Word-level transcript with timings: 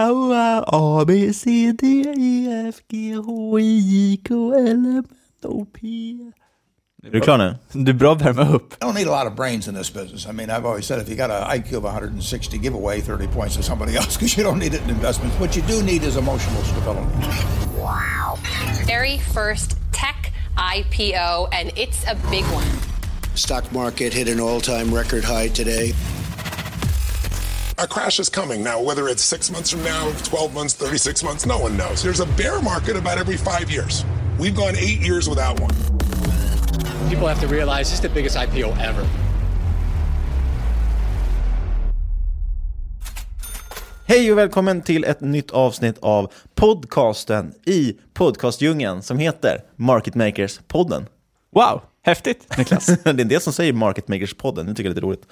A, 0.00 1.04
B, 1.04 1.32
C, 1.32 1.72
D, 1.72 2.04
E, 2.16 2.48
F, 2.68 2.80
G, 2.88 3.12
H, 3.12 3.18
I, 3.18 3.80
J, 3.82 4.16
K, 4.24 4.34
L, 4.34 4.54
M, 4.54 4.86
N, 4.86 5.04
O, 5.44 5.64
P. 5.64 6.16
Är 7.04 7.10
du 7.10 7.20
klar 7.20 7.38
nu? 7.38 7.56
Du 7.72 7.90
är 7.90 7.94
bra 7.94 8.12
att 8.12 8.22
värma 8.22 8.48
upp. 8.48 8.72
I 8.72 8.76
don't 8.86 8.94
need 8.94 9.08
a 9.08 9.10
lot 9.10 9.26
of 9.26 9.36
brains 9.36 9.68
in 9.68 9.74
this 9.74 9.94
business. 9.94 10.26
I 10.26 10.32
mean, 10.32 10.50
I've 10.50 10.66
always 10.66 10.86
said 10.86 11.00
if 11.02 11.08
you 11.08 11.16
got 11.16 11.30
an 11.30 11.62
IQ 11.62 11.76
of 11.76 11.84
160, 11.84 12.58
give 12.58 12.74
away 12.74 13.00
30 13.00 13.26
points 13.26 13.56
to 13.56 13.62
somebody 13.62 13.96
else 14.00 14.16
because 14.16 14.36
you 14.36 14.44
don't 14.44 14.58
need 14.58 14.74
it 14.74 14.82
in 14.82 14.90
investments. 14.90 15.36
What 15.40 15.56
you 15.56 15.62
do 15.62 15.82
need 15.82 16.02
is 16.04 16.16
emotional 16.16 16.62
stability. 16.62 17.10
Wow. 17.76 18.38
Very 18.86 19.18
first 19.18 19.76
tech 19.92 20.32
IPO, 20.56 21.48
and 21.52 21.72
it's 21.76 22.04
a 22.06 22.14
big 22.30 22.44
one. 22.54 22.68
Stock 23.34 23.72
market 23.72 24.12
hit 24.12 24.28
an 24.28 24.40
all-time 24.40 24.94
record 24.94 25.24
high 25.24 25.48
today. 25.48 25.92
A 27.80 27.86
crash 27.86 28.18
is 28.18 28.28
coming. 28.28 28.64
Now, 28.64 28.82
whether 28.82 29.08
it's 29.08 29.22
six 29.22 29.52
months 29.52 29.70
from 29.70 29.84
now, 29.84 30.12
12 30.24 30.52
months, 30.52 30.74
36 30.74 31.22
months, 31.22 31.46
no 31.46 31.60
one 31.60 31.76
knows. 31.76 32.02
There's 32.02 32.18
a 32.18 32.26
bear 32.26 32.60
market 32.60 32.96
about 32.96 33.18
every 33.18 33.36
five 33.36 33.70
years. 33.70 34.04
We've 34.40 34.56
gone 34.56 34.74
eight 34.76 35.00
years 35.00 35.28
without 35.28 35.60
one. 35.60 35.70
People 37.08 37.28
have 37.28 37.40
to 37.40 37.46
realize 37.46 37.88
this 37.90 37.92
is 37.92 38.00
the 38.00 38.08
biggest 38.08 38.36
IPO 38.36 38.76
ever. 38.80 39.06
Hej 44.06 44.32
och 44.32 44.38
välkommen 44.38 44.82
till 44.82 45.04
ett 45.04 45.20
nytt 45.20 45.50
avsnitt 45.50 45.98
av 46.00 46.32
podcasten 46.54 47.52
i 47.66 47.96
podcastdjungeln 48.14 49.02
som 49.02 49.18
heter 49.18 49.60
Market 49.76 50.14
Makers-podden. 50.14 51.06
Wow, 51.50 51.82
häftigt 52.02 52.58
Niklas. 52.58 52.86
det 53.04 53.10
är 53.10 53.12
det 53.24 53.40
som 53.42 53.52
säger 53.52 53.72
Market 53.72 54.06
Makers-podden, 54.06 54.62
det 54.64 54.74
tycker 54.74 54.84
jag 54.84 54.90
är 54.90 54.94
lite 54.94 55.06
roligt. 55.06 55.26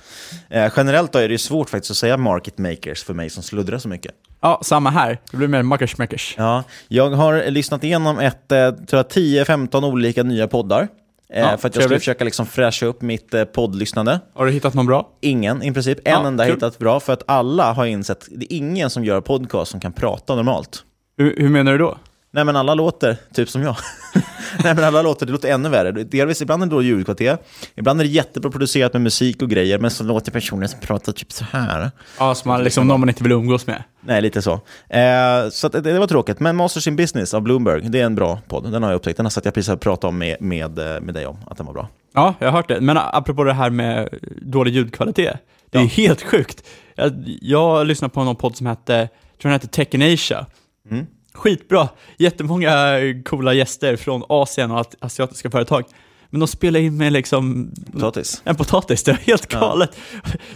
Eh, 0.50 0.72
generellt 0.76 1.12
då 1.12 1.18
är 1.18 1.28
det 1.28 1.38
svårt 1.38 1.70
faktiskt 1.70 1.90
att 1.90 1.96
säga 1.96 2.16
Market 2.16 2.58
Makers 2.58 3.04
för 3.04 3.14
mig 3.14 3.30
som 3.30 3.42
sluddrar 3.42 3.78
så 3.78 3.88
mycket. 3.88 4.12
Ja, 4.40 4.60
samma 4.64 4.90
här. 4.90 5.18
Det 5.30 5.36
blir 5.36 5.48
mer 5.48 5.62
makers 5.62 5.98
makers. 5.98 6.34
Ja, 6.38 6.64
jag 6.88 7.10
har 7.10 7.50
lyssnat 7.50 7.84
igenom 7.84 8.18
ett, 8.18 8.52
eh, 8.52 8.70
tror 8.70 8.98
jag, 8.98 9.08
10-15 9.08 9.84
olika 9.84 10.22
nya 10.22 10.48
poddar. 10.48 10.88
Eh, 11.32 11.40
Ja, 11.40 11.44
för 11.44 11.52
att 11.52 11.62
jag 11.62 11.72
skulle 11.72 11.82
trevligt. 11.82 12.00
försöka 12.02 12.24
liksom 12.24 12.46
fräscha 12.46 12.86
upp 12.86 13.02
mitt 13.02 13.34
eh, 13.34 13.44
poddlyssnande. 13.44 14.20
Har 14.34 14.46
du 14.46 14.52
hittat 14.52 14.74
någon 14.74 14.86
bra? 14.86 15.08
Ingen 15.20 15.62
i 15.62 15.72
princip. 15.72 15.98
En 16.04 16.12
Ja, 16.12 16.26
enda 16.26 16.44
har 16.44 16.50
hittat 16.50 16.78
bra, 16.78 17.00
för 17.00 17.12
att 17.12 17.22
alla 17.26 17.72
har 17.72 17.86
insett, 17.86 18.26
det 18.30 18.52
är 18.54 18.56
ingen 18.56 18.90
som 18.90 19.04
gör 19.04 19.20
podcast 19.20 19.70
som 19.70 19.80
kan 19.80 19.92
prata 19.92 20.34
normalt. 20.34 20.82
Hur, 21.18 21.36
hur 21.36 21.48
menar 21.48 21.72
du 21.72 21.78
då? 21.78 21.98
Nej 22.30 22.44
men 22.44 22.56
alla 22.56 22.74
låter 22.74 23.16
typ 23.34 23.48
som 23.48 23.62
jag. 23.62 23.76
Nej 24.64 24.74
men 24.74 24.84
alla 24.84 25.02
låter, 25.02 25.26
det 25.26 25.32
låter 25.32 25.48
ännu 25.52 25.68
värre. 25.68 25.92
Delvis, 25.92 26.42
ibland 26.42 26.62
är 26.62 26.66
det 26.66 26.74
då 26.74 26.82
ljudkvalitet, 26.82 27.40
ibland 27.74 28.00
är 28.00 28.04
det 28.04 28.10
jättebra 28.10 28.50
producerat 28.50 28.92
med 28.92 29.02
musik 29.02 29.42
och 29.42 29.50
grejer, 29.50 29.78
men 29.78 29.90
så 29.90 30.04
låter 30.04 30.32
personer 30.32 30.66
som 30.66 30.80
pratar 30.80 31.12
typ 31.12 31.32
så 31.32 31.44
här. 31.44 31.90
Ja, 32.18 32.34
som 32.34 32.48
man, 32.48 32.64
liksom, 32.64 32.88
någon 32.88 33.00
man 33.00 33.08
inte 33.08 33.22
vill 33.22 33.32
umgås 33.32 33.66
med. 33.66 33.82
Nej, 34.00 34.22
lite 34.22 34.42
så. 34.42 34.52
Eh, 34.88 35.48
så 35.50 35.68
det, 35.68 35.80
det 35.80 35.98
var 35.98 36.06
tråkigt. 36.06 36.40
Men 36.40 36.56
Masters 36.56 36.86
in 36.86 36.96
Business 36.96 37.34
av 37.34 37.42
Bloomberg, 37.42 37.88
det 37.88 38.00
är 38.00 38.04
en 38.06 38.14
bra 38.14 38.40
podd. 38.48 38.72
Den 38.72 38.82
har 38.82 38.90
jag 38.90 38.96
upptäckt. 38.96 39.16
Den 39.16 39.26
har 39.26 39.30
satt 39.30 39.44
jag 39.44 39.54
precis 39.54 39.72
och 39.72 39.80
pratat 39.80 40.04
om 40.04 40.18
med, 40.18 40.36
med, 40.40 40.78
eh, 40.78 41.00
med 41.00 41.14
dig 41.14 41.26
om, 41.26 41.36
att 41.46 41.56
den 41.56 41.66
var 41.66 41.72
bra. 41.74 41.88
Ja, 42.14 42.34
jag 42.38 42.46
har 42.46 42.52
hört 42.52 42.68
det. 42.68 42.80
Men 42.80 42.96
apropå 42.98 43.44
det 43.44 43.52
här 43.52 43.70
med 43.70 44.08
dålig 44.42 44.74
ljudkvalitet. 44.74 45.36
Det 45.70 45.78
är 45.78 45.82
Ja. 45.82 45.88
helt 45.88 46.22
sjukt. 46.22 46.62
Jag, 46.94 47.24
jag 47.40 47.86
lyssnade 47.86 48.14
på 48.14 48.24
någon 48.24 48.36
podd 48.36 48.56
som 48.56 48.66
hette, 48.66 49.08
tror 49.42 49.50
den 49.50 49.52
hette 49.52 49.66
Tech 49.68 49.88
in 49.90 50.02
Asia. 50.14 50.46
Mm. 50.90 51.06
Skitbra. 51.36 51.88
Jättemånga 52.18 52.98
coola 53.24 53.52
gäster 53.54 53.96
från 53.96 54.22
Asien 54.28 54.70
och 54.70 54.80
at- 54.80 54.94
asiatiska 55.00 55.50
företag. 55.50 55.84
Men 56.30 56.40
de 56.40 56.48
spelar 56.48 56.80
in 56.80 56.96
med 56.96 57.12
liksom 57.12 57.70
Potatis. 57.92 58.42
en 58.44 58.56
potatis. 58.56 59.02
Det 59.04 59.12
var 59.12 59.18
helt 59.18 59.46
galet. 59.46 59.90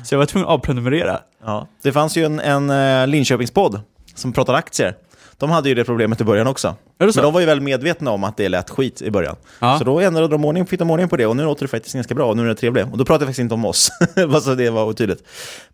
Så 0.04 0.14
jag 0.14 0.18
var 0.18 0.26
tvungen 0.26 0.48
att 0.48 0.54
avprenumerera. 0.54 1.20
Ja. 1.44 1.68
Det 1.82 1.92
fanns 1.92 2.16
ju 2.16 2.24
en, 2.24 2.40
en 2.40 2.70
eh, 2.70 3.06
Linköpingspodd 3.06 3.80
som 4.14 4.32
pratade 4.32 4.58
aktier. 4.58 4.94
De 5.40 5.50
hade 5.50 5.68
ju 5.68 5.74
det 5.74 5.84
problemet 5.84 6.20
i 6.20 6.24
början 6.24 6.46
också. 6.46 6.74
Men 6.98 7.12
de 7.12 7.32
var 7.32 7.40
ju 7.40 7.46
väl 7.46 7.60
medvetna 7.60 8.10
om 8.10 8.24
att 8.24 8.36
det 8.36 8.48
lät 8.48 8.70
skit 8.70 9.02
i 9.02 9.10
början. 9.10 9.36
Ja. 9.58 9.78
Så 9.78 9.84
då 9.84 10.00
ändrade 10.00 10.28
de 10.28 10.44
ordning, 10.44 10.66
fick 10.66 10.78
de 10.78 10.90
ordning 10.90 11.08
på 11.08 11.16
det 11.16 11.26
och 11.26 11.36
nu 11.36 11.44
låter 11.44 11.64
det 11.64 11.68
faktiskt 11.68 11.94
ganska 11.94 12.14
bra 12.14 12.26
och 12.26 12.36
nu 12.36 12.42
är 12.42 12.46
det 12.46 12.54
trevligt. 12.54 12.86
Och 12.92 12.98
då 12.98 13.04
pratar 13.04 13.22
jag 13.22 13.28
faktiskt 13.28 13.38
inte 13.40 13.54
om 13.54 13.64
oss, 13.64 13.90
bara 14.14 14.40
så 14.40 14.54
det 14.54 14.70
var 14.70 14.84
otydligt. 14.84 15.24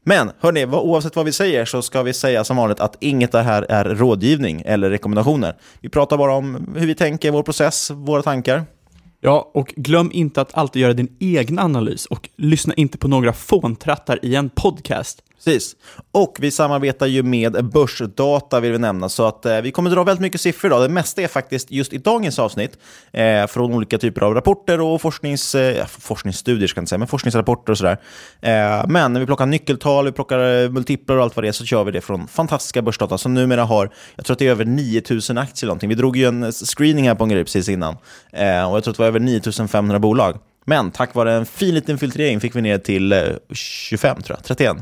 Men 0.05 0.31
hörni, 0.41 0.67
oavsett 0.67 1.17
vad 1.17 1.25
vi 1.25 1.33
säger 1.33 1.65
så 1.65 1.83
ska 1.83 2.03
vi 2.03 2.13
säga 2.13 2.45
som 2.45 2.57
vanligt 2.57 2.81
att 2.81 2.97
inget 3.01 3.35
av 3.35 3.39
det 3.39 3.51
här 3.51 3.63
är 3.63 3.85
rådgivning 3.85 4.63
eller 4.67 4.91
rekommendationer. 4.91 5.55
Vi 5.81 5.89
pratar 5.89 6.17
bara 6.17 6.35
om 6.35 6.75
hur 6.77 6.87
vi 6.87 6.95
tänker, 6.95 7.31
vår 7.31 7.43
process, 7.43 7.91
våra 7.91 8.23
tankar. 8.23 8.65
Ja, 9.21 9.51
och 9.55 9.75
glöm 9.77 10.11
inte 10.13 10.41
att 10.41 10.55
alltid 10.55 10.83
göra 10.83 10.93
din 10.93 11.17
egen 11.21 11.59
analys 11.59 12.07
och 12.07 12.29
lyssna 12.37 12.75
inte 12.75 12.99
på 12.99 13.09
några 13.09 13.33
fåntrattar 13.33 14.19
i 14.23 14.35
en 14.35 14.51
podcast. 14.51 15.23
Precis. 15.47 15.77
Och 16.13 16.37
vi 16.41 16.51
samarbetar 16.51 17.07
ju 17.07 17.23
med 17.23 17.65
Börsdata 17.65 18.61
vill 18.61 18.73
vi 18.73 18.79
nämna, 18.79 19.09
så 19.09 19.27
att 19.27 19.47
eh, 19.47 19.61
vi 19.61 19.71
kommer 19.73 19.91
dra 19.91 20.05
väldigt 20.05 20.23
mycket 20.23 20.41
siffror 20.41 20.71
idag. 20.71 20.83
Det 20.83 20.89
mesta 20.89 21.23
är 21.23 21.29
faktiskt 21.29 21.71
just 21.71 21.93
i 21.93 21.99
dagens 21.99 22.39
avsnitt 22.39 22.79
eh, 23.13 23.47
från 23.47 23.73
olika 23.73 23.99
typer 23.99 24.23
av 24.23 24.35
rapporter 24.35 24.81
och 24.81 25.01
forsknings, 25.03 25.55
eh, 25.55 25.87
forskningsstudier, 25.87 26.69
ska 26.69 26.79
jag 26.79 26.83
inte 26.83 26.89
säga, 26.89 26.99
men 26.99 27.09
forskningsrapporter 27.09 27.73
och 27.73 27.79
sådär. 27.79 27.99
Eh, 28.41 28.87
men 28.89 29.13
när 29.13 29.21
vi 29.21 29.27
plockar 29.27 29.47
nyckeltal, 29.47 30.05
vi 30.05 30.13
plockar 30.13 30.65
eh, 30.65 30.71
multiplar 30.71 31.17
och 31.17 31.23
allt 31.23 31.37
vad 31.37 31.45
det 31.45 31.49
är, 31.49 31.53
så 31.53 31.65
kör 31.65 31.85
vi 31.85 31.93
det 31.93 32.01
från 32.01 32.29
fantastiska 32.29 32.83
Börsdata 32.83 33.19
som 33.19 33.35
numera 33.35 33.65
har, 33.65 33.91
jag 34.17 34.27
tror 34.27 34.35
att 34.35 34.39
det 34.39 34.47
är 34.47 34.51
över 34.51 34.65
9000 34.65 35.39
aktier 35.39 35.65
eller 35.65 35.71
någonting. 35.71 35.89
Vi 35.89 35.95
drog 35.95 36.17
ju 36.17 36.29
en 36.29 36.43
eh, 36.43 36.51
screening 36.51 37.09
här 37.09 37.15
på 37.15 37.25
en 37.25 37.31
grej 37.31 37.45
precis 37.45 37.69
innan 37.69 37.97
eh, 38.33 38.71
och 38.71 38.77
jag 38.77 38.85
tror 38.85 38.91
att 38.91 38.97
det 38.97 39.03
var 39.03 39.07
över 39.09 39.21
9500 39.21 39.99
bolag. 39.99 40.39
Men 40.65 40.91
tack 40.91 41.15
vare 41.15 41.35
en 41.35 41.47
fin 41.47 41.75
liten 41.75 41.99
filtrering 41.99 42.41
fick 42.41 42.57
vi 42.57 42.63
ner 42.63 42.79
till 42.79 43.13
eh, 43.13 43.21
25, 43.53 44.23
tror 44.23 44.39
jag, 44.39 44.45
31. 44.45 44.77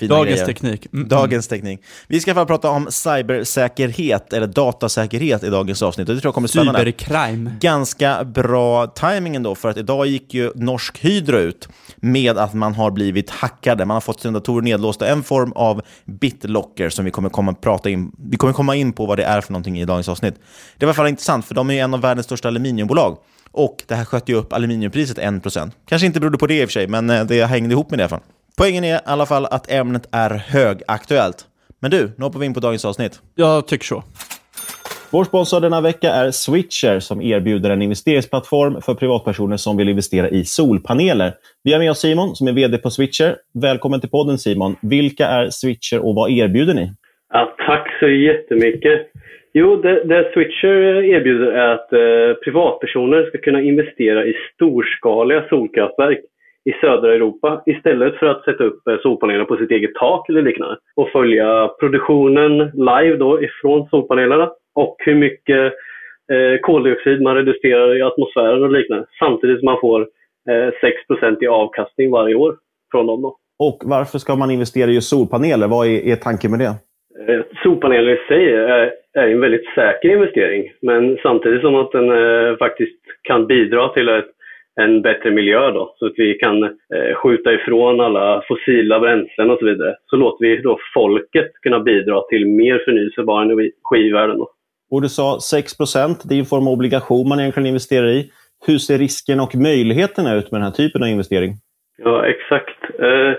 Fina 0.00 0.14
Dagens 0.14 0.34
grejer. 0.34 0.46
teknik. 0.46 0.86
Mm, 0.92 1.08
Dagens 1.08 1.48
teknik. 1.48 1.80
Vi 2.08 2.20
ska 2.20 2.30
i 2.30 2.32
alla 2.32 2.38
fall 2.38 2.46
prata 2.46 2.70
om 2.70 2.86
cybersäkerhet, 2.90 4.32
eller 4.32 4.46
datasäkerhet 4.46 5.44
i 5.44 5.50
dagens 5.50 5.82
avsnitt. 5.82 6.08
Och 6.08 6.14
det 6.14 6.20
tror 6.20 6.28
jag 6.28 6.34
kommer 6.34 6.48
spännande. 6.48 6.80
Cybercrime. 6.80 7.50
Ganska 7.60 8.24
bra 8.24 8.86
timing 8.86 9.36
ändå, 9.36 9.54
för 9.54 9.68
att 9.68 9.76
idag 9.76 10.06
gick 10.06 10.34
ju 10.34 10.52
Norsk 10.54 11.04
Hydro 11.04 11.36
ut 11.36 11.68
med 11.96 12.38
att 12.38 12.54
man 12.54 12.74
har 12.74 12.90
blivit 12.90 13.30
hackade. 13.30 13.84
Man 13.84 13.94
har 13.94 14.00
fått 14.00 14.20
sina 14.20 14.32
datorer 14.32 14.62
nedlåsta. 14.62 15.08
En 15.08 15.22
form 15.22 15.52
av 15.52 15.82
BitLocker 16.04 16.90
som 16.90 17.04
vi 17.04 17.10
kommer 17.10 17.28
komma, 17.28 17.54
prata 17.54 17.90
in, 17.90 18.12
vi 18.30 18.36
kommer 18.36 18.52
komma 18.52 18.76
in 18.76 18.92
på 18.92 19.06
vad 19.06 19.18
det 19.18 19.24
är 19.24 19.40
för 19.40 19.52
någonting 19.52 19.80
i 19.80 19.84
dagens 19.84 20.08
avsnitt. 20.08 20.34
Det 20.78 20.86
var 20.86 20.88
i 20.88 20.90
alla 20.90 20.94
fall 20.94 21.08
intressant, 21.08 21.44
för 21.44 21.54
de 21.54 21.70
är 21.70 21.74
ju 21.74 21.80
en 21.80 21.94
av 21.94 22.00
världens 22.00 22.26
största 22.26 22.48
aluminiumbolag. 22.48 23.16
Och 23.52 23.76
det 23.86 23.94
här 23.94 24.04
sköt 24.04 24.28
ju 24.28 24.34
upp 24.34 24.52
aluminiumpriset 24.52 25.18
1%. 25.18 25.70
Kanske 25.86 26.06
inte 26.06 26.20
berodde 26.20 26.38
på 26.38 26.46
det 26.46 26.60
i 26.60 26.64
och 26.64 26.68
för 26.68 26.72
sig, 26.72 26.86
men 26.86 27.10
eh, 27.10 27.24
det 27.24 27.44
hängde 27.44 27.72
ihop 27.72 27.90
med 27.90 27.98
det 27.98 28.02
i 28.02 28.04
alla 28.04 28.08
fall. 28.08 28.20
Poängen 28.60 28.84
är 28.84 28.94
i 28.96 29.00
alla 29.04 29.26
fall 29.26 29.44
att 29.56 29.72
ämnet 29.80 30.04
är 30.24 30.32
högaktuellt. 30.56 31.38
Men 31.82 31.90
du, 31.90 32.02
nu 32.18 32.22
hoppar 32.24 32.40
vi 32.40 32.46
in 32.46 32.54
på 32.54 32.60
dagens 32.60 32.84
avsnitt. 32.84 33.14
Jag 33.44 33.68
tycker 33.68 33.84
så. 33.84 33.98
Vår 35.12 35.24
sponsor 35.24 35.60
denna 35.60 35.80
vecka 35.80 36.08
är 36.22 36.28
Switcher 36.44 36.96
som 37.08 37.22
erbjuder 37.32 37.70
en 37.70 37.82
investeringsplattform 37.82 38.74
för 38.84 38.94
privatpersoner 38.94 39.56
som 39.56 39.76
vill 39.76 39.88
investera 39.88 40.28
i 40.28 40.44
solpaneler. 40.44 41.30
Vi 41.64 41.72
har 41.72 41.80
med 41.80 41.90
oss 41.90 42.00
Simon 42.00 42.28
som 42.36 42.48
är 42.48 42.52
VD 42.52 42.78
på 42.78 42.90
Switcher. 42.90 43.30
Välkommen 43.68 44.00
till 44.00 44.10
podden 44.10 44.38
Simon. 44.38 44.72
Vilka 44.82 45.26
är 45.26 45.44
Switcher 45.50 45.98
och 46.06 46.14
vad 46.14 46.30
erbjuder 46.30 46.74
ni? 46.74 46.86
Ja, 47.32 47.54
tack 47.66 47.86
så 48.00 48.08
jättemycket. 48.08 48.98
Jo, 49.52 49.76
det, 49.76 50.04
det 50.04 50.30
Switcher 50.32 50.76
erbjuder 51.16 51.50
är 51.62 51.68
att 51.76 51.92
eh, 51.92 52.40
privatpersoner 52.44 53.20
ska 53.28 53.38
kunna 53.38 53.60
investera 53.62 54.24
i 54.24 54.34
storskaliga 54.54 55.42
solkraftverk 55.48 56.20
i 56.70 56.72
södra 56.80 57.14
Europa 57.14 57.62
istället 57.66 58.14
för 58.18 58.26
att 58.26 58.44
sätta 58.44 58.64
upp 58.64 58.88
eh, 58.88 58.96
solpaneler 59.02 59.44
på 59.44 59.56
sitt 59.56 59.70
eget 59.70 59.94
tak 59.94 60.28
eller 60.28 60.42
liknande 60.42 60.76
och 60.96 61.08
följa 61.08 61.68
produktionen 61.80 62.58
live 62.74 63.16
då 63.16 63.42
ifrån 63.42 63.88
solpanelerna 63.90 64.50
och 64.74 64.96
hur 64.98 65.14
mycket 65.14 65.72
eh, 66.32 66.60
koldioxid 66.62 67.22
man 67.22 67.36
reducerar 67.36 67.96
i 67.96 68.02
atmosfären 68.02 68.62
och 68.62 68.72
liknande 68.72 69.06
samtidigt 69.18 69.58
som 69.58 69.66
man 69.66 69.80
får 69.80 70.00
eh, 70.50 70.70
6% 71.20 71.44
i 71.44 71.46
avkastning 71.46 72.10
varje 72.10 72.34
år 72.34 72.56
från 72.90 73.06
dem. 73.06 73.22
Då. 73.22 73.36
Och 73.58 73.78
varför 73.84 74.18
ska 74.18 74.36
man 74.36 74.50
investera 74.50 74.90
i 74.90 74.94
just 74.94 75.08
solpaneler? 75.08 75.68
Vad 75.68 75.86
är, 75.86 76.06
är 76.12 76.16
tanken 76.16 76.50
med 76.50 76.60
det? 76.60 76.74
Eh, 77.28 77.40
Solpaneler 77.62 78.12
i 78.12 78.26
sig 78.28 78.52
är, 78.52 78.92
är 79.14 79.28
en 79.28 79.40
väldigt 79.40 79.68
säker 79.74 80.08
investering, 80.08 80.72
men 80.82 81.18
samtidigt 81.22 81.60
som 81.60 81.74
att 81.74 81.92
den 81.92 82.08
eh, 82.10 82.56
faktiskt 82.56 83.00
kan 83.22 83.46
bidra 83.46 83.88
till 83.88 84.08
ett, 84.08 84.30
en 84.80 85.02
bättre 85.02 85.30
miljö 85.30 85.70
då, 85.70 85.94
så 85.98 86.06
att 86.06 86.12
vi 86.16 86.34
kan 86.34 86.62
eh, 86.62 87.14
skjuta 87.16 87.52
ifrån 87.52 88.00
alla 88.00 88.42
fossila 88.48 89.00
bränslen 89.00 89.50
och 89.50 89.58
så 89.58 89.64
vidare, 89.64 89.96
så 90.06 90.16
låter 90.16 90.46
vi 90.46 90.56
då 90.56 90.78
folket 90.94 91.52
kunna 91.62 91.80
bidra 91.80 92.22
till 92.22 92.46
mer 92.46 92.82
förnyelsebar 92.84 93.42
energi 93.42 93.72
i 94.08 94.12
världen. 94.12 94.38
Då. 94.38 94.48
Och 94.90 95.02
du 95.02 95.08
sa 95.08 95.38
6% 95.54 96.28
det 96.28 96.34
är 96.34 96.38
en 96.38 96.44
form 96.44 96.66
av 96.66 96.72
obligation 96.72 97.28
man 97.28 97.40
egentligen 97.40 97.66
investerar 97.66 98.08
i. 98.08 98.30
Hur 98.66 98.78
ser 98.78 98.98
risken 98.98 99.40
och 99.40 99.54
möjligheterna 99.54 100.34
ut 100.34 100.50
med 100.50 100.60
den 100.60 100.68
här 100.68 100.78
typen 100.82 101.02
av 101.02 101.08
investering? 101.08 101.52
Ja, 102.04 102.26
exakt. 102.26 102.80
Eh, 102.98 103.32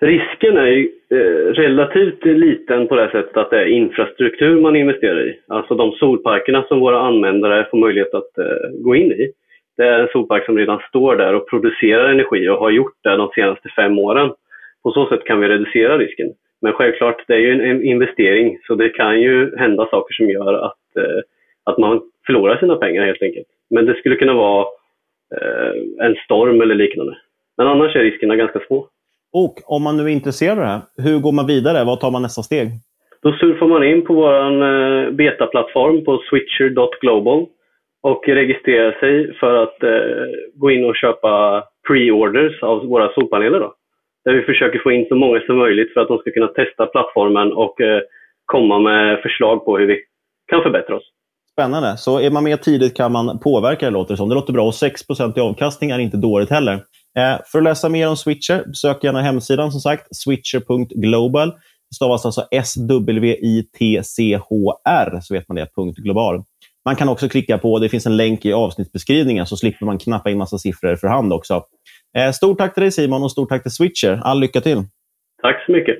risken 0.00 0.56
är 0.56 0.66
ju 0.66 0.90
eh, 1.10 1.52
relativt 1.62 2.24
liten 2.24 2.88
på 2.88 2.94
det 2.96 3.10
sättet 3.10 3.36
att 3.36 3.50
det 3.50 3.60
är 3.60 3.66
infrastruktur 3.66 4.60
man 4.60 4.76
investerar 4.76 5.28
i. 5.28 5.40
Alltså 5.46 5.74
de 5.74 5.92
solparkerna 5.92 6.64
som 6.68 6.80
våra 6.80 7.00
användare 7.00 7.66
får 7.70 7.78
möjlighet 7.78 8.14
att 8.14 8.38
eh, 8.38 8.68
gå 8.84 8.96
in 8.96 9.12
i. 9.12 9.32
Det 9.78 9.88
är 9.88 10.00
en 10.00 10.08
solpark 10.12 10.44
som 10.44 10.58
redan 10.58 10.80
står 10.88 11.16
där 11.16 11.34
och 11.34 11.48
producerar 11.48 12.08
energi 12.08 12.48
och 12.48 12.58
har 12.58 12.70
gjort 12.70 12.96
det 13.02 13.16
de 13.16 13.30
senaste 13.34 13.68
fem 13.76 13.98
åren. 13.98 14.30
På 14.82 14.90
så 14.92 15.08
sätt 15.08 15.24
kan 15.24 15.40
vi 15.40 15.48
reducera 15.48 15.98
risken. 15.98 16.28
Men 16.60 16.72
självklart, 16.72 17.24
det 17.26 17.34
är 17.34 17.38
ju 17.38 17.52
en, 17.52 17.84
investering 17.84 18.58
så 18.66 18.74
det 18.74 18.88
kan 18.88 19.20
ju 19.20 19.56
hända 19.56 19.88
saker 19.90 20.14
som 20.14 20.30
gör 20.30 20.54
att, 20.54 20.96
eh, 20.96 21.20
att 21.64 21.78
man 21.78 22.00
förlorar 22.26 22.56
sina 22.56 22.76
pengar 22.76 23.06
helt 23.06 23.22
enkelt. 23.22 23.46
Men 23.70 23.86
det 23.86 23.94
skulle 23.94 24.16
kunna 24.16 24.34
vara 24.34 24.66
eh, 25.36 26.06
en 26.06 26.14
storm 26.24 26.60
eller 26.60 26.74
liknande. 26.74 27.16
Men 27.56 27.66
annars 27.66 27.96
är 27.96 28.00
riskerna 28.00 28.36
ganska 28.36 28.60
små. 28.66 28.86
Och 29.32 29.54
om 29.64 29.82
man 29.82 29.96
nu 29.96 30.02
är 30.02 30.08
intresserad 30.08 30.58
av 30.58 30.64
det 30.64 30.70
här, 30.70 30.80
hur 31.02 31.18
går 31.18 31.32
man 31.32 31.46
vidare? 31.46 31.84
Vad 31.84 32.00
tar 32.00 32.10
man 32.10 32.22
nästa 32.22 32.42
steg? 32.42 32.68
Då 33.22 33.32
surfar 33.32 33.66
man 33.66 33.84
in 33.84 34.04
på 34.04 34.14
vår 34.14 34.62
eh, 34.62 35.10
betaplattform 35.10 36.04
på 36.04 36.22
switcher.global 36.30 37.46
och 38.02 38.28
registrera 38.28 39.00
sig 39.00 39.34
för 39.34 39.62
att 39.62 39.82
eh, 39.82 40.26
gå 40.54 40.70
in 40.70 40.84
och 40.84 40.96
köpa 40.96 41.64
pre-orders 41.88 42.62
av 42.62 42.86
våra 42.86 43.12
solpaneler. 43.12 43.60
Då. 43.60 43.74
Där 44.24 44.32
vi 44.32 44.42
försöker 44.42 44.78
få 44.78 44.92
in 44.92 45.06
så 45.08 45.14
många 45.14 45.40
som 45.40 45.58
möjligt 45.58 45.92
för 45.94 46.00
att 46.00 46.08
de 46.08 46.18
ska 46.18 46.30
kunna 46.30 46.48
testa 46.48 46.86
plattformen 46.86 47.52
och 47.52 47.80
eh, 47.80 48.00
komma 48.44 48.78
med 48.78 49.22
förslag 49.22 49.64
på 49.64 49.78
hur 49.78 49.86
vi 49.86 50.00
kan 50.50 50.62
förbättra 50.62 50.96
oss. 50.96 51.12
Spännande. 51.52 51.96
Så 51.96 52.20
är 52.20 52.30
man 52.30 52.44
med 52.44 52.62
tidigt 52.62 52.96
kan 52.96 53.12
man 53.12 53.38
påverka 53.38 53.86
det 53.86 53.92
låter 53.92 54.12
det 54.12 54.16
som. 54.16 54.28
Det 54.28 54.34
låter 54.34 54.52
bra. 54.52 54.66
Och 54.66 54.74
6 54.74 55.02
i 55.36 55.40
avkastning 55.40 55.90
är 55.90 55.98
inte 55.98 56.16
dåligt 56.16 56.50
heller. 56.50 56.74
Eh, 57.18 57.38
för 57.52 57.58
att 57.58 57.64
läsa 57.64 57.88
mer 57.88 58.08
om 58.08 58.16
Switcher, 58.16 58.64
besök 58.66 59.04
gärna 59.04 59.22
hemsidan 59.22 59.72
som 59.72 59.80
sagt, 59.80 60.16
switcher.global. 60.16 61.48
Det 61.90 61.94
stavas 61.94 62.26
alltså 62.26 62.46
S-W-I-T-C-H-R, 62.50 63.20
så 65.22 65.34
vet 65.34 65.48
man 65.48 65.56
det, 65.56 65.66
punkt 65.76 65.98
global. 65.98 66.42
Man 66.88 66.96
kan 66.96 67.08
också 67.08 67.28
klicka 67.28 67.58
på, 67.58 67.78
det 67.78 67.88
finns 67.88 68.06
en 68.06 68.16
länk 68.16 68.44
i 68.44 68.52
avsnittsbeskrivningen, 68.52 69.46
så 69.46 69.56
slipper 69.56 69.86
man 69.86 69.98
knappa 69.98 70.30
in 70.30 70.38
massa 70.38 70.58
siffror 70.58 70.96
för 70.96 71.08
hand 71.08 71.32
också. 71.32 71.64
Eh, 72.18 72.32
stort 72.32 72.58
tack 72.58 72.74
till 72.74 72.82
dig 72.82 72.92
Simon 72.92 73.22
och 73.22 73.30
stort 73.30 73.48
tack 73.48 73.62
till 73.62 73.72
Switcher. 73.72 74.20
All 74.24 74.40
lycka 74.40 74.60
till! 74.60 74.82
Tack 75.42 75.64
så 75.66 75.72
mycket! 75.72 75.96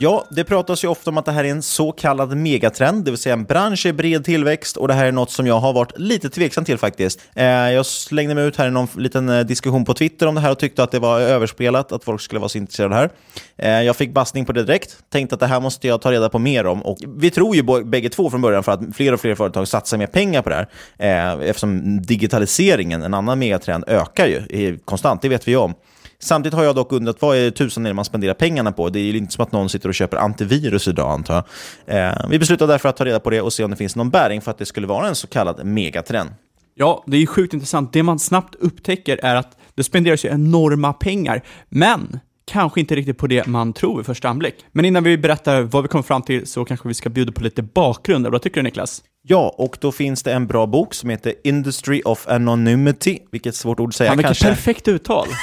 Ja, 0.00 0.26
det 0.30 0.44
pratas 0.44 0.84
ju 0.84 0.88
ofta 0.88 1.10
om 1.10 1.18
att 1.18 1.24
det 1.24 1.32
här 1.32 1.44
är 1.44 1.50
en 1.50 1.62
så 1.62 1.92
kallad 1.92 2.36
megatrend, 2.36 3.04
det 3.04 3.10
vill 3.10 3.18
säga 3.18 3.32
en 3.32 3.44
bransch 3.44 3.86
i 3.86 3.92
bred 3.92 4.24
tillväxt 4.24 4.76
och 4.76 4.88
det 4.88 4.94
här 4.94 5.06
är 5.06 5.12
något 5.12 5.30
som 5.30 5.46
jag 5.46 5.60
har 5.60 5.72
varit 5.72 5.98
lite 5.98 6.30
tveksam 6.30 6.64
till 6.64 6.78
faktiskt. 6.78 7.20
Eh, 7.34 7.44
jag 7.46 7.86
slängde 7.86 8.34
mig 8.34 8.44
ut 8.44 8.56
här 8.56 8.68
i 8.68 8.70
någon 8.70 8.88
liten 8.96 9.28
eh, 9.28 9.40
diskussion 9.40 9.84
på 9.84 9.94
Twitter 9.94 10.26
om 10.26 10.34
det 10.34 10.40
här 10.40 10.50
och 10.50 10.58
tyckte 10.58 10.82
att 10.82 10.90
det 10.90 10.98
var 10.98 11.20
överspelat, 11.20 11.92
att 11.92 12.04
folk 12.04 12.20
skulle 12.20 12.38
vara 12.38 12.48
så 12.48 12.58
intresserade 12.58 12.96
av 12.96 13.00
det 13.00 13.10
här. 13.56 13.80
Eh, 13.80 13.86
jag 13.86 13.96
fick 13.96 14.12
bastning 14.12 14.44
på 14.44 14.52
det 14.52 14.64
direkt, 14.64 14.98
tänkte 15.10 15.34
att 15.34 15.40
det 15.40 15.46
här 15.46 15.60
måste 15.60 15.88
jag 15.88 16.00
ta 16.00 16.12
reda 16.12 16.28
på 16.28 16.38
mer 16.38 16.66
om 16.66 16.82
och 16.82 16.98
vi 17.16 17.30
tror 17.30 17.56
ju 17.56 17.84
bägge 17.84 18.08
två 18.08 18.30
från 18.30 18.40
början 18.40 18.62
för 18.62 18.72
att 18.72 18.80
fler 18.96 19.12
och 19.12 19.20
fler 19.20 19.34
företag 19.34 19.68
satsar 19.68 19.98
mer 19.98 20.06
pengar 20.06 20.42
på 20.42 20.48
det 20.50 20.66
här 20.98 21.40
eftersom 21.40 22.02
digitaliseringen, 22.02 23.02
en 23.02 23.14
annan 23.14 23.38
megatrend, 23.38 23.84
ökar 23.86 24.26
ju 24.26 24.78
konstant, 24.84 25.22
det 25.22 25.28
vet 25.28 25.48
vi 25.48 25.52
ju 25.52 25.58
om. 25.58 25.74
Samtidigt 26.22 26.54
har 26.54 26.64
jag 26.64 26.76
dock 26.76 26.92
undrat 26.92 27.16
vad 27.20 27.36
är 27.36 27.50
tusan 27.50 27.86
är 27.86 27.90
det 27.90 27.94
man 27.94 28.04
spenderar 28.04 28.34
pengarna 28.34 28.72
på? 28.72 28.88
Det 28.88 28.98
är 28.98 29.02
ju 29.02 29.18
inte 29.18 29.32
som 29.32 29.42
att 29.42 29.52
någon 29.52 29.68
sitter 29.68 29.88
och 29.88 29.94
köper 29.94 30.16
antivirus 30.16 30.88
idag 30.88 31.10
antar 31.10 31.44
jag. 31.86 32.08
Eh, 32.08 32.14
vi 32.30 32.38
beslutade 32.38 32.72
därför 32.72 32.88
att 32.88 32.96
ta 32.96 33.04
reda 33.04 33.20
på 33.20 33.30
det 33.30 33.40
och 33.40 33.52
se 33.52 33.64
om 33.64 33.70
det 33.70 33.76
finns 33.76 33.96
någon 33.96 34.10
bäring 34.10 34.40
för 34.40 34.50
att 34.50 34.58
det 34.58 34.66
skulle 34.66 34.86
vara 34.86 35.08
en 35.08 35.14
så 35.14 35.26
kallad 35.26 35.66
megatrend. 35.66 36.30
Ja, 36.74 37.04
det 37.06 37.16
är 37.16 37.20
ju 37.20 37.26
sjukt 37.26 37.54
intressant. 37.54 37.92
Det 37.92 38.02
man 38.02 38.18
snabbt 38.18 38.54
upptäcker 38.54 39.20
är 39.22 39.34
att 39.36 39.56
det 39.74 39.84
spenderas 39.84 40.24
ju 40.24 40.28
enorma 40.28 40.92
pengar, 40.92 41.42
men 41.68 42.20
kanske 42.50 42.80
inte 42.80 42.96
riktigt 42.96 43.18
på 43.18 43.26
det 43.26 43.46
man 43.46 43.72
tror 43.72 43.96
vid 43.96 44.06
första 44.06 44.28
anblick. 44.28 44.54
Men 44.72 44.84
innan 44.84 45.04
vi 45.04 45.18
berättar 45.18 45.62
vad 45.62 45.82
vi 45.82 45.88
kommer 45.88 46.02
fram 46.02 46.22
till 46.22 46.46
så 46.46 46.64
kanske 46.64 46.88
vi 46.88 46.94
ska 46.94 47.08
bjuda 47.08 47.32
på 47.32 47.42
lite 47.42 47.62
bakgrund. 47.62 48.26
Vad 48.26 48.42
tycker 48.42 48.56
du 48.56 48.62
Niklas? 48.62 49.02
Ja, 49.22 49.54
och 49.58 49.78
då 49.80 49.92
finns 49.92 50.22
det 50.22 50.32
en 50.32 50.46
bra 50.46 50.66
bok 50.66 50.94
som 50.94 51.10
heter 51.10 51.34
Industry 51.44 52.02
of 52.04 52.28
Anonymity, 52.28 53.18
vilket 53.30 53.54
svårt 53.54 53.80
ord 53.80 53.88
att 53.88 53.94
säga 53.94 54.10
Fan, 54.10 54.16
vilket 54.16 54.28
kanske. 54.28 54.48
perfekt 54.48 54.88
uttal! 54.88 55.26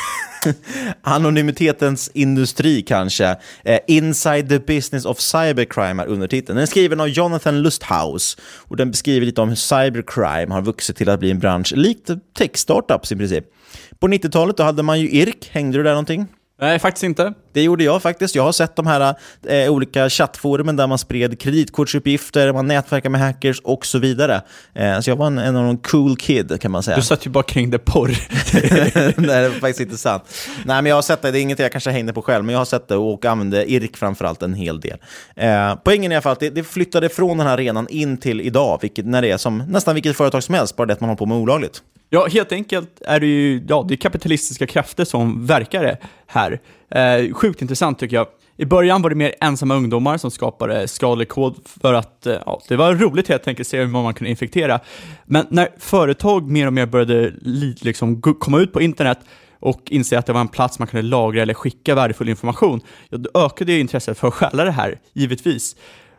Anonymitetens 1.01 2.11
industri 2.13 2.81
kanske. 2.81 3.35
Eh, 3.63 3.79
Inside 3.87 4.49
the 4.49 4.59
business 4.59 5.05
of 5.05 5.19
cybercrime 5.19 6.03
är 6.03 6.07
undertiteln. 6.07 6.55
Den 6.55 6.63
är 6.63 6.67
skriven 6.67 6.99
av 6.99 7.07
Jonathan 7.07 7.61
Lusthaus 7.61 8.37
och 8.57 8.77
den 8.77 8.91
beskriver 8.91 9.25
lite 9.25 9.41
om 9.41 9.49
hur 9.49 9.55
cybercrime 9.55 10.53
har 10.53 10.61
vuxit 10.61 10.95
till 10.97 11.09
att 11.09 11.19
bli 11.19 11.31
en 11.31 11.39
bransch 11.39 11.73
likt 11.75 12.09
tech-startups 12.37 13.11
i 13.11 13.15
princip. 13.15 13.45
På 13.99 14.07
90-talet 14.07 14.57
då 14.57 14.63
hade 14.63 14.83
man 14.83 14.99
ju 14.99 15.09
IRK, 15.09 15.49
hängde 15.51 15.77
du 15.77 15.83
där 15.83 15.91
någonting? 15.91 16.27
Nej, 16.61 16.79
faktiskt 16.79 17.03
inte. 17.03 17.33
Det 17.53 17.61
gjorde 17.61 17.83
jag 17.83 18.01
faktiskt. 18.01 18.35
Jag 18.35 18.43
har 18.43 18.51
sett 18.51 18.75
de 18.75 18.87
här 18.87 19.15
eh, 19.47 19.71
olika 19.71 20.09
chattforumen 20.09 20.75
där 20.75 20.87
man 20.87 20.97
spred 20.97 21.39
kreditkortsuppgifter, 21.39 22.53
man 22.53 22.67
nätverkar 22.67 23.09
med 23.09 23.21
hackers 23.21 23.59
och 23.59 23.85
så 23.85 23.99
vidare. 23.99 24.41
Eh, 24.73 24.99
så 24.99 25.09
jag 25.09 25.15
var 25.15 25.27
en, 25.27 25.37
en 25.37 25.55
av 25.55 25.65
de 25.65 25.77
cool 25.77 26.17
kid 26.17 26.61
kan 26.61 26.71
man 26.71 26.83
säga. 26.83 26.97
Du 26.97 27.03
satt 27.03 27.25
ju 27.25 27.29
bara 27.29 27.43
kring 27.43 27.69
det 27.69 27.79
porr. 27.79 28.07
Nej, 29.21 29.41
det 29.41 29.49
var 29.49 29.59
faktiskt 29.59 29.79
inte 29.79 29.97
sant. 29.97 30.23
Nej, 30.65 30.81
men 30.81 30.85
jag 30.85 30.95
har 30.95 31.01
sett 31.01 31.21
det. 31.21 31.31
Det 31.31 31.39
är 31.39 31.41
inget 31.41 31.59
jag 31.59 31.71
kanske 31.71 31.89
hängde 31.89 32.13
på 32.13 32.21
själv, 32.21 32.45
men 32.45 32.53
jag 32.53 32.59
har 32.59 32.65
sett 32.65 32.87
det 32.87 32.95
och 32.95 33.25
använde 33.25 33.71
IRK 33.71 33.97
framförallt 33.97 34.43
en 34.43 34.53
hel 34.53 34.79
del. 34.79 34.97
Eh, 35.35 35.75
poängen 35.83 36.11
är 36.11 36.15
i 36.15 36.17
alla 36.17 36.21
fall 36.21 36.33
att 36.33 36.39
det, 36.39 36.49
det 36.49 36.63
flyttade 36.63 37.09
från 37.09 37.37
den 37.37 37.47
här 37.47 37.53
arenan 37.53 37.87
in 37.89 38.17
till 38.17 38.41
idag, 38.41 38.79
vilket, 38.81 39.05
när 39.05 39.21
det 39.21 39.31
är 39.31 39.37
som 39.37 39.57
nästan 39.57 39.93
vilket 39.93 40.17
företag 40.17 40.43
som 40.43 40.55
helst, 40.55 40.75
bara 40.75 40.85
det 40.85 40.93
att 40.93 41.01
man 41.01 41.09
håller 41.09 41.17
på 41.17 41.25
med 41.25 41.37
olagligt. 41.37 41.81
Ja, 42.09 42.27
helt 42.27 42.51
enkelt 42.51 43.01
är 43.01 43.19
det 43.19 43.25
ju 43.25 43.65
ja, 43.67 43.85
det 43.87 43.93
är 43.93 43.97
kapitalistiska 43.97 44.67
krafter 44.67 45.05
som 45.05 45.45
verkar 45.45 45.97
här. 46.27 46.61
Eh, 46.89 47.33
sjukt 47.33 47.61
intressant 47.61 47.99
tycker 47.99 48.15
jag. 48.15 48.27
I 48.57 48.65
början 48.65 49.01
var 49.01 49.09
det 49.09 49.15
mer 49.15 49.35
ensamma 49.41 49.75
ungdomar 49.75 50.17
som 50.17 50.31
skapade 50.31 50.87
skadlig 50.87 51.29
kod 51.29 51.55
för 51.65 51.93
att 51.93 52.25
eh, 52.25 52.37
ja, 52.45 52.61
det 52.67 52.75
var 52.75 52.93
roligt 52.93 53.27
helt 53.27 53.47
enkelt 53.47 53.65
att 53.65 53.69
se 53.69 53.79
hur 53.79 53.87
man 53.87 54.13
kunde 54.13 54.29
infektera. 54.29 54.79
Men 55.25 55.45
när 55.49 55.67
företag 55.79 56.51
mer 56.51 56.67
och 56.67 56.73
mer 56.73 56.85
började 56.85 57.33
liksom, 57.81 58.21
komma 58.21 58.59
ut 58.59 58.73
på 58.73 58.81
internet 58.81 59.19
och 59.59 59.81
inse 59.85 60.19
att 60.19 60.25
det 60.25 60.33
var 60.33 60.41
en 60.41 60.47
plats 60.47 60.79
man 60.79 60.87
kunde 60.87 61.01
lagra 61.07 61.41
eller 61.41 61.53
skicka 61.53 61.95
värdefull 61.95 62.29
information, 62.29 62.81
ja, 63.09 63.17
då 63.17 63.45
ökade 63.45 63.71
ju 63.73 63.79
intresset 63.79 64.19
för 64.19 64.27
att 64.27 64.33
stjäla 64.33 64.63
det 64.63 64.71
här, 64.71 64.99
givetvis. 65.13 65.75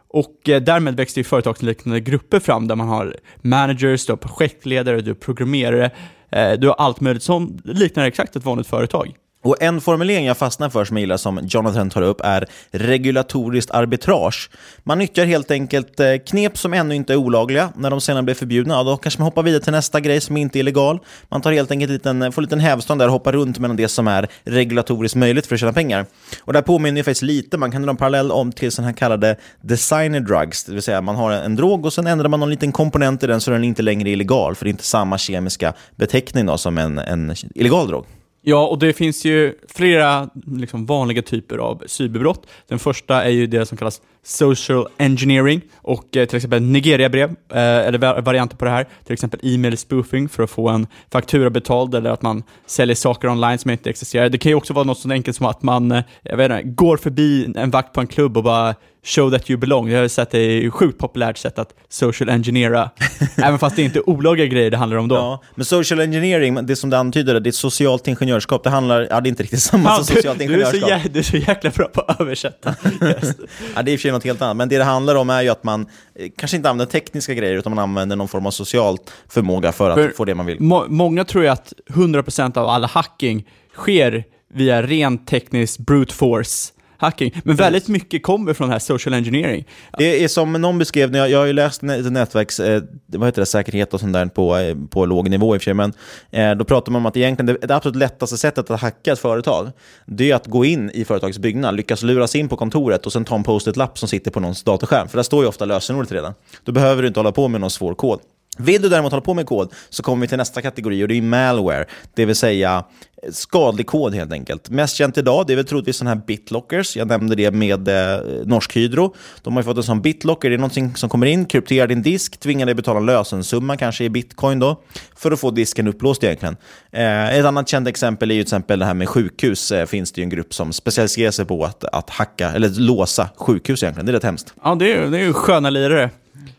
Och 0.08 0.48
eh, 0.48 0.62
därmed 0.62 0.96
växte 0.96 1.20
ju 1.20 1.24
företagsliknande 1.24 2.00
grupper 2.00 2.40
fram 2.40 2.68
där 2.68 2.76
man 2.76 2.88
har 2.88 3.16
managers, 3.42 4.06
du 4.06 4.12
har 4.12 4.16
projektledare, 4.16 5.00
du 5.00 5.10
har 5.10 5.14
programmerare, 5.14 5.90
eh, 6.30 6.52
du 6.52 6.68
har 6.68 6.74
allt 6.74 7.00
möjligt 7.00 7.22
som 7.22 7.58
liknar 7.64 8.06
exakt 8.06 8.36
ett 8.36 8.44
vanligt 8.44 8.66
företag. 8.66 9.14
Och 9.46 9.62
En 9.62 9.80
formulering 9.80 10.26
jag 10.26 10.36
fastnar 10.36 10.68
för 10.68 10.84
som 10.84 10.96
jag 10.96 11.00
gillar 11.00 11.16
som 11.16 11.40
Jonathan 11.42 11.90
tar 11.90 12.02
upp 12.02 12.20
är 12.24 12.46
regulatoriskt 12.70 13.70
arbitrage. 13.70 14.50
Man 14.84 14.98
nyttjar 14.98 15.26
helt 15.26 15.50
enkelt 15.50 16.00
eh, 16.00 16.14
knep 16.26 16.58
som 16.58 16.74
ännu 16.74 16.94
inte 16.94 17.12
är 17.12 17.16
olagliga. 17.16 17.72
När 17.76 17.90
de 17.90 18.00
senare 18.00 18.22
blir 18.22 18.34
förbjudna, 18.34 18.74
ja, 18.74 18.82
då 18.82 18.96
kanske 18.96 19.20
man 19.20 19.24
hoppar 19.24 19.42
vidare 19.42 19.62
till 19.62 19.72
nästa 19.72 20.00
grej 20.00 20.20
som 20.20 20.36
inte 20.36 20.58
är 20.58 20.60
illegal. 20.60 20.98
Man 21.28 21.40
tar 21.40 21.52
helt 21.52 21.70
enkelt 21.70 21.92
liten, 21.92 22.32
får 22.32 22.42
en 22.42 22.44
liten 22.44 22.60
hävstång 22.60 22.98
där 22.98 23.06
och 23.06 23.12
hoppar 23.12 23.32
runt 23.32 23.58
mellan 23.58 23.76
det 23.76 23.88
som 23.88 24.08
är 24.08 24.28
regulatoriskt 24.44 25.16
möjligt 25.16 25.46
för 25.46 25.54
att 25.54 25.60
tjäna 25.60 25.72
pengar. 25.72 26.06
Och 26.42 26.52
det 26.52 26.58
här 26.58 26.64
påminner 26.64 27.00
ju 27.00 27.04
faktiskt 27.04 27.22
lite, 27.22 27.58
man 27.58 27.70
kan 27.70 27.82
dra 27.82 27.90
en 27.90 27.96
parallell 27.96 28.32
om 28.32 28.52
till 28.52 28.72
sådana 28.72 28.88
här 28.88 28.96
kallade 28.96 29.36
designer 29.60 30.20
drugs, 30.20 30.64
det 30.64 30.72
vill 30.72 30.82
säga 30.82 31.00
man 31.00 31.16
har 31.16 31.32
en 31.32 31.56
drog 31.56 31.86
och 31.86 31.92
sen 31.92 32.06
ändrar 32.06 32.28
man 32.28 32.40
någon 32.40 32.50
liten 32.50 32.72
komponent 32.72 33.22
i 33.22 33.26
den 33.26 33.40
så 33.40 33.50
den 33.50 33.64
inte 33.64 33.82
längre 33.82 34.08
är 34.08 34.12
illegal, 34.12 34.54
för 34.54 34.64
det 34.64 34.68
är 34.68 34.72
inte 34.72 34.84
samma 34.84 35.18
kemiska 35.18 35.72
beteckning 35.96 36.46
då, 36.46 36.58
som 36.58 36.78
en, 36.78 36.98
en 36.98 37.34
illegal 37.54 37.88
drog. 37.88 38.06
Ja, 38.48 38.66
och 38.66 38.78
det 38.78 38.92
finns 38.92 39.24
ju 39.24 39.54
flera 39.68 40.30
liksom, 40.46 40.86
vanliga 40.86 41.22
typer 41.22 41.58
av 41.58 41.82
cyberbrott. 41.86 42.46
Den 42.68 42.78
första 42.78 43.24
är 43.24 43.30
ju 43.30 43.46
det 43.46 43.66
som 43.66 43.78
kallas 43.78 44.02
social 44.26 44.88
engineering 44.98 45.60
och 45.76 46.16
eh, 46.16 46.26
till 46.26 46.36
exempel 46.36 46.62
Nigeria-brev, 46.62 47.30
eh, 47.30 47.58
eller 47.58 48.20
varianter 48.20 48.56
på 48.56 48.64
det 48.64 48.70
här, 48.70 48.86
till 49.04 49.12
exempel 49.12 49.40
e-mail 49.42 49.78
spoofing 49.78 50.28
för 50.28 50.42
att 50.42 50.50
få 50.50 50.68
en 50.68 50.86
faktura 51.12 51.50
betald 51.50 51.94
eller 51.94 52.10
att 52.10 52.22
man 52.22 52.42
säljer 52.66 52.96
saker 52.96 53.28
online 53.28 53.58
som 53.58 53.70
inte 53.70 53.90
existerar. 53.90 54.28
Det 54.28 54.38
kan 54.38 54.50
ju 54.50 54.56
också 54.56 54.72
vara 54.72 54.84
något 54.84 54.98
så 54.98 55.10
enkelt 55.10 55.36
som 55.36 55.46
att 55.46 55.62
man, 55.62 55.92
eh, 55.92 56.02
jag 56.22 56.36
vet 56.36 56.50
inte, 56.50 56.62
går 56.62 56.96
förbi 56.96 57.52
en 57.56 57.70
vakt 57.70 57.92
på 57.92 58.00
en 58.00 58.06
klubb 58.06 58.36
och 58.36 58.44
bara 58.44 58.74
show 59.06 59.30
that 59.30 59.50
you 59.50 59.60
belong. 59.60 59.88
Jag 59.88 60.00
har 60.00 60.08
sett 60.08 60.30
det 60.30 60.38
är 60.38 60.66
ett 60.66 60.72
sjukt 60.72 60.98
populärt 60.98 61.38
sätt 61.38 61.58
att 61.58 61.74
social 61.88 62.28
engineera, 62.28 62.90
även 63.36 63.58
fast 63.58 63.76
det 63.76 63.82
inte 63.82 63.98
är 63.98 64.10
olagliga 64.10 64.46
grejer 64.46 64.70
det 64.70 64.76
handlar 64.76 64.98
om 64.98 65.08
då. 65.08 65.14
Ja, 65.14 65.42
men 65.54 65.64
social 65.64 66.00
engineering, 66.00 66.66
det 66.66 66.76
som 66.76 66.90
det 66.90 66.98
antyder, 66.98 67.40
det 67.40 67.50
är 67.50 67.52
socialt 67.52 68.08
ingenjörskap. 68.08 68.64
Det 68.64 68.70
handlar, 68.70 69.06
ja 69.10 69.20
det 69.20 69.26
är 69.26 69.30
inte 69.30 69.42
riktigt 69.42 69.62
samma 69.62 69.88
ja, 69.88 69.96
som 69.96 70.04
socialt 70.04 70.40
ingenjörskap. 70.40 70.88
Du 70.88 70.94
är, 70.94 70.98
så, 71.00 71.08
du 71.08 71.18
är 71.18 71.22
så 71.22 71.36
jäkla 71.36 71.70
bra 71.70 71.88
på 71.88 72.00
att 72.00 72.20
översätta. 72.20 72.74
Yes. 73.02 73.36
ja, 73.74 73.82
det 73.82 73.92
är 73.92 73.96
något 74.16 74.24
helt 74.24 74.42
annat, 74.42 74.56
men 74.56 74.68
det 74.68 74.78
det 74.78 74.84
handlar 74.84 75.14
om 75.14 75.30
är 75.30 75.42
ju 75.42 75.48
att 75.48 75.64
man 75.64 75.86
eh, 76.14 76.30
kanske 76.36 76.56
inte 76.56 76.70
använder 76.70 76.92
tekniska 76.92 77.34
grejer, 77.34 77.56
utan 77.56 77.74
man 77.74 77.82
använder 77.82 78.16
någon 78.16 78.28
form 78.28 78.46
av 78.46 78.50
social 78.50 78.98
förmåga 79.28 79.72
för 79.72 79.90
att 79.90 79.96
för 79.96 80.12
få 80.16 80.24
det 80.24 80.34
man 80.34 80.46
vill. 80.46 80.60
Må 80.60 80.86
många 80.88 81.24
tror 81.24 81.44
ju 81.44 81.50
att 81.50 81.72
100% 81.88 82.58
av 82.58 82.68
alla 82.68 82.86
hacking 82.86 83.48
sker 83.74 84.24
via 84.54 84.82
rent 84.82 85.26
teknisk 85.26 85.78
brute 85.78 86.14
force 86.14 86.72
hacking. 86.98 87.40
Men 87.44 87.56
väldigt 87.56 87.88
mycket 87.88 88.22
kommer 88.22 88.52
från 88.54 88.68
det 88.68 88.74
här 88.74 88.78
social 88.78 89.14
engineering. 89.14 89.64
Det 89.98 90.24
är 90.24 90.28
som 90.28 90.52
någon 90.52 90.78
beskrev, 90.78 91.16
jag, 91.16 91.30
jag 91.30 91.38
har 91.38 91.46
ju 91.46 91.52
läst 91.52 91.82
nätverks, 91.82 92.60
eh, 92.60 92.82
vad 93.06 93.28
heter 93.28 93.42
det, 93.42 93.46
säkerhet 93.46 93.94
och 93.94 94.00
sånt 94.00 94.12
där 94.12 94.26
på, 94.26 94.56
eh, 94.56 94.76
på 94.90 95.06
låg 95.06 95.30
nivå 95.30 95.54
i 95.54 95.58
och 95.58 95.62
för 95.62 95.64
sig, 95.64 95.74
men 95.74 95.92
eh, 96.30 96.50
då 96.54 96.64
pratar 96.64 96.92
man 96.92 97.02
om 97.02 97.06
att 97.06 97.16
egentligen 97.16 97.46
det, 97.60 97.66
det 97.66 97.76
absolut 97.76 97.96
lättaste 97.96 98.36
sättet 98.36 98.70
att 98.70 98.80
hacka 98.80 99.12
ett 99.12 99.18
företag, 99.18 99.70
det 100.06 100.30
är 100.30 100.34
att 100.34 100.46
gå 100.46 100.64
in 100.64 100.90
i 100.94 101.04
företagets 101.04 101.38
byggnad, 101.38 101.76
lyckas 101.76 102.02
luras 102.02 102.36
in 102.36 102.48
på 102.48 102.56
kontoret 102.56 103.06
och 103.06 103.12
sen 103.12 103.24
ta 103.24 103.34
en 103.34 103.42
post-it-lapp 103.42 103.98
som 103.98 104.08
sitter 104.08 104.30
på 104.30 104.40
någons 104.40 104.62
datorskärm, 104.62 105.08
för 105.08 105.16
där 105.18 105.22
står 105.22 105.42
ju 105.42 105.48
ofta 105.48 105.64
lösenordet 105.64 106.12
redan. 106.12 106.34
Då 106.64 106.72
behöver 106.72 107.02
du 107.02 107.08
inte 107.08 107.20
hålla 107.20 107.32
på 107.32 107.48
med 107.48 107.60
någon 107.60 107.70
svår 107.70 107.94
kod. 107.94 108.20
Vill 108.56 108.82
du 108.82 108.88
däremot 108.88 109.12
hålla 109.12 109.20
på 109.20 109.34
med 109.34 109.46
kod 109.46 109.72
så 109.88 110.02
kommer 110.02 110.20
vi 110.20 110.28
till 110.28 110.38
nästa 110.38 110.62
kategori 110.62 111.04
och 111.04 111.08
det 111.08 111.14
är 111.14 111.22
malware, 111.22 111.84
det 112.14 112.24
vill 112.24 112.36
säga 112.36 112.84
eh, 113.22 113.32
skadlig 113.32 113.86
kod 113.86 114.14
helt 114.14 114.32
enkelt. 114.32 114.70
Mest 114.70 114.96
känt 114.96 115.18
idag 115.18 115.46
det 115.46 115.52
är 115.52 115.56
väl 115.56 115.66
troligtvis 115.66 115.96
sådana 115.96 116.14
här 116.14 116.26
bitlockers. 116.26 116.96
Jag 116.96 117.08
nämnde 117.08 117.34
det 117.34 117.50
med 117.50 117.88
eh, 117.88 118.20
Norsk 118.44 118.76
Hydro. 118.76 119.14
De 119.42 119.56
har 119.56 119.62
fått 119.62 119.76
en 119.76 119.82
sån 119.82 120.02
bitlocker, 120.02 120.50
det 120.50 120.56
är 120.56 120.58
någonting 120.58 120.96
som 120.96 121.08
kommer 121.08 121.26
in, 121.26 121.46
krypterar 121.46 121.86
din 121.86 122.02
disk, 122.02 122.40
tvingar 122.40 122.66
dig 122.66 122.74
betala 122.74 122.98
en 122.98 123.06
lösensumma, 123.06 123.76
kanske 123.76 124.04
i 124.04 124.10
bitcoin 124.10 124.58
då, 124.58 124.80
för 125.16 125.32
att 125.32 125.40
få 125.40 125.50
disken 125.50 125.88
upplåst 125.88 126.24
egentligen. 126.24 126.56
Eh, 126.92 127.38
ett 127.38 127.44
annat 127.44 127.68
känt 127.68 127.88
exempel 127.88 128.30
är 128.30 128.34
ju 128.34 128.42
till 128.42 128.46
exempel 128.46 128.78
det 128.78 128.84
här 128.84 128.94
med 128.94 129.08
sjukhus. 129.08 129.72
Eh, 129.72 129.86
finns 129.86 130.12
det 130.12 130.20
ju 130.20 130.22
en 130.22 130.30
grupp 130.30 130.54
som 130.54 130.72
specialiserar 130.72 131.30
sig 131.30 131.44
på 131.44 131.64
att, 131.64 131.84
att 131.84 132.10
hacka, 132.10 132.52
eller 132.52 132.68
låsa 132.68 133.28
sjukhus 133.36 133.82
egentligen. 133.82 134.06
Det 134.06 134.10
är 134.10 134.14
rätt 134.14 134.24
hemskt. 134.24 134.54
Ja, 134.64 134.74
det 134.74 134.92
är, 134.92 135.06
det 135.06 135.18
är 135.18 135.22
ju 135.22 135.32
sköna 135.32 135.70
lirare. 135.70 136.10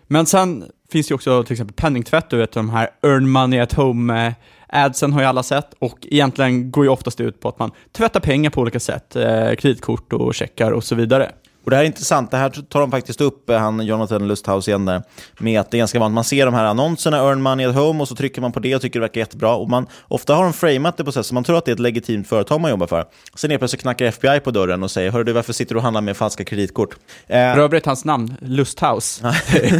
Men 0.07 0.25
sen 0.25 0.65
finns 0.91 1.07
det 1.07 1.15
också 1.15 1.43
till 1.43 1.53
exempel 1.53 1.75
penningtvätt, 1.75 2.29
du 2.29 2.37
vet 2.37 2.51
de 2.51 2.69
här 2.69 2.89
earn 3.03 3.29
money 3.29 3.59
at 3.59 3.73
home 3.73 4.27
eh, 4.27 4.33
Adsen 4.69 5.13
har 5.13 5.21
ju 5.21 5.27
alla 5.27 5.43
sett 5.43 5.73
och 5.79 5.97
egentligen 6.01 6.71
går 6.71 6.85
ju 6.85 6.89
oftast 6.89 7.19
ut 7.19 7.39
på 7.39 7.49
att 7.49 7.59
man 7.59 7.71
tvättar 7.91 8.19
pengar 8.19 8.49
på 8.49 8.61
olika 8.61 8.79
sätt, 8.79 9.15
eh, 9.15 9.53
kreditkort 9.53 10.13
och 10.13 10.35
checkar 10.35 10.71
och 10.71 10.83
så 10.83 10.95
vidare. 10.95 11.31
Och 11.67 11.71
Det 11.71 11.77
här 11.77 11.83
är 11.83 11.87
intressant, 11.87 12.31
det 12.31 12.37
här 12.37 12.49
tar 12.49 12.79
de 12.79 12.91
faktiskt 12.91 13.21
upp, 13.21 13.49
eh, 13.49 13.57
han 13.57 13.85
Jonathan 13.85 14.27
Lusthaus 14.27 14.67
igen 14.67 14.85
där, 14.85 15.03
med 15.39 15.59
att 15.59 15.71
det 15.71 15.77
är 15.77 15.79
ganska 15.79 15.99
vanligt, 15.99 16.15
man 16.15 16.23
ser 16.23 16.45
de 16.45 16.53
här 16.53 16.65
annonserna, 16.65 17.17
earn 17.17 17.41
money 17.41 17.65
at 17.65 17.75
home, 17.75 18.01
och 18.01 18.07
så 18.07 18.15
trycker 18.15 18.41
man 18.41 18.51
på 18.51 18.59
det 18.59 18.75
och 18.75 18.81
tycker 18.81 18.99
det 18.99 19.01
verkar 19.01 19.21
jättebra. 19.21 19.55
Och 19.55 19.69
man, 19.69 19.87
ofta 20.07 20.35
har 20.35 20.43
de 20.43 20.53
framat 20.53 20.97
det 20.97 21.03
på 21.03 21.11
sätt 21.11 21.25
så 21.25 21.33
man 21.33 21.43
tror 21.43 21.57
att 21.57 21.65
det 21.65 21.71
är 21.71 21.73
ett 21.73 21.79
legitimt 21.79 22.27
företag 22.27 22.61
man 22.61 22.71
jobbar 22.71 22.87
för. 22.87 23.05
Sen 23.35 23.51
är 23.51 23.57
plötsligt 23.57 23.81
knackar 23.81 24.05
FBI 24.05 24.39
på 24.39 24.51
dörren 24.51 24.83
och 24.83 24.91
säger, 24.91 25.11
hör 25.11 25.23
du 25.23 25.33
varför 25.33 25.53
sitter 25.53 25.75
du 25.75 25.77
och 25.77 25.83
handlar 25.83 26.01
med 26.01 26.17
falska 26.17 26.45
kreditkort? 26.45 26.95
Eh, 27.27 27.57
övrigt 27.57 27.85
hans 27.85 28.05
namn, 28.05 28.35
Lusthaus. 28.41 29.21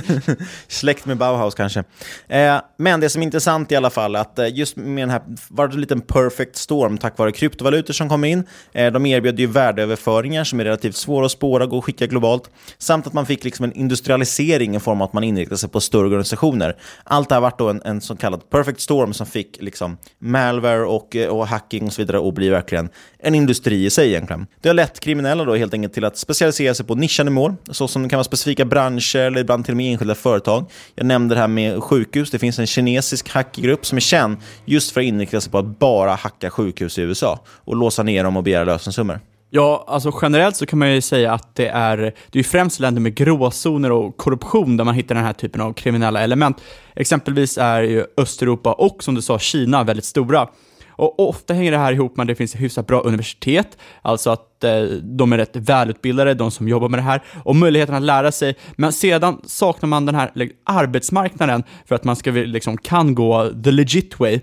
Släkt 0.68 1.06
med 1.06 1.18
Bauhaus 1.18 1.56
kanske. 1.56 1.84
Eh, 2.28 2.56
men 2.78 3.00
det 3.00 3.10
som 3.10 3.22
är 3.22 3.26
intressant 3.26 3.72
i 3.72 3.76
alla 3.76 3.90
fall, 3.90 4.16
att 4.16 4.40
eh, 4.40 4.56
just 4.56 4.76
med 4.76 5.04
den 5.04 5.10
här, 5.10 5.22
var 5.50 5.68
det 5.68 5.74
en 5.74 5.82
liten 5.82 6.02
perfect 6.02 6.56
storm 6.56 6.98
tack 6.98 7.18
vare 7.18 7.32
kryptovalutor 7.32 7.94
som 7.94 8.10
kom 8.10 8.24
in. 8.24 8.48
Eh, 8.72 8.92
de 8.92 9.06
erbjöd 9.06 9.40
ju 9.40 9.48
värdeöverföringar 9.48 10.44
som 10.44 10.60
är 10.60 10.64
relativt 10.64 10.96
svåra 10.96 11.26
att 11.26 11.32
spåra, 11.32 11.77
och 11.78 11.86
skicka 11.86 12.08
globalt. 12.08 12.50
Samt 12.78 13.08
att 13.08 13.14
man 13.14 13.26
fick 13.26 13.44
liksom 13.44 13.66
en 13.66 13.74
industrialisering 13.74 14.76
i 14.76 14.80
form 14.80 15.02
av 15.02 15.08
att 15.08 15.14
man 15.14 15.24
inriktade 15.24 15.58
sig 15.58 15.70
på 15.70 15.80
större 15.80 16.06
organisationer. 16.06 16.76
Allt 17.04 17.30
det 17.30 17.36
här 17.36 17.42
vart 17.42 17.60
då 17.60 17.70
en, 17.70 17.82
en 17.86 18.02
så 18.02 18.16
kallad 18.16 18.50
perfect 18.50 18.82
storm 18.82 19.14
som 19.14 19.28
fick 19.28 19.62
liksom 19.62 19.98
malware 20.20 20.86
och, 20.86 21.16
och 21.30 21.48
hacking 21.48 21.86
och 21.86 21.94
så 21.94 22.02
vidare 22.02 22.20
och 22.20 22.34
bli 22.34 22.50
verkligen 22.50 22.90
en 23.20 23.36
industri 23.36 23.86
i 23.86 23.90
sig 23.90 24.10
egentligen. 24.10 24.48
Det 24.62 24.70
har 24.70 24.74
lett 24.74 25.00
kriminella 25.00 25.44
då 25.44 25.56
helt 25.56 25.74
enkelt 25.74 25.94
till 25.94 26.06
att 26.06 26.18
specialisera 26.18 26.74
sig 26.74 26.86
på 26.86 26.96
nischade 26.96 27.30
mål, 27.30 27.56
såsom 27.72 28.04
det 28.04 28.10
kan 28.10 28.18
vara 28.18 28.24
specifika 28.24 28.66
branscher 28.66 29.20
eller 29.20 29.42
ibland 29.42 29.66
till 29.66 29.74
och 29.74 29.78
med 29.78 29.92
enskilda 29.92 30.16
företag. 30.16 30.72
Jag 30.96 31.06
nämnde 31.06 31.36
det 31.36 31.42
här 31.42 31.48
med 31.48 31.84
sjukhus. 31.84 32.32
Det 32.32 32.40
finns 32.40 32.60
en 32.60 32.68
kinesisk 32.68 33.30
hackergrupp 33.30 33.86
som 33.86 33.96
är 33.96 34.02
känd 34.02 34.38
just 34.66 34.92
för 34.92 35.02
att 35.02 35.06
inrikta 35.06 35.42
sig 35.42 35.52
på 35.52 35.58
att 35.58 35.80
bara 35.80 36.16
hacka 36.16 36.50
sjukhus 36.50 36.98
i 36.98 37.02
USA 37.02 37.40
och 37.48 37.76
låsa 37.76 38.04
ner 38.04 38.24
dem 38.24 38.38
och 38.38 38.44
begära 38.44 38.64
lösensummor. 38.64 39.20
Ja, 39.50 39.86
alltså 39.88 40.12
generellt 40.22 40.56
så 40.56 40.66
kan 40.66 40.80
man 40.80 40.94
ju 40.94 41.02
säga 41.02 41.34
att 41.34 41.56
det 41.56 41.68
är, 41.68 42.14
det 42.30 42.40
är 42.40 42.44
främst 42.44 42.80
länder 42.80 43.02
med 43.02 43.16
gråzoner 43.16 43.92
och 43.92 44.18
korruption 44.18 44.78
där 44.78 44.84
man 44.84 44.96
hittar 44.96 45.16
den 45.16 45.24
här 45.24 45.34
typen 45.34 45.62
av 45.62 45.74
kriminella 45.74 46.22
element. 46.22 46.62
Exempelvis 46.96 47.58
är 47.58 47.82
ju 47.82 48.06
Östeuropa 48.18 48.74
och 48.74 49.04
som 49.04 49.16
du 49.16 49.22
sa 49.22 49.40
Kina 49.40 49.84
väldigt 49.84 50.06
stora. 50.06 50.48
Och 50.90 51.30
ofta 51.30 51.54
hänger 51.54 51.72
det 51.72 51.78
här 51.78 51.94
ihop 51.94 52.18
med 52.18 52.24
att 52.24 52.28
det 52.28 52.36
finns 52.36 52.56
hyfsat 52.56 52.88
bra 52.88 53.02
universitet, 53.02 53.78
alltså 54.02 54.30
att 54.30 54.64
eh, 54.64 54.82
de 55.04 55.34
är 55.34 55.38
rätt 55.38 55.56
välutbildade, 55.56 56.34
de 56.34 56.52
som 56.52 56.68
jobbar 56.68 56.90
med 56.90 57.00
det 57.00 57.04
här, 57.04 57.24
och 57.44 57.56
möjligheten 57.56 57.96
att 57.96 58.02
lära 58.02 58.32
sig. 58.32 58.56
Men 58.76 58.94
sedan 58.94 59.42
saknar 59.46 59.90
man 59.90 60.06
den 60.06 60.16
här 60.16 60.32
liksom, 60.36 60.60
arbetsmarknaden 60.66 61.64
för 61.86 61.96
att 61.96 62.04
man 62.04 62.16
ska, 62.16 62.32
liksom, 62.32 62.78
kan 62.78 63.16
gå 63.16 63.50
the 63.64 63.72
legit 63.72 64.20
way. 64.20 64.40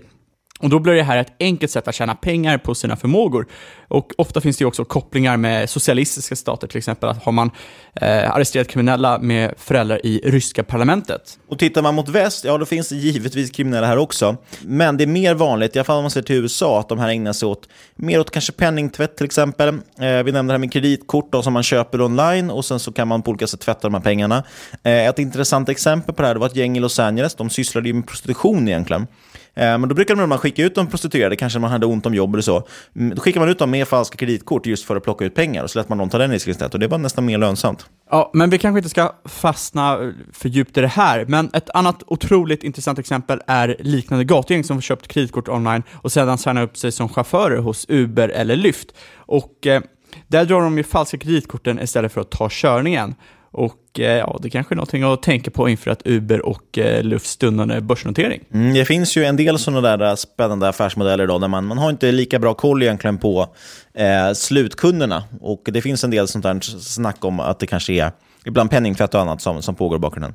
Och 0.59 0.69
då 0.69 0.79
blir 0.79 0.93
det 0.93 1.03
här 1.03 1.17
ett 1.17 1.33
enkelt 1.39 1.71
sätt 1.71 1.87
att 1.87 1.95
tjäna 1.95 2.15
pengar 2.15 2.57
på 2.57 2.75
sina 2.75 2.95
förmågor. 2.95 3.47
Och 3.87 4.11
ofta 4.17 4.41
finns 4.41 4.57
det 4.57 4.61
ju 4.61 4.67
också 4.67 4.85
kopplingar 4.85 5.37
med 5.37 5.69
socialistiska 5.69 6.35
stater, 6.35 6.67
till 6.67 6.77
exempel 6.77 7.09
att 7.09 7.23
har 7.23 7.31
man 7.31 7.51
eh, 7.93 8.35
arresterat 8.35 8.67
kriminella 8.67 9.19
med 9.19 9.53
föräldrar 9.57 10.05
i 10.05 10.21
ryska 10.23 10.63
parlamentet. 10.63 11.39
Och 11.47 11.59
tittar 11.59 11.81
man 11.81 11.95
mot 11.95 12.09
väst, 12.09 12.45
ja 12.45 12.57
då 12.57 12.65
finns 12.65 12.89
det 12.89 12.95
givetvis 12.95 13.51
kriminella 13.51 13.87
här 13.87 13.97
också. 13.97 14.37
Men 14.61 14.97
det 14.97 15.03
är 15.03 15.07
mer 15.07 15.33
vanligt, 15.33 15.75
i 15.75 15.79
alla 15.79 15.83
fall 15.83 15.97
om 15.97 16.03
man 16.03 16.11
ser 16.11 16.21
till 16.21 16.35
USA, 16.35 16.79
att 16.79 16.89
de 16.89 16.99
här 16.99 17.09
ägnar 17.09 17.33
sig 17.33 17.47
åt 17.47 17.69
mer 17.95 18.19
åt 18.19 18.31
kanske 18.31 18.51
penningtvätt 18.51 19.17
till 19.17 19.25
exempel. 19.25 19.67
Eh, 19.67 19.73
vi 19.99 20.31
nämnde 20.31 20.41
det 20.41 20.53
här 20.53 20.57
med 20.57 20.73
kreditkort 20.73 21.31
då, 21.31 21.41
som 21.41 21.53
man 21.53 21.63
köper 21.63 22.01
online 22.01 22.49
och 22.49 22.65
sen 22.65 22.79
så 22.79 22.91
kan 22.91 23.07
man 23.07 23.21
på 23.21 23.31
olika 23.31 23.47
sätt 23.47 23.59
tvätta 23.59 23.81
de 23.81 23.93
här 23.93 24.01
pengarna. 24.01 24.43
Eh, 24.83 25.07
ett 25.07 25.19
intressant 25.19 25.69
exempel 25.69 26.15
på 26.15 26.21
det 26.21 26.27
här 26.27 26.35
det 26.35 26.39
var 26.39 26.47
ett 26.47 26.55
gäng 26.55 26.77
i 26.77 26.79
Los 26.79 26.99
Angeles, 26.99 27.35
de 27.35 27.49
sysslade 27.49 27.87
ju 27.87 27.93
med 27.93 28.07
prostitution 28.07 28.67
egentligen. 28.67 29.07
Eh, 29.55 29.77
men 29.77 29.89
då 29.89 29.95
brukade 29.95 30.27
man 30.27 30.37
skicka 30.37 30.63
ut 30.63 30.75
de 30.75 30.87
prostituerade, 30.87 31.35
kanske 31.35 31.59
man 31.59 31.71
hade 31.71 31.85
ont 31.85 32.05
om 32.05 32.13
jobb 32.13 32.33
eller 32.33 32.41
så. 32.41 32.67
Mm, 32.95 33.15
då 33.15 33.21
skickade 33.21 33.45
man 33.45 33.49
ut 33.49 33.59
dem 33.59 33.71
med 33.71 33.87
falska 33.87 34.17
kreditkort 34.17 34.65
just 34.65 34.85
för 34.85 34.95
att 34.95 35.03
plocka 35.03 35.25
ut 35.25 35.35
pengar 35.35 35.63
och 35.63 35.71
så 35.71 35.79
lät 35.79 35.89
man 35.89 35.97
dem 35.97 36.09
ta 36.09 36.17
den 36.17 36.31
risken 36.31 36.51
istället. 36.51 36.73
Och 36.73 36.79
det 36.79 36.87
var 36.87 36.97
nästan 36.97 37.25
mer 37.25 37.37
lönsamt. 37.37 37.85
Ja, 38.11 38.31
men 38.33 38.49
vi 38.49 38.57
kanske 38.57 38.79
inte 38.79 38.89
ska 38.89 39.11
fastna 39.25 40.03
eh, 40.03 40.09
för 40.33 40.49
djupt 40.49 40.77
i 40.77 40.81
det 40.81 40.87
här, 40.87 41.25
men 41.27 41.49
ett 41.53 41.69
annat 41.69 42.03
otroligt 42.07 42.63
intressant 42.63 42.99
exempel 42.99 43.41
är 43.47 43.75
liknande 43.79 44.25
gatugäng 44.25 44.63
som 44.63 44.81
köpt 44.81 45.07
kreditkort 45.07 45.49
online 45.49 45.83
och 45.93 46.11
sedan 46.11 46.37
signar 46.37 46.63
upp 46.63 46.77
sig 46.77 46.91
som 46.91 47.09
chaufförer 47.09 47.57
hos 47.57 47.85
Uber 47.89 48.29
eller 48.29 48.55
Lyft. 48.55 48.87
Och 49.15 49.67
eh, 49.67 49.81
där 50.27 50.45
drar 50.45 50.61
de 50.61 50.77
ju 50.77 50.83
falska 50.83 51.17
kreditkorten 51.17 51.79
istället 51.79 52.13
för 52.13 52.21
att 52.21 52.31
ta 52.31 52.47
körningen. 52.51 53.15
Och 53.57 53.99
eh, 53.99 54.17
ja, 54.17 54.39
det 54.41 54.49
kanske 54.49 54.73
är 54.73 54.75
någonting 54.75 55.03
att 55.03 55.23
tänka 55.23 55.51
på 55.51 55.69
inför 55.69 55.91
att 55.91 56.01
Uber 56.05 56.45
och 56.45 56.77
eh, 56.77 57.03
Lufts 57.03 57.29
stundande 57.29 57.81
börsnotering. 57.81 58.41
Mm, 58.53 58.73
det 58.73 58.85
finns 58.85 59.17
ju 59.17 59.25
en 59.25 59.35
del 59.35 59.59
sådana 59.59 59.97
där 59.97 60.09
eh, 60.09 60.15
spännande 60.15 60.69
affärsmodeller 60.69 61.23
idag 61.23 61.41
där 61.41 61.47
man, 61.47 61.65
man 61.65 61.77
har 61.77 61.89
inte 61.89 62.11
lika 62.11 62.39
bra 62.39 62.53
koll 62.53 62.83
egentligen 62.83 63.17
på 63.17 63.47
eh, 63.93 64.33
slutkunderna. 64.33 65.23
Och 65.41 65.61
det 65.65 65.81
finns 65.81 66.03
en 66.03 66.11
del 66.11 66.27
sånt 66.27 66.43
där 66.43 66.59
snack 66.79 67.25
om 67.25 67.39
att 67.39 67.59
det 67.59 67.67
kanske 67.67 67.93
är 67.93 68.11
ibland 68.45 68.69
penningtvätt 68.69 69.13
och 69.13 69.21
annat 69.21 69.41
som, 69.41 69.61
som 69.61 69.75
pågår 69.75 69.95
i 69.95 69.99
bakgrunden. 69.99 70.33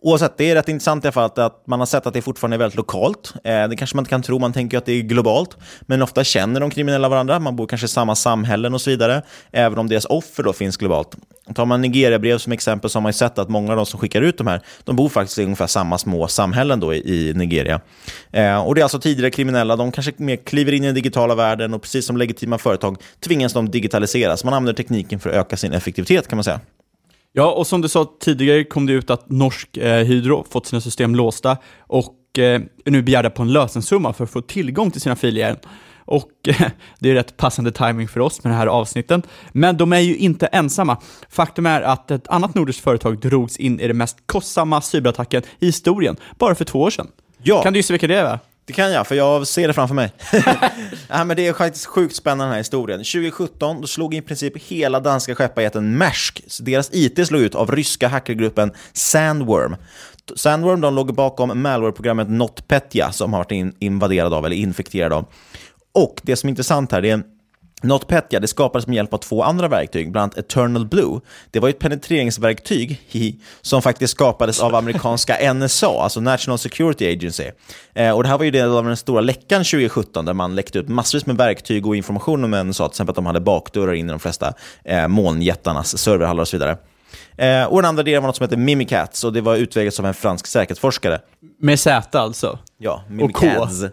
Oavsett, 0.00 0.36
det 0.36 0.50
är 0.50 0.54
rätt 0.54 0.68
intressant 0.68 1.04
i 1.04 1.06
alla 1.06 1.12
fall 1.12 1.24
att, 1.24 1.38
att 1.38 1.66
man 1.66 1.78
har 1.78 1.86
sett 1.86 2.06
att 2.06 2.14
det 2.14 2.22
fortfarande 2.22 2.56
är 2.56 2.58
väldigt 2.58 2.76
lokalt. 2.76 3.34
Eh, 3.44 3.68
det 3.68 3.76
kanske 3.76 3.96
man 3.96 4.02
inte 4.02 4.10
kan 4.10 4.22
tro, 4.22 4.38
man 4.38 4.52
tänker 4.52 4.78
att 4.78 4.86
det 4.86 4.92
är 4.92 5.02
globalt. 5.02 5.56
Men 5.82 6.02
ofta 6.02 6.24
känner 6.24 6.60
de 6.60 6.70
kriminella 6.70 7.08
varandra, 7.08 7.38
man 7.38 7.56
bor 7.56 7.66
kanske 7.66 7.84
i 7.84 7.88
samma 7.88 8.14
samhällen 8.14 8.74
och 8.74 8.80
så 8.80 8.90
vidare. 8.90 9.22
Även 9.52 9.78
om 9.78 9.88
deras 9.88 10.04
offer 10.04 10.42
då 10.42 10.52
finns 10.52 10.76
globalt. 10.76 11.16
Tar 11.54 11.66
man 11.66 11.80
Nigeria-brev 11.80 12.38
som 12.38 12.52
exempel 12.52 12.90
så 12.90 12.98
har 12.98 13.02
man 13.02 13.08
ju 13.08 13.14
sett 13.14 13.38
att 13.38 13.48
många 13.48 13.70
av 13.70 13.76
de 13.76 13.86
som 13.86 14.00
skickar 14.00 14.22
ut 14.22 14.38
de 14.38 14.46
här, 14.46 14.60
de 14.84 14.96
bor 14.96 15.08
faktiskt 15.08 15.38
i 15.38 15.44
ungefär 15.44 15.66
samma 15.66 15.98
små 15.98 16.28
samhällen 16.28 16.80
då 16.80 16.94
i, 16.94 17.28
i 17.28 17.34
Nigeria. 17.34 17.80
Eh, 18.30 18.66
och 18.66 18.74
det 18.74 18.80
är 18.80 18.82
alltså 18.82 19.00
tidigare 19.00 19.30
kriminella, 19.30 19.76
de 19.76 19.92
kanske 19.92 20.12
mer 20.16 20.36
kliver 20.36 20.72
in 20.72 20.84
i 20.84 20.86
den 20.86 20.94
digitala 20.94 21.34
världen 21.34 21.74
och 21.74 21.82
precis 21.82 22.06
som 22.06 22.16
legitima 22.16 22.58
företag 22.58 22.96
tvingas 23.20 23.52
de 23.52 23.70
digitaliseras. 23.70 24.44
Man 24.44 24.54
använder 24.54 24.82
tekniken 24.82 25.20
för 25.20 25.30
att 25.30 25.36
öka 25.36 25.56
sin 25.56 25.72
effektivitet 25.72 26.28
kan 26.28 26.36
man 26.36 26.44
säga. 26.44 26.60
Ja, 27.32 27.52
och 27.52 27.66
som 27.66 27.80
du 27.80 27.88
sa 27.88 28.16
tidigare 28.20 28.64
kom 28.64 28.86
det 28.86 28.92
ut 28.92 29.10
att 29.10 29.30
Norsk 29.30 29.76
eh, 29.76 30.04
Hydro 30.04 30.44
fått 30.50 30.66
sina 30.66 30.80
system 30.80 31.14
låsta 31.14 31.56
och 31.80 32.38
eh, 32.38 32.60
nu 32.84 33.02
begärda 33.02 33.30
på 33.30 33.42
en 33.42 33.52
lösensumma 33.52 34.12
för 34.12 34.24
att 34.24 34.30
få 34.30 34.40
tillgång 34.40 34.90
till 34.90 35.00
sina 35.00 35.16
filer. 35.16 35.56
Och 36.04 36.30
eh, 36.48 36.70
det 36.98 37.10
är 37.10 37.14
rätt 37.14 37.36
passande 37.36 37.72
timing 37.72 38.08
för 38.08 38.20
oss 38.20 38.44
med 38.44 38.52
den 38.52 38.58
här 38.58 38.66
avsnitten. 38.66 39.22
Men 39.52 39.76
de 39.76 39.92
är 39.92 40.00
ju 40.00 40.16
inte 40.16 40.46
ensamma. 40.46 40.96
Faktum 41.28 41.66
är 41.66 41.82
att 41.82 42.10
ett 42.10 42.28
annat 42.28 42.54
nordiskt 42.54 42.84
företag 42.84 43.20
drogs 43.20 43.56
in 43.56 43.80
i 43.80 43.88
den 43.88 43.96
mest 43.96 44.16
kostsamma 44.26 44.80
cyberattacken 44.80 45.42
i 45.60 45.66
historien, 45.66 46.16
bara 46.38 46.54
för 46.54 46.64
två 46.64 46.80
år 46.80 46.90
sedan. 46.90 47.08
Ja. 47.42 47.62
Kan 47.62 47.72
du 47.72 47.78
gissa 47.78 47.92
vilka 47.92 48.06
det 48.06 48.16
är? 48.18 48.24
Va? 48.24 48.38
Det 48.64 48.72
kan 48.72 48.92
jag, 48.92 49.06
för 49.06 49.14
jag 49.14 49.46
ser 49.46 49.68
det 49.68 49.74
framför 49.74 49.94
mig. 49.94 50.12
ja, 51.08 51.24
men 51.24 51.36
det 51.36 51.46
är 51.46 51.52
faktiskt 51.52 51.86
sjukt 51.86 52.16
spännande 52.16 52.44
den 52.44 52.52
här 52.52 52.58
historien. 52.58 52.98
2017 52.98 53.80
då 53.80 53.86
slog 53.86 54.14
i 54.14 54.20
princip 54.20 54.62
hela 54.62 55.00
danska 55.00 55.34
skepparjätten 55.34 55.98
Maersk, 55.98 56.42
deras 56.60 56.90
IT 56.92 57.26
slog 57.26 57.40
ut 57.40 57.54
av 57.54 57.70
ryska 57.70 58.08
hackergruppen 58.08 58.72
Sandworm. 58.92 59.76
Sandworm 60.36 60.80
de 60.80 60.94
låg 60.94 61.14
bakom 61.14 61.62
malware-programmet 61.62 62.28
NotPetya 62.28 63.12
som 63.12 63.32
har 63.32 63.40
varit 63.40 63.74
invaderad 63.78 64.34
av, 64.34 64.46
eller 64.46 64.56
infekterad 64.56 65.12
av. 65.12 65.26
Och 65.94 66.20
det 66.22 66.36
som 66.36 66.48
är 66.48 66.50
intressant 66.50 66.92
här, 66.92 67.02
det 67.02 67.10
är 67.10 67.22
NotPetya 67.82 68.40
det 68.40 68.48
skapades 68.48 68.86
med 68.86 68.96
hjälp 68.96 69.14
av 69.14 69.18
två 69.18 69.42
andra 69.42 69.68
verktyg, 69.68 70.12
bland 70.12 70.22
annat 70.22 70.38
Eternal 70.38 70.86
Blue. 70.86 71.20
Det 71.50 71.60
var 71.60 71.68
ett 71.68 71.78
penetreringsverktyg 71.78 73.00
som 73.60 73.82
faktiskt 73.82 74.14
skapades 74.14 74.60
av 74.60 74.74
amerikanska 74.74 75.52
NSA, 75.54 76.02
alltså 76.02 76.20
National 76.20 76.58
Security 76.58 77.12
Agency. 77.12 77.50
Eh, 77.94 78.10
och 78.10 78.22
det 78.22 78.28
här 78.28 78.38
var 78.38 78.44
ju 78.44 78.50
del 78.50 78.68
av 78.68 78.84
den 78.84 78.96
stora 78.96 79.20
läckan 79.20 79.64
2017 79.64 80.24
där 80.24 80.32
man 80.32 80.54
läckte 80.54 80.78
ut 80.78 80.88
massvis 80.88 81.26
med 81.26 81.36
verktyg 81.36 81.86
och 81.86 81.96
information 81.96 82.44
om 82.44 82.68
NSA, 82.68 82.88
till 82.88 82.92
exempel 82.92 83.10
att 83.10 83.16
de 83.16 83.26
hade 83.26 83.40
bakdörrar 83.40 83.92
in 83.92 84.08
i 84.08 84.10
de 84.10 84.20
flesta 84.20 84.54
eh, 84.84 85.08
molnjättarnas 85.08 85.98
serverhallar 85.98 86.40
och 86.40 86.48
så 86.48 86.56
vidare. 86.56 86.76
Eh, 87.36 87.64
och 87.64 87.82
den 87.82 87.88
andra 87.88 88.02
delen 88.02 88.22
var 88.22 88.28
något 88.28 88.36
som 88.36 88.44
heter 88.44 88.56
Mimikatz 88.56 89.24
och 89.24 89.32
det 89.32 89.40
var 89.40 89.56
utvecklat 89.56 89.98
av 89.98 90.06
en 90.06 90.14
fransk 90.14 90.46
säkerhetsforskare. 90.46 91.20
Med 91.58 91.80
Z 91.80 92.20
alltså? 92.20 92.58
Ja, 92.78 93.04
Mimikatz. 93.08 93.84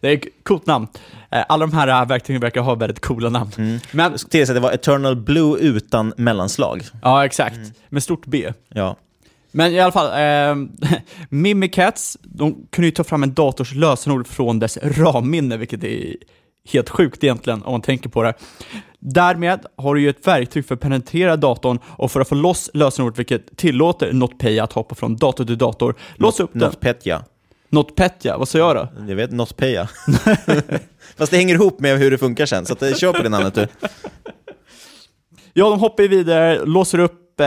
Det 0.00 0.08
är 0.08 0.14
ett 0.14 0.24
coolt 0.42 0.66
namn. 0.66 0.86
Eh, 1.30 1.44
alla 1.48 1.66
de 1.66 1.76
här 1.76 1.88
äh, 2.02 2.08
verktygen 2.08 2.40
verkar 2.40 2.60
ha 2.60 2.74
väldigt 2.74 3.00
coola 3.00 3.28
namn. 3.28 3.50
Mm. 3.58 3.78
Men, 3.92 4.18
Tills 4.30 4.50
att 4.50 4.56
det 4.56 4.60
var 4.60 4.72
Eternal 4.72 5.16
Blue 5.16 5.58
utan 5.58 6.12
mellanslag. 6.16 6.82
Ja, 7.02 7.24
exakt. 7.24 7.56
Mm. 7.56 7.70
Med 7.88 8.02
stort 8.02 8.26
B. 8.26 8.52
Ja. 8.68 8.96
Men 9.52 9.72
i 9.72 9.80
alla 9.80 9.92
fall, 9.92 10.06
eh, 10.50 10.94
Mimikatz, 11.28 12.18
de 12.22 12.66
kunde 12.70 12.86
ju 12.86 12.92
ta 12.92 13.04
fram 13.04 13.22
en 13.22 13.34
dators 13.34 13.74
lösenord 13.74 14.26
från 14.26 14.58
dess 14.58 14.78
RAM-minne, 14.82 15.56
vilket 15.56 15.84
är 15.84 16.16
helt 16.68 16.90
sjukt 16.90 17.24
egentligen 17.24 17.62
om 17.62 17.72
man 17.72 17.82
tänker 17.82 18.08
på 18.08 18.22
det. 18.22 18.34
Därmed 18.98 19.66
har 19.76 19.94
du 19.94 20.00
ju 20.00 20.08
ett 20.08 20.26
verktyg 20.26 20.66
för 20.66 20.74
att 20.74 20.80
penetrera 20.80 21.36
datorn 21.36 21.78
och 21.86 22.12
för 22.12 22.20
att 22.20 22.28
få 22.28 22.34
loss 22.34 22.70
lösenordet, 22.74 23.18
vilket 23.18 23.56
tillåter 23.56 24.12
NotPay 24.12 24.58
att 24.58 24.72
hoppa 24.72 24.94
från 24.94 25.16
dator 25.16 25.44
till 25.44 25.58
dator, 25.58 25.94
låsa 26.14 26.42
upp 26.42 26.50
den. 26.52 26.62
NotPetya. 26.62 27.24
NotPetya, 27.74 28.38
vad 28.38 28.48
sa 28.48 28.58
jag 28.58 28.76
då? 28.76 28.88
Jag 29.08 29.16
vet, 29.16 29.32
NotPeya. 29.32 29.88
Fast 31.16 31.30
det 31.30 31.36
hänger 31.36 31.54
ihop 31.54 31.80
med 31.80 31.98
hur 31.98 32.10
det 32.10 32.18
funkar 32.18 32.46
sen, 32.46 32.66
så 32.66 32.72
att, 32.72 32.82
eh, 32.82 32.94
kör 32.94 33.12
på 33.12 33.22
det 33.22 33.28
namnet 33.28 33.54
du. 33.54 33.66
Ja, 35.56 35.70
de 35.70 35.80
hoppar 35.80 36.02
vidare, 36.02 36.64
låser 36.64 36.98
upp 36.98 37.40
eh, 37.40 37.46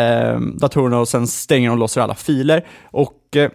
eh, 0.00 0.40
datorerna 0.40 0.98
och 0.98 1.08
sen 1.08 1.26
stänger 1.26 1.68
de 1.68 1.72
och 1.72 1.78
låser 1.78 2.00
alla 2.00 2.14
filer. 2.14 2.66
Och 2.90 3.36
eh, 3.36 3.50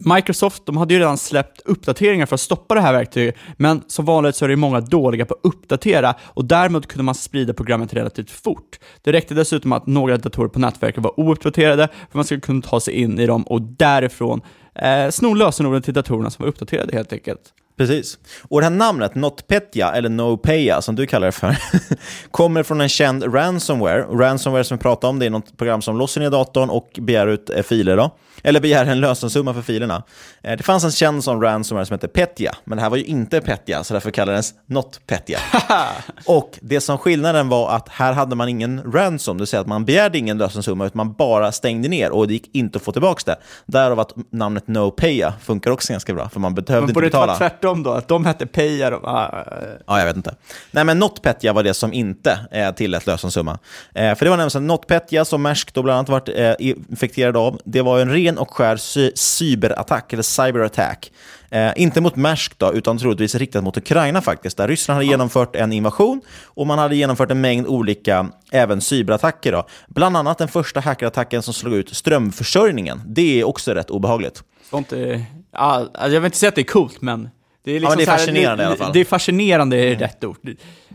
Microsoft 0.00 0.66
de 0.66 0.76
hade 0.76 0.94
ju 0.94 1.00
redan 1.00 1.18
släppt 1.18 1.60
uppdateringar 1.64 2.26
för 2.26 2.34
att 2.34 2.40
stoppa 2.40 2.74
det 2.74 2.80
här 2.80 2.92
verktyget, 2.92 3.34
men 3.56 3.82
som 3.86 4.04
vanligt 4.04 4.36
så 4.36 4.44
är 4.44 4.48
det 4.48 4.56
många 4.56 4.80
dåliga 4.80 5.26
på 5.26 5.34
att 5.34 5.40
uppdatera 5.42 6.14
och 6.22 6.44
därmed 6.44 6.86
kunde 6.86 7.04
man 7.04 7.14
sprida 7.14 7.54
programmet 7.54 7.94
relativt 7.94 8.30
fort. 8.30 8.78
Det 9.02 9.12
räckte 9.12 9.34
dessutom 9.34 9.72
att 9.72 9.86
några 9.86 10.16
datorer 10.16 10.48
på 10.48 10.58
nätverket 10.58 11.02
var 11.02 11.20
ouppdaterade 11.20 11.88
för 11.88 12.04
att 12.08 12.14
man 12.14 12.24
skulle 12.24 12.40
kunna 12.40 12.62
ta 12.62 12.80
sig 12.80 12.94
in 12.94 13.18
i 13.18 13.26
dem 13.26 13.42
och 13.42 13.62
därifrån 13.62 14.40
eh, 14.78 15.10
sno 15.10 15.34
lösenorden 15.34 15.82
till 15.82 15.94
datorerna 15.94 16.30
som 16.30 16.42
var 16.42 16.48
uppdaterade 16.48 16.96
helt 16.96 17.12
enkelt. 17.12 17.52
Precis. 17.78 18.18
Och 18.48 18.60
det 18.60 18.64
här 18.64 18.70
namnet, 18.70 19.14
NotPetya, 19.14 19.92
eller 19.92 20.08
NoPeya 20.08 20.82
som 20.82 20.94
du 20.94 21.06
kallar 21.06 21.26
det 21.26 21.32
för, 21.32 21.56
kommer 22.30 22.62
från 22.62 22.80
en 22.80 22.88
känd 22.88 23.34
ransomware. 23.34 24.02
Ransomware 24.02 24.64
som 24.64 24.76
vi 24.76 24.82
pratade 24.82 25.10
om, 25.10 25.18
det 25.18 25.26
är 25.26 25.30
något 25.30 25.56
program 25.56 25.82
som 25.82 25.98
låser 25.98 26.20
ner 26.20 26.30
datorn 26.30 26.70
och 26.70 26.90
begär 27.00 27.26
ut 27.26 27.50
eh, 27.50 27.62
filer. 27.62 27.96
Då. 27.96 28.10
Eller 28.42 28.60
begär 28.60 28.86
en 28.86 29.00
lösensumma 29.00 29.54
för 29.54 29.62
filerna. 29.62 30.02
Eh, 30.42 30.56
det 30.56 30.62
fanns 30.62 30.84
en 30.84 30.90
känd 30.90 31.24
sån 31.24 31.42
ransomware 31.42 31.86
som 31.86 31.94
hette 31.94 32.08
Petya, 32.08 32.54
men 32.64 32.76
det 32.76 32.82
här 32.82 32.90
var 32.90 32.96
ju 32.96 33.04
inte 33.04 33.40
Petya, 33.40 33.84
så 33.84 33.94
därför 33.94 34.10
kallades 34.10 34.54
NotPetya. 34.66 35.38
och 36.26 36.58
det 36.62 36.80
som 36.80 36.98
skillnaden 36.98 37.48
var 37.48 37.70
att 37.70 37.88
här 37.88 38.12
hade 38.12 38.36
man 38.36 38.48
ingen 38.48 38.92
ransom, 38.92 39.36
det 39.36 39.40
vill 39.40 39.46
säga 39.46 39.60
att 39.60 39.66
man 39.66 39.84
begärde 39.84 40.18
ingen 40.18 40.38
lösensumma, 40.38 40.86
utan 40.86 40.96
man 40.96 41.12
bara 41.12 41.52
stängde 41.52 41.88
ner 41.88 42.10
och 42.10 42.26
det 42.26 42.32
gick 42.32 42.54
inte 42.54 42.76
att 42.76 42.82
få 42.82 42.92
tillbaka 42.92 43.22
det. 43.26 43.36
Därav 43.66 44.00
att 44.00 44.12
namnet 44.32 44.68
NoPeya 44.68 45.34
funkar 45.42 45.70
också 45.70 45.92
ganska 45.92 46.14
bra, 46.14 46.28
för 46.28 46.40
man 46.40 46.54
behövde 46.54 46.88
inte 46.88 47.00
betala. 47.00 47.36
Tvärtom 47.68 47.82
då, 47.82 47.90
att 47.90 48.08
de 48.08 48.26
hette 48.26 48.46
Peja. 48.46 48.90
De, 48.90 49.04
ah. 49.04 49.44
Ja, 49.86 49.98
jag 49.98 50.06
vet 50.06 50.16
inte. 50.16 50.34
Nej, 50.70 50.84
men 50.84 50.98
NotPetya 50.98 51.52
var 51.52 51.62
det 51.62 51.74
som 51.74 51.92
inte 51.92 52.38
eh, 52.52 52.70
tillät 52.70 53.06
lösensumma. 53.06 53.58
Eh, 53.94 54.14
för 54.14 54.24
det 54.24 54.30
var 54.30 54.36
nämligen 54.36 54.66
NotPetya, 54.66 55.24
som 55.24 55.42
Maersk 55.42 55.74
då 55.74 55.82
bland 55.82 55.98
annat 55.98 56.08
varit 56.08 56.28
eh, 56.28 56.54
infekterad 56.58 57.36
av, 57.36 57.60
det 57.64 57.82
var 57.82 57.98
en 57.98 58.12
ren 58.12 58.38
och 58.38 58.50
skär 58.50 58.76
cy 58.76 59.10
cyberattack, 59.14 60.12
eller 60.12 60.22
cyberattack. 60.22 61.12
Eh, 61.50 61.72
inte 61.76 62.00
mot 62.00 62.16
Maersk 62.16 62.58
då, 62.58 62.72
utan 62.72 62.98
troligtvis 62.98 63.34
riktat 63.34 63.64
mot 63.64 63.76
Ukraina 63.76 64.22
faktiskt, 64.22 64.56
där 64.56 64.68
Ryssland 64.68 64.96
hade 64.96 65.06
genomfört 65.06 65.56
en 65.56 65.72
invasion 65.72 66.20
och 66.44 66.66
man 66.66 66.78
hade 66.78 66.96
genomfört 66.96 67.30
en 67.30 67.40
mängd 67.40 67.66
olika, 67.66 68.28
även 68.52 68.80
cyberattacker. 68.80 69.52
Då. 69.52 69.66
Bland 69.88 70.16
annat 70.16 70.38
den 70.38 70.48
första 70.48 70.80
hackerattacken 70.80 71.42
som 71.42 71.54
slog 71.54 71.74
ut 71.74 71.96
strömförsörjningen. 71.96 73.02
Det 73.06 73.40
är 73.40 73.44
också 73.44 73.72
rätt 73.74 73.90
obehagligt. 73.90 74.42
Sånt 74.70 74.92
är, 74.92 75.24
ja, 75.52 75.86
jag 76.00 76.08
vill 76.08 76.24
inte 76.24 76.38
säga 76.38 76.48
att 76.48 76.54
det 76.54 76.60
är 76.60 76.64
coolt, 76.64 77.02
men 77.02 77.28
det 77.68 77.76
är, 77.76 77.80
liksom 77.80 78.00
ja, 78.00 78.06
det 78.06 78.12
är 78.12 78.18
fascinerande 78.18 78.62
här, 78.62 78.70
i 78.70 78.72
alla 78.72 78.84
fall. 78.84 78.92
Det 78.92 79.00
är 79.00 79.04
fascinerande 79.04 79.76
är 79.76 79.86
mm. 79.86 79.98
rätt 79.98 80.24
ord. 80.24 80.36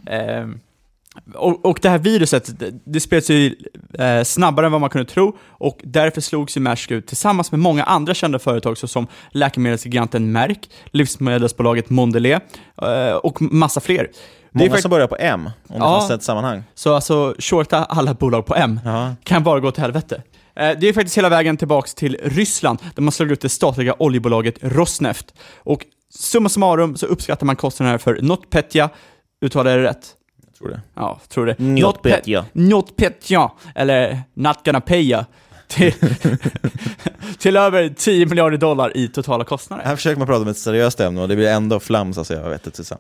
Eh, 0.07 0.47
och, 1.36 1.65
och, 1.65 1.79
det 1.81 1.89
här 1.89 1.97
viruset, 1.97 2.59
det, 2.59 2.73
det 2.83 2.99
spreds 2.99 3.29
ju 3.29 3.55
eh, 3.99 4.23
snabbare 4.23 4.65
än 4.65 4.71
vad 4.71 4.81
man 4.81 4.89
kunde 4.89 5.12
tro 5.12 5.38
och 5.47 5.79
därför 5.83 6.21
slogs 6.21 6.57
ju 6.57 6.62
Maersk 6.62 6.91
ut 6.91 7.07
tillsammans 7.07 7.51
med 7.51 7.59
många 7.59 7.83
andra 7.83 8.13
kända 8.13 8.39
företag 8.39 8.77
såsom 8.77 9.07
läkemedelsgiganten 9.31 10.31
Merck, 10.31 10.69
livsmedelsbolaget 10.86 11.89
Mondelez 11.89 12.41
eh, 12.81 13.15
och 13.15 13.41
massa 13.41 13.79
fler. 13.79 14.09
Många 14.51 14.69
det 14.69 14.77
är 14.77 14.81
som 14.81 14.91
börjar 14.91 15.07
på 15.07 15.17
M, 15.19 15.45
om 15.45 15.51
ja, 15.67 15.73
det 15.73 15.79
fanns 15.79 16.12
ett 16.12 16.23
sammanhang. 16.23 16.63
Så 16.75 16.93
alltså, 16.93 17.36
shorta 17.39 17.86
alla 17.86 18.13
bolag 18.13 18.45
på 18.45 18.55
M 18.55 18.79
Aha. 18.86 19.15
kan 19.23 19.43
bara 19.43 19.59
gå 19.59 19.71
till 19.71 19.81
helvete. 19.81 20.21
Eh, 20.55 20.71
det 20.79 20.89
är 20.89 20.93
faktiskt 20.93 21.17
hela 21.17 21.29
vägen 21.29 21.57
tillbaks 21.57 21.95
till 21.95 22.17
Ryssland, 22.23 22.79
där 22.95 23.01
man 23.01 23.12
slog 23.12 23.31
ut 23.31 23.41
det 23.41 23.49
statliga 23.49 23.95
oljebolaget 23.99 24.55
Rosneft. 24.62 25.33
Och 25.57 25.86
summa 26.15 26.49
summarum 26.49 26.95
så 26.97 27.06
uppskattar 27.06 27.45
man 27.45 27.56
kostnaderna 27.56 27.99
för 27.99 28.19
NotPetya, 28.21 28.89
uttalar 29.41 29.71
jag 29.71 29.80
det 29.80 29.84
rätt? 29.89 30.15
Jag 30.45 30.56
tror 30.56 30.69
det. 30.69 30.82
Ja, 30.93 31.19
tror 31.30 31.45
det. 31.45 31.60
NotPetya. 31.60 32.45
NotPetya, 32.54 33.52
eller 33.76 34.21
Not 34.34 34.65
gonna 34.65 34.82
paya, 34.82 35.26
till, 35.67 35.93
till 37.38 37.58
över 37.58 37.89
10 37.89 38.26
miljarder 38.26 38.58
dollar 38.58 38.97
i 38.97 39.08
totala 39.08 39.43
kostnader. 39.43 39.84
Här 39.84 39.95
försöker 39.95 40.17
man 40.19 40.28
prata 40.28 40.41
om 40.41 40.47
ett 40.47 40.58
seriöst 40.58 40.99
ämne 40.99 41.21
och 41.21 41.28
det 41.28 41.36
blir 41.36 41.47
ändå 41.47 41.80
flams, 41.80 42.17
alltså, 42.17 42.34
jag 42.34 42.49
vet 42.49 42.67
inte. 42.67 42.97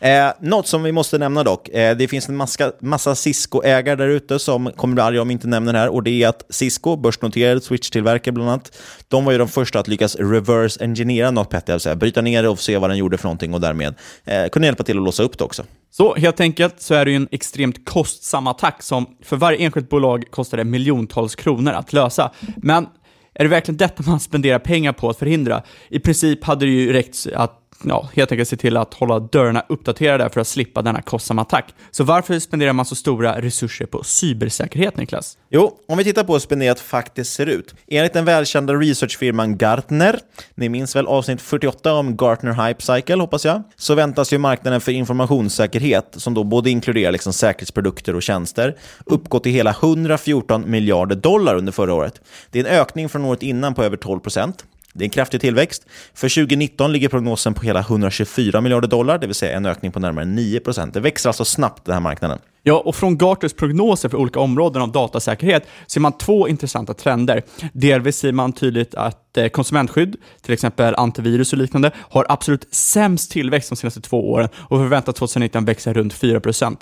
Eh, 0.00 0.28
något 0.40 0.66
som 0.66 0.82
vi 0.82 0.92
måste 0.92 1.18
nämna 1.18 1.42
dock, 1.42 1.68
eh, 1.68 1.96
det 1.96 2.08
finns 2.08 2.28
en 2.28 2.36
massa, 2.36 2.72
massa 2.80 3.14
Cisco-ägare 3.14 3.96
där 3.96 4.08
ute 4.08 4.38
som 4.38 4.70
kommer 4.76 4.94
bli 4.94 5.02
arga 5.02 5.22
om 5.22 5.28
vi 5.28 5.32
inte 5.32 5.48
nämner 5.48 5.72
det 5.72 5.78
här, 5.78 5.88
och 5.88 6.02
det 6.02 6.22
är 6.22 6.28
att 6.28 6.46
Cisco, 6.50 6.96
börsnoterad 6.96 7.62
switch-tillverkare 7.62 8.32
bland 8.32 8.50
annat, 8.50 8.76
de 9.08 9.24
var 9.24 9.32
ju 9.32 9.38
de 9.38 9.48
första 9.48 9.78
att 9.78 9.88
lyckas 9.88 10.16
reverse 10.16 10.84
engineera 10.84 11.30
något, 11.30 11.50
det 11.50 11.72
vill 11.72 11.80
säga 11.80 11.96
bryta 11.96 12.20
ner 12.20 12.42
det 12.42 12.48
och 12.48 12.58
se 12.58 12.78
vad 12.78 12.90
den 12.90 12.96
gjorde 12.96 13.18
för 13.18 13.24
någonting 13.24 13.54
och 13.54 13.60
därmed 13.60 13.94
eh, 14.24 14.48
kunna 14.48 14.66
hjälpa 14.66 14.84
till 14.84 14.98
att 14.98 15.04
låsa 15.04 15.22
upp 15.22 15.38
det 15.38 15.44
också. 15.44 15.64
Så 15.96 16.14
helt 16.14 16.40
enkelt 16.40 16.80
så 16.80 16.94
är 16.94 17.04
det 17.04 17.10
ju 17.10 17.16
en 17.16 17.28
extremt 17.30 17.84
kostsam 17.84 18.46
attack 18.46 18.82
som 18.82 19.06
för 19.22 19.36
varje 19.36 19.58
enskilt 19.58 19.88
bolag 19.88 20.24
kostar 20.30 20.58
det 20.58 20.64
miljontals 20.64 21.34
kronor 21.34 21.72
att 21.72 21.92
lösa. 21.92 22.30
Men 22.56 22.86
är 23.34 23.44
det 23.44 23.48
verkligen 23.50 23.76
detta 23.76 24.02
man 24.06 24.20
spenderar 24.20 24.58
pengar 24.58 24.92
på 24.92 25.10
att 25.10 25.18
förhindra? 25.18 25.62
I 25.88 25.98
princip 25.98 26.44
hade 26.44 26.66
det 26.66 26.72
ju 26.72 26.92
räckt 26.92 27.26
att 27.34 27.63
ja, 27.88 28.08
helt 28.14 28.32
enkelt 28.32 28.48
se 28.48 28.56
till 28.56 28.76
att 28.76 28.94
hålla 28.94 29.20
dörrarna 29.20 29.64
uppdaterade 29.68 30.30
för 30.30 30.40
att 30.40 30.46
slippa 30.46 30.82
denna 30.82 31.02
kostsamma 31.02 31.42
attack. 31.42 31.74
Så 31.90 32.04
varför 32.04 32.38
spenderar 32.38 32.72
man 32.72 32.84
så 32.84 32.94
stora 32.94 33.40
resurser 33.40 33.86
på 33.86 34.04
cybersäkerhet, 34.04 34.96
Niklas? 34.96 35.38
Jo, 35.50 35.78
om 35.88 35.98
vi 35.98 36.04
tittar 36.04 36.24
på 36.24 36.32
hur 36.32 36.40
spenderat 36.40 36.80
faktiskt 36.80 37.32
ser 37.32 37.46
ut. 37.46 37.74
Enligt 37.88 38.12
den 38.12 38.24
välkända 38.24 38.74
researchfirman 38.74 39.58
Gartner, 39.58 40.18
ni 40.54 40.68
minns 40.68 40.96
väl 40.96 41.06
avsnitt 41.06 41.40
48 41.40 41.94
om 41.94 42.16
Gartner 42.16 42.66
Hype 42.66 42.82
Cycle, 42.82 43.16
hoppas 43.16 43.44
jag, 43.44 43.62
så 43.76 43.94
väntas 43.94 44.32
ju 44.32 44.38
marknaden 44.38 44.80
för 44.80 44.92
informationssäkerhet, 44.92 46.14
som 46.16 46.34
då 46.34 46.44
både 46.44 46.70
inkluderar 46.70 47.12
liksom 47.12 47.32
säkerhetsprodukter 47.32 48.16
och 48.16 48.22
tjänster, 48.22 48.76
uppgå 49.06 49.38
till 49.38 49.52
hela 49.52 49.70
114 49.70 50.70
miljarder 50.70 51.16
dollar 51.16 51.54
under 51.54 51.72
förra 51.72 51.94
året. 51.94 52.20
Det 52.50 52.60
är 52.60 52.64
en 52.64 52.80
ökning 52.80 53.08
från 53.08 53.24
året 53.24 53.42
innan 53.42 53.74
på 53.74 53.84
över 53.84 53.96
12 53.96 54.20
procent. 54.20 54.64
Det 54.94 55.02
är 55.02 55.06
en 55.06 55.10
kraftig 55.10 55.40
tillväxt. 55.40 55.86
För 56.14 56.28
2019 56.28 56.92
ligger 56.92 57.08
prognosen 57.08 57.54
på 57.54 57.62
hela 57.62 57.80
124 57.80 58.60
miljarder 58.60 58.88
dollar, 58.88 59.18
det 59.18 59.26
vill 59.26 59.34
säga 59.34 59.56
en 59.56 59.66
ökning 59.66 59.92
på 59.92 60.00
närmare 60.00 60.24
9 60.24 60.60
procent. 60.60 60.94
Det 60.94 61.00
växer 61.00 61.28
alltså 61.28 61.44
snabbt, 61.44 61.84
den 61.84 61.92
här 61.92 62.00
marknaden. 62.00 62.38
Ja, 62.66 62.82
och 62.84 62.96
från 62.96 63.18
Gartners 63.18 63.52
prognoser 63.52 64.08
för 64.08 64.18
olika 64.18 64.40
områden 64.40 64.82
av 64.82 64.92
datasäkerhet 64.92 65.66
ser 65.86 66.00
man 66.00 66.12
två 66.18 66.48
intressanta 66.48 66.94
trender. 66.94 67.42
Delvis 67.72 68.16
ser 68.16 68.32
man 68.32 68.52
tydligt 68.52 68.94
att 68.94 69.36
eh, 69.36 69.48
konsumentskydd, 69.48 70.16
till 70.42 70.54
exempel 70.54 70.94
antivirus 70.94 71.52
och 71.52 71.58
liknande, 71.58 71.90
har 71.96 72.26
absolut 72.28 72.74
sämst 72.74 73.30
tillväxt 73.30 73.68
de 73.68 73.76
senaste 73.76 74.00
två 74.00 74.30
åren 74.32 74.48
och 74.56 74.78
förväntas 74.78 75.14
2019 75.14 75.64
växa 75.64 75.92
runt 75.92 76.14
4%. 76.14 76.76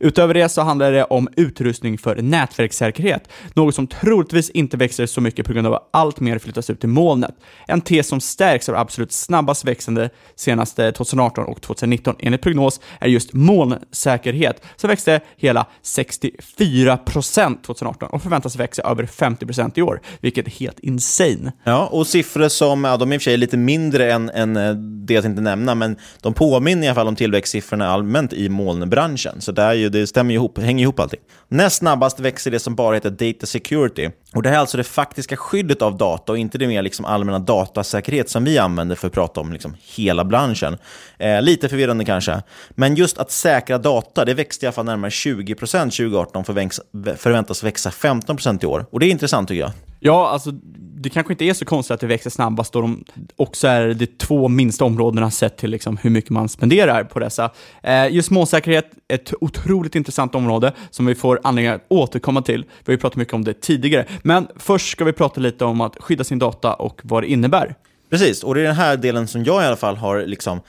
Utöver 0.00 0.34
det 0.34 0.48
så 0.48 0.62
handlar 0.62 0.92
det 0.92 1.04
om 1.04 1.28
utrustning 1.36 1.98
för 1.98 2.16
nätverkssäkerhet, 2.16 3.28
något 3.54 3.74
som 3.74 3.86
troligtvis 3.86 4.50
inte 4.50 4.76
växer 4.76 5.06
så 5.06 5.20
mycket 5.20 5.46
på 5.46 5.52
grund 5.52 5.66
av 5.66 5.74
att 5.74 5.88
allt 5.92 6.20
mer 6.20 6.38
flyttas 6.38 6.70
ut 6.70 6.80
till 6.80 6.88
molnet. 6.88 7.34
En 7.66 7.80
tes 7.80 8.08
som 8.08 8.20
stärks 8.20 8.68
av 8.68 8.74
absolut 8.76 9.12
snabbast 9.12 9.64
växande 9.64 10.10
senaste 10.36 10.92
2018 10.92 11.44
och 11.44 11.62
2019 11.62 12.14
enligt 12.18 12.42
prognos 12.42 12.80
är 13.00 13.08
just 13.08 13.32
molnsäkerhet, 13.32 14.62
som 14.76 14.88
växte 14.88 15.20
hela 15.36 15.66
64% 15.82 17.62
2018 17.62 18.08
och 18.12 18.22
förväntas 18.22 18.56
växa 18.56 18.82
över 18.82 19.06
50% 19.06 19.72
i 19.74 19.82
år, 19.82 20.00
vilket 20.20 20.46
är 20.46 20.50
helt 20.50 20.78
insane. 20.78 21.52
Ja, 21.64 21.86
och 21.86 22.06
siffror 22.06 22.48
som, 22.48 22.84
ja, 22.84 22.96
de 22.96 23.12
är 23.12 23.14
i 23.14 23.18
och 23.18 23.22
för 23.22 23.24
sig 23.24 23.36
lite 23.36 23.56
mindre 23.56 24.12
än, 24.12 24.30
än 24.30 24.56
eh, 24.56 24.74
det 24.74 25.14
jag 25.14 25.22
tänkte 25.22 25.42
nämna, 25.42 25.74
men 25.74 25.96
de 26.22 26.34
påminner 26.34 26.84
i 26.84 26.88
alla 26.88 26.94
fall 26.94 27.08
om 27.08 27.16
tillväxtsiffrorna 27.16 27.88
allmänt 27.88 28.32
i 28.32 28.48
molnbranschen. 28.48 29.40
Så 29.40 29.52
det, 29.52 29.62
är 29.62 29.72
ju, 29.72 29.88
det 29.88 30.06
stämmer 30.06 30.34
ihop, 30.34 30.58
hänger 30.58 30.82
ihop 30.82 31.00
allting. 31.00 31.20
Näst 31.48 31.76
snabbast 31.76 32.20
växer 32.20 32.50
det 32.50 32.58
som 32.58 32.74
bara 32.74 32.94
heter 32.94 33.10
Data 33.10 33.46
Security. 33.46 34.10
Och 34.34 34.42
Det 34.42 34.48
här 34.48 34.56
är 34.56 34.60
alltså 34.60 34.76
det 34.76 34.84
faktiska 34.84 35.36
skyddet 35.36 35.82
av 35.82 35.96
data 35.96 36.32
och 36.32 36.38
inte 36.38 36.58
det 36.58 36.66
mer 36.66 36.82
liksom 36.82 37.04
allmänna 37.04 37.38
datasäkerhet 37.38 38.30
som 38.30 38.44
vi 38.44 38.58
använder 38.58 38.96
för 38.96 39.06
att 39.06 39.14
prata 39.14 39.40
om 39.40 39.52
liksom 39.52 39.76
hela 39.96 40.24
branschen. 40.24 40.78
Eh, 41.18 41.42
lite 41.42 41.68
förvirrande 41.68 42.04
kanske. 42.04 42.42
Men 42.70 42.94
just 42.94 43.18
att 43.18 43.30
säkra 43.30 43.78
data, 43.78 44.24
det 44.24 44.34
växte 44.34 44.64
i 44.64 44.66
alla 44.66 44.72
fall 44.72 44.84
närmare 44.84 45.10
20% 45.10 45.54
2018 45.90 46.44
förväntas, 46.44 46.80
förväntas 47.16 47.62
växa 47.62 47.90
15% 47.90 48.64
i 48.64 48.66
år. 48.66 48.86
Och 48.90 49.00
det 49.00 49.06
är 49.06 49.10
intressant 49.10 49.48
tycker 49.48 49.60
jag. 49.60 49.72
Ja, 50.00 50.28
alltså 50.28 50.50
det 50.98 51.08
kanske 51.08 51.32
inte 51.32 51.44
är 51.44 51.54
så 51.54 51.64
konstigt 51.64 51.94
att 51.94 52.00
det 52.00 52.06
växer 52.06 52.30
snabbast 52.30 52.72
då 52.72 52.80
de 52.80 53.04
också 53.36 53.68
är 53.68 53.94
de 53.94 54.06
två 54.06 54.48
minsta 54.48 54.84
områdena 54.84 55.30
sett 55.30 55.56
till 55.56 55.70
liksom 55.70 55.96
hur 55.96 56.10
mycket 56.10 56.30
man 56.30 56.48
spenderar 56.48 57.04
på 57.04 57.18
dessa. 57.18 57.50
Eh, 57.82 58.08
just 58.08 58.30
målsäkerhet, 58.30 58.90
ett 59.08 59.32
otroligt 59.40 59.94
intressant 59.94 60.34
område 60.34 60.72
som 60.90 61.06
vi 61.06 61.14
får 61.14 61.40
anledning 61.44 61.72
att 61.72 61.84
återkomma 61.88 62.42
till. 62.42 62.62
Vi 62.62 62.84
har 62.86 62.92
ju 62.92 62.98
pratat 62.98 63.16
mycket 63.16 63.34
om 63.34 63.44
det 63.44 63.60
tidigare, 63.60 64.06
men 64.22 64.46
först 64.56 64.90
ska 64.90 65.04
vi 65.04 65.12
prata 65.12 65.40
lite 65.40 65.64
om 65.64 65.80
att 65.80 65.96
skydda 66.00 66.24
sin 66.24 66.38
data 66.38 66.74
och 66.74 67.00
vad 67.04 67.22
det 67.22 67.26
innebär. 67.26 67.74
Precis, 68.10 68.44
och 68.44 68.54
det 68.54 68.60
är 68.60 68.64
den 68.64 68.74
här 68.74 68.96
delen 68.96 69.28
som 69.28 69.44
jag 69.44 69.62
i 69.62 69.66
alla 69.66 69.76
fall 69.76 69.96
har 69.96 70.26
liksom 70.26 70.60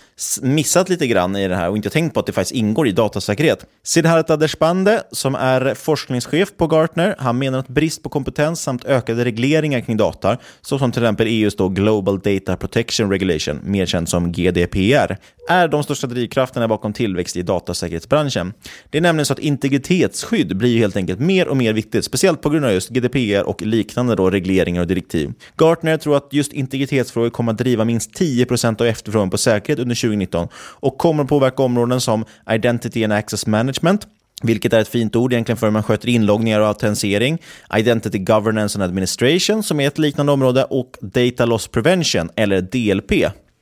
missat 0.41 0.89
lite 0.89 1.08
grann 1.08 1.36
i 1.36 1.47
det 1.47 1.56
här 1.56 1.69
och 1.69 1.75
inte 1.75 1.89
tänkt 1.89 2.13
på 2.13 2.19
att 2.19 2.25
det 2.25 2.32
faktiskt 2.32 2.56
ingår 2.56 2.88
i 2.88 2.91
datasäkerhet. 2.91 3.65
Siddhartha 3.84 4.38
Deshpande, 4.38 5.04
som 5.12 5.36
är 5.36 5.73
forskningschef 5.73 6.58
på 6.58 6.67
Gartner, 6.67 7.15
han 7.19 7.38
menar 7.38 7.60
att 7.60 7.67
brist 7.67 8.04
på 8.04 8.10
kompetens 8.10 8.62
samt 8.62 8.86
ökade 8.86 9.25
regleringar 9.25 9.80
kring 9.80 9.97
data, 9.97 10.38
såsom 10.62 10.91
till 10.91 11.04
exempel 11.04 11.28
EUs 11.28 11.56
då 11.56 11.69
Global 11.69 12.19
Data 12.19 12.58
Protection 12.58 13.12
Regulation, 13.12 13.60
mer 13.63 13.86
känd 13.86 14.10
som 14.10 14.32
GDPR, 14.32 15.17
är 15.49 15.67
de 15.67 15.84
största 15.84 16.08
drivkrafterna 16.08 16.67
bakom 16.67 16.93
tillväxt 16.93 17.36
i 17.36 17.41
datasäkerhetsbranschen. 17.41 18.54
Det 18.89 18.97
är 18.97 19.02
nämligen 19.02 19.25
så 19.25 19.34
att 19.34 19.39
integritetsskydd 19.39 20.58
blir 20.58 20.78
helt 20.78 20.95
enkelt 20.95 21.19
mer 21.19 21.47
och 21.47 21.58
mer 21.58 21.73
viktigt, 21.73 22.06
speciellt 22.06 22.41
på 22.41 22.49
grund 22.49 22.65
av 22.65 22.71
just 22.71 22.89
GDPR 22.89 23.43
och 23.43 23.62
liknande 23.62 24.15
då 24.15 24.30
regleringar 24.30 24.82
och 24.82 24.88
direktiv. 24.88 25.34
Gartner 25.58 25.97
tror 25.97 26.17
att 26.17 26.34
just 26.34 26.54
integritetsfrågor 26.54 27.28
kommer 27.29 27.51
att 27.51 27.57
driva 27.57 27.85
minst 27.85 28.19
10% 28.19 28.81
av 28.81 28.87
efterfrågan 28.87 29.29
på 29.29 29.37
säkerhet 29.37 29.79
under 29.79 29.95
2019 29.95 30.47
och 30.55 30.97
kommer 30.97 31.23
att 31.23 31.29
påverka 31.29 31.63
områden 31.63 32.01
som 32.01 32.25
Identity 32.51 33.03
and 33.03 33.13
Access 33.13 33.47
Management, 33.47 34.07
vilket 34.43 34.73
är 34.73 34.79
ett 34.79 34.87
fint 34.87 35.15
ord 35.15 35.33
egentligen 35.33 35.57
för 35.57 35.67
hur 35.67 35.71
man 35.71 35.83
sköter 35.83 36.09
inloggningar 36.09 36.59
och 36.59 36.67
autentisering, 36.67 37.37
Identity 37.77 38.17
Governance 38.17 38.77
and 38.77 38.83
Administration, 38.83 39.63
som 39.63 39.79
är 39.79 39.87
ett 39.87 39.97
liknande 39.97 40.31
område, 40.31 40.63
och 40.63 40.97
Data 41.01 41.45
Loss 41.45 41.67
Prevention, 41.67 42.29
eller 42.35 42.61
DLP. 42.61 43.11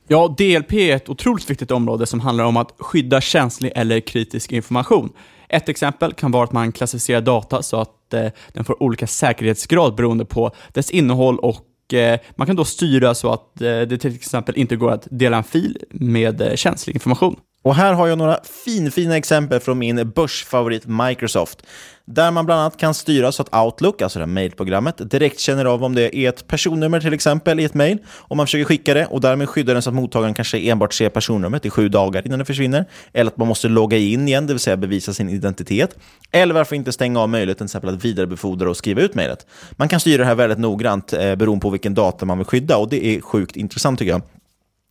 Ja, 0.08 0.34
DLP 0.38 0.72
är 0.72 0.96
ett 0.96 1.08
otroligt 1.08 1.50
viktigt 1.50 1.70
område 1.70 2.06
som 2.06 2.20
handlar 2.20 2.44
om 2.44 2.56
att 2.56 2.72
skydda 2.78 3.20
känslig 3.20 3.72
eller 3.74 4.00
kritisk 4.00 4.52
information. 4.52 5.12
Ett 5.48 5.68
exempel 5.68 6.12
kan 6.12 6.30
vara 6.30 6.44
att 6.44 6.52
man 6.52 6.72
klassificerar 6.72 7.20
data 7.20 7.62
så 7.62 7.80
att 7.80 8.14
eh, 8.14 8.26
den 8.52 8.64
får 8.64 8.82
olika 8.82 9.06
säkerhetsgrad 9.06 9.94
beroende 9.94 10.24
på 10.24 10.50
dess 10.72 10.90
innehåll 10.90 11.38
och 11.38 11.56
Eh, 11.92 12.20
man 12.36 12.46
kan 12.46 12.56
då 12.56 12.64
styra 12.64 13.14
så 13.14 13.32
att 13.32 13.60
eh, 13.60 13.80
det 13.80 13.98
till 13.98 14.14
exempel 14.14 14.56
inte 14.56 14.76
går 14.76 14.90
att 14.90 15.08
dela 15.10 15.36
en 15.36 15.44
fil 15.44 15.78
med 15.90 16.40
eh, 16.40 16.54
känslig 16.54 16.96
information. 16.96 17.36
Och 17.62 17.74
här 17.74 17.92
har 17.92 18.06
jag 18.06 18.18
några 18.18 18.38
finfina 18.64 19.16
exempel 19.16 19.60
från 19.60 19.78
min 19.78 20.10
börsfavorit 20.10 20.86
Microsoft, 20.86 21.62
där 22.04 22.30
man 22.30 22.46
bland 22.46 22.60
annat 22.60 22.76
kan 22.76 22.94
styra 22.94 23.32
så 23.32 23.42
att 23.42 23.54
Outlook, 23.54 24.02
alltså 24.02 24.18
det 24.18 24.24
här 24.24 24.32
mejlprogrammet, 24.32 25.10
direkt 25.10 25.40
känner 25.40 25.64
av 25.64 25.84
om 25.84 25.94
det 25.94 26.16
är 26.16 26.28
ett 26.28 26.46
personnummer 26.46 27.00
till 27.00 27.12
exempel 27.12 27.60
i 27.60 27.64
ett 27.64 27.74
mejl, 27.74 27.98
om 28.08 28.36
man 28.36 28.46
försöker 28.46 28.64
skicka 28.64 28.94
det 28.94 29.06
och 29.06 29.20
därmed 29.20 29.48
skyddar 29.48 29.74
den 29.74 29.82
så 29.82 29.90
att 29.90 29.94
mottagaren 29.94 30.34
kanske 30.34 30.58
enbart 30.58 30.94
ser 30.94 31.08
personnumret 31.08 31.66
i 31.66 31.70
sju 31.70 31.88
dagar 31.88 32.26
innan 32.26 32.38
det 32.38 32.44
försvinner, 32.44 32.84
eller 33.12 33.30
att 33.30 33.36
man 33.36 33.48
måste 33.48 33.68
logga 33.68 33.96
in 33.96 34.28
igen, 34.28 34.46
det 34.46 34.52
vill 34.52 34.60
säga 34.60 34.76
bevisa 34.76 35.12
sin 35.12 35.28
identitet, 35.28 35.96
eller 36.32 36.54
varför 36.54 36.76
inte 36.76 36.92
stänga 36.92 37.20
av 37.20 37.28
möjligheten 37.28 37.66
till 37.66 37.70
exempel 37.70 37.94
att 37.94 38.04
vidarebefordra 38.04 38.70
och 38.70 38.76
skriva 38.76 39.00
ut 39.00 39.14
mejlet. 39.14 39.46
Man 39.70 39.88
kan 39.88 40.00
styra 40.00 40.18
det 40.18 40.24
här 40.24 40.34
väldigt 40.34 40.58
noggrant 40.58 41.12
eh, 41.12 41.34
beroende 41.34 41.62
på 41.62 41.70
vilken 41.70 41.94
data 41.94 42.26
man 42.26 42.38
vill 42.38 42.46
skydda 42.46 42.76
och 42.76 42.88
det 42.88 43.06
är 43.06 43.20
sjukt 43.20 43.56
intressant 43.56 43.98
tycker 43.98 44.12
jag. 44.12 44.22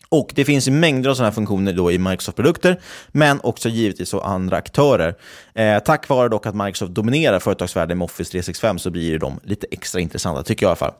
Och 0.09 0.31
Det 0.35 0.45
finns 0.45 0.69
mängder 0.69 1.09
av 1.09 1.15
sådana 1.15 1.29
här 1.29 1.35
funktioner 1.35 1.73
då 1.73 1.91
i 1.91 1.97
Microsoft-produkter, 1.97 2.79
men 3.07 3.39
också 3.43 3.69
givetvis 3.69 4.13
av 4.13 4.23
andra 4.23 4.57
aktörer. 4.57 5.15
Eh, 5.53 5.79
tack 5.79 6.09
vare 6.09 6.29
dock 6.29 6.45
att 6.45 6.55
Microsoft 6.55 6.91
dominerar 6.91 7.39
företagsvärlden 7.39 7.97
med 7.97 8.05
Office 8.05 8.31
365 8.31 8.79
så 8.79 8.89
blir 8.89 9.19
de 9.19 9.39
lite 9.43 9.67
extra 9.71 10.01
intressanta, 10.01 10.43
tycker 10.43 10.65
jag 10.65 10.69
i 10.69 10.71
alla 10.71 10.75
fall. 10.75 10.93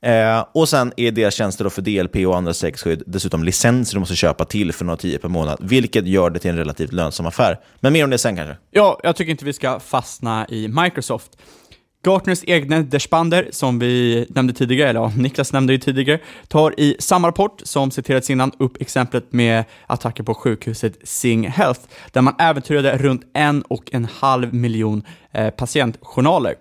Eh, 0.00 0.46
och 0.54 0.68
Sen 0.68 0.92
är 0.96 1.10
deras 1.10 1.34
tjänster 1.34 1.68
för 1.68 1.82
DLP 1.82 2.26
och 2.26 2.36
andra 2.36 2.54
säkerhetsskydd 2.54 3.02
dessutom 3.06 3.44
licenser 3.44 3.94
du 3.94 4.00
måste 4.00 4.16
köpa 4.16 4.44
till 4.44 4.72
för 4.72 4.84
några 4.84 4.96
tio 4.96 5.18
per 5.18 5.28
månad, 5.28 5.58
vilket 5.60 6.06
gör 6.06 6.30
det 6.30 6.38
till 6.38 6.50
en 6.50 6.56
relativt 6.56 6.92
lönsam 6.92 7.26
affär. 7.26 7.60
Men 7.80 7.92
mer 7.92 8.04
om 8.04 8.10
det 8.10 8.18
sen 8.18 8.36
kanske. 8.36 8.56
Ja, 8.70 9.00
jag 9.02 9.16
tycker 9.16 9.30
inte 9.30 9.44
vi 9.44 9.52
ska 9.52 9.80
fastna 9.80 10.46
i 10.48 10.68
Microsoft. 10.68 11.38
Gartners 12.04 12.44
egna 12.46 12.82
Despander, 12.82 13.48
som 13.50 13.78
vi 13.78 14.26
nämnde 14.28 14.52
tidigare, 14.52 14.88
eller 14.90 15.00
ja, 15.00 15.12
Niklas 15.16 15.52
nämnde 15.52 15.72
ju 15.72 15.78
tidigare, 15.78 16.18
tar 16.48 16.80
i 16.80 16.96
samma 16.98 17.28
rapport 17.28 17.60
som 17.64 17.90
citerats 17.90 18.30
innan 18.30 18.52
upp 18.58 18.80
exemplet 18.80 19.32
med 19.32 19.64
attacker 19.86 20.22
på 20.22 20.34
sjukhuset 20.34 20.98
Sing 21.02 21.48
Health, 21.48 21.80
där 22.12 22.22
man 22.22 22.34
äventyrade 22.38 22.98
runt 22.98 23.22
en 23.34 23.62
och 23.62 23.84
en 23.92 24.04
halv 24.04 24.54
miljon 24.54 25.02
eh, 25.32 25.50
patientjournaler. 25.50 26.54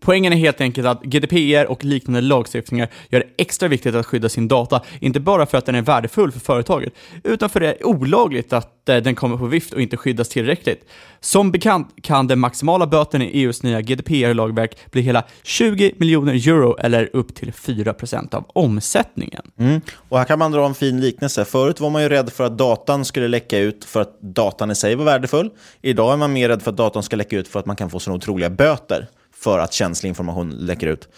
Poängen 0.00 0.32
är 0.32 0.36
helt 0.36 0.60
enkelt 0.60 0.86
att 0.86 1.02
GDPR 1.02 1.70
och 1.70 1.84
liknande 1.84 2.20
lagstiftningar 2.20 2.88
gör 3.08 3.20
det 3.20 3.42
extra 3.42 3.68
viktigt 3.68 3.94
att 3.94 4.06
skydda 4.06 4.28
sin 4.28 4.48
data, 4.48 4.82
inte 5.00 5.20
bara 5.20 5.46
för 5.46 5.58
att 5.58 5.66
den 5.66 5.74
är 5.74 5.82
värdefull 5.82 6.32
för 6.32 6.40
företaget, 6.40 6.92
utan 7.24 7.50
för 7.50 7.60
att 7.60 7.78
det 7.78 7.80
är 7.80 7.86
olagligt 7.86 8.52
att 8.52 8.88
eh, 8.88 8.96
den 8.96 9.14
kommer 9.14 9.36
på 9.36 9.46
vift 9.46 9.72
och 9.72 9.80
inte 9.80 9.96
skyddas 9.96 10.28
tillräckligt. 10.28 10.84
Som 11.20 11.50
bekant 11.50 11.88
kan 12.02 12.26
den 12.26 12.38
maximala 12.38 12.86
böten 12.86 13.22
i 13.22 13.26
EUs 13.26 13.62
nya 13.62 13.80
GDPR-lagverk 13.80 14.90
bli 14.90 15.02
hela 15.02 15.24
20 15.42 15.92
miljoner 15.96 16.32
euro 16.32 16.76
eller 16.78 17.10
upp 17.12 17.34
till 17.34 17.52
4% 17.52 18.34
av 18.34 18.44
omsättningen. 18.48 19.42
Mm. 19.58 19.80
Och 19.94 20.18
här 20.18 20.24
kan 20.24 20.38
man 20.38 20.52
dra 20.52 20.66
en 20.66 20.74
fin 20.74 21.00
liknelse. 21.00 21.44
Förut 21.44 21.80
var 21.80 21.90
man 21.90 22.02
ju 22.02 22.08
rädd 22.08 22.32
för 22.32 22.44
att 22.44 22.58
datan 22.58 23.04
skulle 23.04 23.28
läcka 23.28 23.58
ut 23.58 23.84
för 23.84 24.00
att 24.00 24.20
datan 24.20 24.70
i 24.70 24.74
sig 24.74 24.94
var 24.94 25.04
värdefull. 25.04 25.50
Idag 25.82 26.12
är 26.12 26.16
man 26.16 26.32
mer 26.32 26.48
rädd 26.48 26.62
för 26.62 26.70
att 26.70 26.76
datan 26.76 27.02
ska 27.02 27.16
läcka 27.16 27.36
ut 27.36 27.48
för 27.48 27.60
att 27.60 27.66
man 27.66 27.76
kan 27.76 27.90
få 27.90 27.98
sådana 27.98 28.16
otroliga 28.16 28.50
böter 28.50 29.08
för 29.42 29.58
att 29.58 29.72
känslig 29.72 30.08
information 30.08 30.50
läcker 30.50 30.86
ut. 30.86 31.08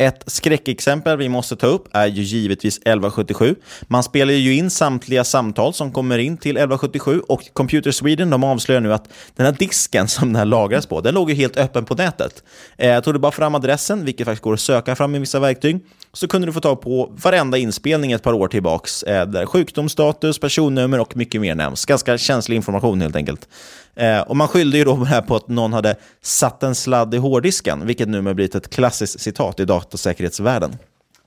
Ett 0.00 0.22
skräckexempel 0.26 1.18
vi 1.18 1.28
måste 1.28 1.56
ta 1.56 1.66
upp 1.66 1.88
är 1.92 2.06
ju 2.06 2.22
givetvis 2.22 2.76
1177. 2.76 3.54
Man 3.82 4.02
spelar 4.02 4.32
ju 4.32 4.54
in 4.54 4.70
samtliga 4.70 5.24
samtal 5.24 5.74
som 5.74 5.92
kommer 5.92 6.18
in 6.18 6.36
till 6.36 6.56
1177 6.56 7.20
och 7.28 7.42
Computer 7.52 7.90
Sweden 7.90 8.30
de 8.30 8.44
avslöjar 8.44 8.80
nu 8.80 8.92
att 8.92 9.08
den 9.36 9.46
här 9.46 9.52
disken 9.52 10.08
som 10.08 10.28
den 10.28 10.36
här 10.36 10.44
lagras 10.44 10.86
på, 10.86 11.00
den 11.00 11.14
låg 11.14 11.30
ju 11.30 11.36
helt 11.36 11.56
öppen 11.56 11.84
på 11.84 11.94
nätet. 11.94 12.42
Eh, 12.76 13.00
tog 13.00 13.14
du 13.14 13.18
bara 13.18 13.32
fram 13.32 13.54
adressen, 13.54 14.04
vilket 14.04 14.24
faktiskt 14.24 14.42
går 14.42 14.54
att 14.54 14.60
söka 14.60 14.96
fram 14.96 15.12
med 15.12 15.20
vissa 15.20 15.40
verktyg, 15.40 15.80
så 16.12 16.28
kunde 16.28 16.46
du 16.46 16.52
få 16.52 16.60
tag 16.60 16.80
på 16.80 17.12
varenda 17.22 17.58
inspelning 17.58 18.12
ett 18.12 18.22
par 18.22 18.32
år 18.32 18.48
tillbaks, 18.48 19.02
eh, 19.02 19.26
där 19.26 19.46
sjukdomsstatus, 19.46 20.38
personnummer 20.38 21.00
och 21.00 21.16
mycket 21.16 21.40
mer 21.40 21.54
nämns. 21.54 21.84
Ganska 21.84 22.18
känslig 22.18 22.56
information 22.56 23.00
helt 23.00 23.16
enkelt. 23.16 23.48
Eh, 23.98 24.20
och 24.20 24.36
man 24.36 24.48
skyllde 24.48 24.78
ju 24.78 24.84
då 24.84 24.94
här 24.94 25.22
på 25.22 25.36
att 25.36 25.48
någon 25.48 25.72
hade 25.72 25.96
satt 26.22 26.62
en 26.62 26.74
sladd 26.74 27.14
i 27.14 27.16
hårddisken, 27.16 27.86
vilket 27.86 28.08
nu 28.08 28.22
har 28.22 28.34
blivit 28.34 28.54
ett 28.54 28.70
klassiskt 28.70 29.20
citat 29.20 29.60
i 29.60 29.64
datasäkerhetsvärlden. 29.64 30.76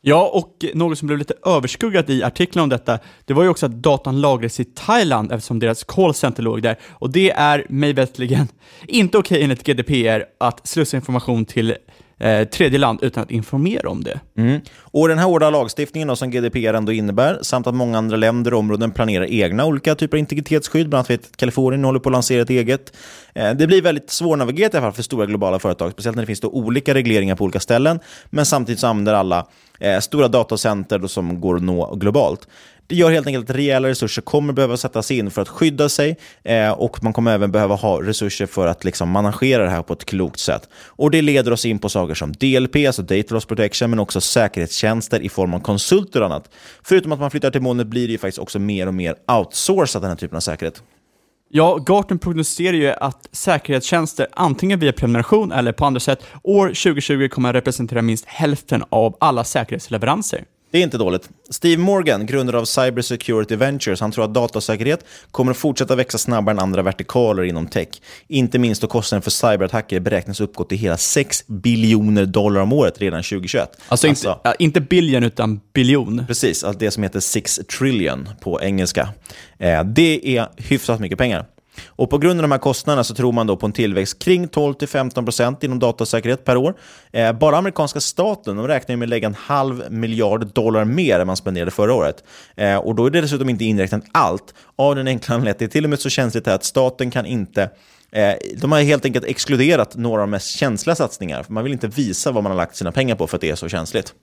Ja, 0.03 0.31
och 0.33 0.65
något 0.73 0.97
som 0.97 1.07
blev 1.07 1.19
lite 1.19 1.33
överskuggat 1.45 2.09
i 2.09 2.23
artikeln 2.23 2.63
om 2.63 2.69
detta, 2.69 2.99
det 3.25 3.33
var 3.33 3.43
ju 3.43 3.49
också 3.49 3.65
att 3.65 3.71
datan 3.71 4.21
lagrades 4.21 4.59
i 4.59 4.65
Thailand 4.65 5.31
eftersom 5.31 5.59
deras 5.59 5.83
callcenter 5.83 6.43
låg 6.43 6.61
där. 6.61 6.79
Och 6.89 7.11
det 7.11 7.31
är 7.31 7.65
mig 7.69 7.93
veterligen 7.93 8.47
inte 8.87 9.17
okej 9.17 9.35
okay 9.35 9.43
enligt 9.43 9.63
GDPR 9.63 10.23
att 10.37 10.67
slussa 10.67 10.97
information 10.97 11.45
till 11.45 11.75
eh, 12.21 12.47
tredje 12.47 12.79
land 12.79 12.99
utan 13.01 13.23
att 13.23 13.31
informera 13.31 13.89
om 13.89 14.03
det. 14.03 14.19
Mm. 14.37 14.61
Och 14.79 15.07
den 15.07 15.17
här 15.17 15.25
hårda 15.25 15.49
lagstiftningen 15.49 16.07
då, 16.07 16.15
som 16.15 16.31
GDPR 16.31 16.73
ändå 16.73 16.91
innebär, 16.91 17.39
samt 17.41 17.67
att 17.67 17.75
många 17.75 17.97
andra 17.97 18.17
länder 18.17 18.53
och 18.53 18.59
områden 18.59 18.91
planerar 18.91 19.25
egna 19.31 19.65
olika 19.65 19.95
typer 19.95 20.17
av 20.17 20.19
integritetsskydd, 20.19 20.89
bland 20.89 20.99
annat 20.99 21.09
vet 21.09 21.37
Kalifornien 21.37 21.83
håller 21.83 21.99
på 21.99 22.09
att 22.09 22.13
lansera 22.13 22.41
ett 22.41 22.49
eget. 22.49 22.97
Eh, 23.33 23.51
det 23.51 23.67
blir 23.67 23.81
väldigt 23.81 24.09
svårnavigerat 24.09 24.73
i 24.73 24.77
alla 24.77 24.85
fall 24.85 24.93
för 24.93 25.03
stora 25.03 25.25
globala 25.25 25.59
företag, 25.59 25.91
speciellt 25.91 26.15
när 26.15 26.23
det 26.23 26.27
finns 26.27 26.39
då 26.39 26.49
olika 26.49 26.93
regleringar 26.93 27.35
på 27.35 27.43
olika 27.43 27.59
ställen, 27.59 27.99
men 28.29 28.45
samtidigt 28.45 28.79
så 28.79 28.87
använder 28.87 29.13
alla 29.13 29.47
eh, 29.79 29.99
stora 29.99 30.27
datacenter 30.27 30.99
då 30.99 31.07
som 31.07 31.41
går 31.41 31.55
att 31.55 31.63
nå 31.63 31.95
globalt. 31.95 32.47
Det 32.91 32.97
gör 32.97 33.11
helt 33.11 33.27
enkelt 33.27 33.49
att 33.49 33.55
rejäla 33.55 33.87
resurser 33.87 34.21
kommer 34.21 34.53
behöva 34.53 34.77
sättas 34.77 35.11
in 35.11 35.31
för 35.31 35.41
att 35.41 35.49
skydda 35.49 35.89
sig 35.89 36.17
eh, 36.43 36.71
och 36.71 37.03
man 37.03 37.13
kommer 37.13 37.33
även 37.33 37.51
behöva 37.51 37.75
ha 37.75 38.01
resurser 38.01 38.45
för 38.45 38.67
att 38.67 38.83
liksom 38.83 39.09
managera 39.09 39.63
det 39.63 39.69
här 39.69 39.81
på 39.81 39.93
ett 39.93 40.05
klokt 40.05 40.39
sätt. 40.39 40.69
Och 40.73 41.11
Det 41.11 41.21
leder 41.21 41.51
oss 41.51 41.65
in 41.65 41.79
på 41.79 41.89
saker 41.89 42.13
som 42.13 42.31
DLP, 42.31 42.75
alltså 42.87 43.01
Data 43.01 43.33
Loss 43.33 43.45
Protection, 43.45 43.89
men 43.89 43.99
också 43.99 44.21
säkerhetstjänster 44.21 45.19
i 45.19 45.29
form 45.29 45.53
av 45.53 45.59
konsulter 45.59 46.19
och 46.19 46.25
annat. 46.25 46.49
Förutom 46.83 47.11
att 47.11 47.19
man 47.19 47.31
flyttar 47.31 47.51
till 47.51 47.61
molnet 47.61 47.87
blir 47.87 48.07
det 48.07 48.11
ju 48.11 48.17
faktiskt 48.17 48.39
också 48.39 48.59
mer 48.59 48.87
och 48.87 48.93
mer 48.93 49.15
outsourcat 49.37 50.01
den 50.01 50.09
här 50.09 50.17
typen 50.17 50.35
av 50.35 50.41
säkerhet. 50.41 50.83
Ja, 51.49 51.85
Gartner 51.89 52.17
prognostiserar 52.17 52.77
ju 52.77 52.87
att 52.91 53.29
säkerhetstjänster, 53.31 54.27
antingen 54.33 54.79
via 54.79 54.93
prenumeration 54.93 55.51
eller 55.51 55.71
på 55.71 55.85
andra 55.85 55.99
sätt, 55.99 56.23
år 56.43 56.67
2020 56.67 57.27
kommer 57.27 57.49
att 57.49 57.55
representera 57.55 58.01
minst 58.01 58.25
hälften 58.25 58.83
av 58.89 59.17
alla 59.19 59.43
säkerhetsleveranser. 59.43 60.45
Det 60.71 60.77
är 60.77 60.83
inte 60.83 60.97
dåligt. 60.97 61.29
Steve 61.49 61.81
Morgan, 61.81 62.25
grundare 62.25 62.59
av 62.59 62.65
Cyber 62.65 63.01
Security 63.01 63.55
Ventures, 63.55 64.01
han 64.01 64.11
tror 64.11 64.25
att 64.25 64.33
datasäkerhet 64.33 65.05
kommer 65.31 65.51
att 65.51 65.57
fortsätta 65.57 65.95
växa 65.95 66.17
snabbare 66.17 66.53
än 66.53 66.59
andra 66.59 66.81
vertikaler 66.81 67.43
inom 67.43 67.67
tech. 67.67 67.87
Inte 68.27 68.59
minst 68.59 68.81
då 68.81 68.87
kostnaden 68.87 69.21
för 69.21 69.31
cyberattacker 69.31 69.99
beräknas 69.99 70.41
uppgå 70.41 70.63
till 70.63 70.77
hela 70.77 70.97
6 70.97 71.47
biljoner 71.47 72.25
dollar 72.25 72.61
om 72.61 72.73
året 72.73 73.01
redan 73.01 73.23
2021. 73.23 73.61
Alltså, 73.87 74.07
alltså 74.07 74.07
inte, 74.07 74.39
ja, 74.43 74.55
inte 74.59 74.81
billion 74.81 75.23
utan 75.23 75.59
biljon. 75.73 76.23
Precis, 76.27 76.63
alltså 76.63 76.79
det 76.79 76.91
som 76.91 77.03
heter 77.03 77.19
6 77.19 77.59
trillion 77.79 78.29
på 78.41 78.61
engelska. 78.61 79.09
Eh, 79.59 79.83
det 79.83 80.37
är 80.37 80.47
hyfsat 80.57 80.99
mycket 80.99 81.17
pengar. 81.17 81.45
Och 81.87 82.09
på 82.09 82.17
grund 82.17 82.39
av 82.39 82.41
de 82.41 82.51
här 82.51 82.59
kostnaderna 82.59 83.03
så 83.03 83.15
tror 83.15 83.31
man 83.31 83.47
då 83.47 83.57
på 83.57 83.65
en 83.65 83.71
tillväxt 83.71 84.19
kring 84.19 84.47
12-15% 84.47 85.65
inom 85.65 85.79
datasäkerhet 85.79 86.45
per 86.45 86.57
år. 86.57 86.73
Eh, 87.11 87.31
bara 87.31 87.57
amerikanska 87.57 87.99
staten 87.99 88.55
de 88.55 88.67
räknar 88.67 88.95
med 88.95 89.05
att 89.05 89.09
lägga 89.09 89.27
en 89.27 89.35
halv 89.35 89.91
miljard 89.91 90.45
dollar 90.53 90.85
mer 90.85 91.19
än 91.19 91.27
man 91.27 91.37
spenderade 91.37 91.71
förra 91.71 91.93
året. 91.93 92.23
Eh, 92.55 92.75
och 92.75 92.95
då 92.95 93.05
är 93.05 93.09
det 93.09 93.21
dessutom 93.21 93.49
inte 93.49 93.65
inräknat 93.65 94.03
allt 94.11 94.53
av 94.75 94.95
den 94.95 95.07
enkla 95.07 95.35
anledningen 95.35 95.51
att 95.51 95.59
det 95.59 95.65
är 95.65 95.69
till 95.69 95.83
och 95.83 95.89
med 95.89 95.99
så 95.99 96.09
känsligt 96.09 96.47
att 96.47 96.63
staten 96.63 97.11
kan 97.11 97.25
inte 97.25 97.69
eh, 98.11 98.33
de 98.55 98.71
har 98.71 98.81
helt 98.81 99.05
enkelt 99.05 99.25
exkluderat 99.25 99.95
några 99.95 100.21
av 100.21 100.27
de 100.27 100.31
mest 100.31 100.55
känsliga 100.57 100.95
satsningar. 100.95 101.45
Man 101.47 101.63
vill 101.63 101.73
inte 101.73 101.87
visa 101.87 102.31
vad 102.31 102.43
man 102.43 102.51
har 102.51 102.57
lagt 102.57 102.75
sina 102.75 102.91
pengar 102.91 103.15
på 103.15 103.27
för 103.27 103.37
att 103.37 103.41
det 103.41 103.49
är 103.49 103.55
så 103.55 103.69
känsligt. 103.69 104.13